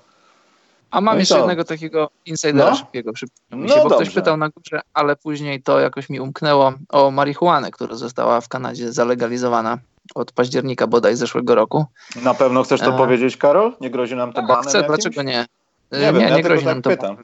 [0.92, 1.40] A mam No jeszcze co?
[1.40, 2.76] jednego takiego insidera No.
[2.76, 4.22] szybkiego, szybkiego mi No się, bo ktoś dobrze.
[4.22, 8.92] pytał na górze, ale później to jakoś mi umknęło o marihuanę, która została w Kanadzie
[8.92, 9.78] zalegalizowana
[10.16, 11.86] od października bodaj zeszłego roku.
[12.24, 12.98] Na pewno chcesz to E.
[12.98, 13.74] powiedzieć, Karol?
[13.82, 14.88] Nie grozi nam to A, banem chcę, jakimś?
[14.88, 15.46] dlaczego nie?
[15.92, 16.90] Nie Y, wiem, nie, ja nie grozi tak nam to.
[16.90, 17.18] pytam.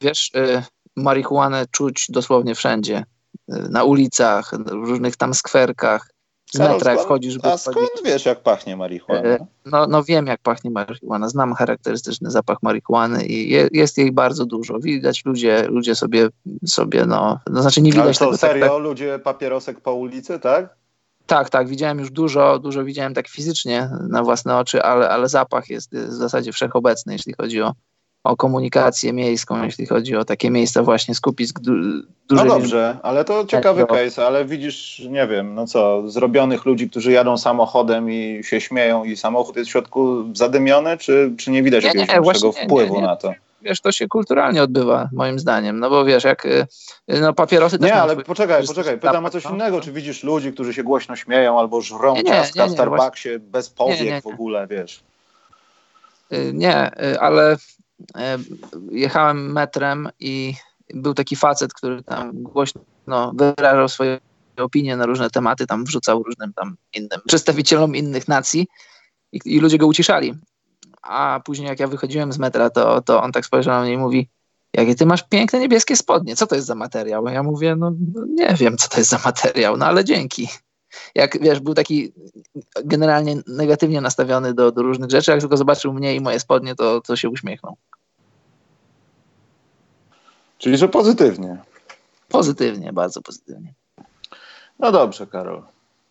[0.00, 0.62] Wiesz, y,
[0.96, 3.04] marihuanę czuć dosłownie wszędzie.
[3.52, 6.10] Y, Na ulicach, w różnych tam skwerkach,
[6.58, 9.28] metra jak wchodzisz, A skąd wiesz, jak pachnie marihuana?
[9.28, 11.28] E, No, no wiem, jak pachnie marihuana.
[11.28, 14.78] Znam charakterystyczny zapach marihuany i je, jest jej bardzo dużo.
[14.78, 16.28] Widać ludzie, ludzie sobie,
[16.66, 18.68] sobie no, no znaczy nie Ale widać co, tego tak, serio?
[18.68, 20.74] tak, Ludzie papierosek po ulicy, tak?
[21.26, 25.70] tak, tak, widziałem już dużo, dużo widziałem tak fizycznie na własne oczy, ale, ale zapach
[25.70, 27.72] jest w zasadzie wszechobecny, jeśli chodzi o,
[28.24, 32.60] o komunikację miejską, jeśli chodzi o takie miejsca właśnie skupisk du, No dużej liczby.
[32.60, 33.94] dobrze, ale to ciekawy Tego.
[33.94, 39.04] case, ale widzisz, nie wiem, no co, zrobionych ludzi, którzy jadą samochodem i się śmieją
[39.04, 42.94] i samochód jest w środku zadymiony, czy, czy nie widać Nie, jakiegoś nie, większego wpływu
[42.94, 43.06] nie, nie.
[43.06, 43.32] na to?
[43.62, 46.66] Wiesz, to się kulturalnie odbywa, moim zdaniem, no bo wiesz, jak y,
[47.08, 49.50] no papierosy też Nie, ale swój- poczekaj, poczekaj, pytam o coś no.
[49.50, 53.70] innego, czy widzisz ludzi, którzy się głośno śmieją albo żrą Nie, ciastka w Starbucksie bez
[53.70, 55.00] powiek w ogóle, wiesz?
[56.32, 57.56] Y, Nie, y, ale
[58.90, 60.54] jechałem metrem i
[60.94, 64.20] był taki facet, który tam głośno wyrażał swoje
[64.56, 68.66] opinie na różne tematy, tam wrzucał różnym tam innym przedstawicielom innych nacji
[69.32, 70.34] i, i ludzie go uciszali.
[71.02, 73.98] A później jak ja wychodziłem z metra, to, to on tak spojrzał na mnie i
[73.98, 74.28] mówi
[74.74, 77.28] jakie ty masz piękne niebieskie spodnie, co to jest za materiał?
[77.28, 77.92] Ja mówię, no
[78.28, 80.48] nie wiem, co to jest za materiał, no ale dzięki.
[81.14, 82.12] Jak wiesz, był taki
[82.84, 87.00] generalnie negatywnie nastawiony do, do różnych rzeczy, jak tylko zobaczył mnie i moje spodnie, to,
[87.00, 87.76] to się uśmiechnął.
[90.58, 91.58] Czyli, że pozytywnie.
[92.28, 93.72] Pozytywnie, bardzo pozytywnie.
[94.78, 95.62] No dobrze, Karol.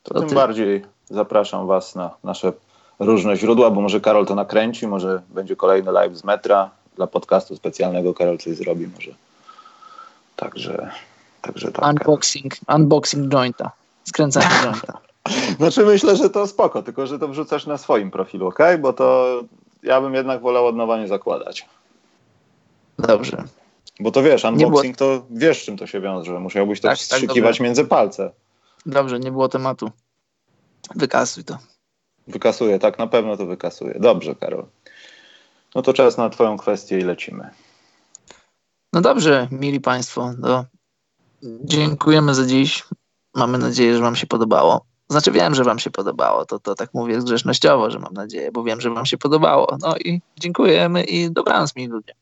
[0.03, 0.35] To, To tym ty.
[0.35, 2.53] bardziej zapraszam Was na nasze
[2.99, 7.55] różne źródła, bo może Karol to nakręci, może będzie kolejny live z metra dla podcastu
[7.55, 8.14] specjalnego.
[8.14, 9.11] Karol coś zrobi, może.
[10.35, 10.91] Także,
[11.41, 11.85] także tak.
[11.85, 13.72] Unboxing, unboxing jointa.
[14.04, 15.00] Skręcanie jointa.
[15.58, 18.60] Znaczy myślę, że to spoko, tylko że to wrzucasz na swoim profilu, ok?
[18.80, 19.40] Bo to
[19.84, 21.66] ja bym jednak wolał od nowa nie zakładać.
[23.00, 23.44] Dobrze.
[24.00, 26.40] Bo to wiesz, unboxing to wiesz czym to się wiąże.
[26.40, 27.64] Musiałbyś to Tak, tak, wstrzykiwać dobrze.
[27.64, 28.32] między palce.
[28.86, 29.92] Dobrze, nie było tematu.
[30.96, 31.58] Wykasuj to.
[32.28, 34.00] Wykasuje, tak na pewno to wykasuje.
[34.00, 34.66] Dobrze, Karol.
[35.76, 37.50] No to czas na twoją kwestię i lecimy.
[38.94, 40.66] No dobrze, mili Państwo, to
[41.44, 42.84] dziękujemy za dziś.
[43.35, 44.85] Mamy nadzieję, że Wam się podobało.
[45.10, 48.64] Znaczy wiem, że Wam się podobało, to, to tak mówię grzecznościowo, że mam nadzieję, bo
[48.64, 49.77] wiem, że Wam się podobało.
[49.81, 52.14] No i dziękujemy i dobranoc, mili ludzie.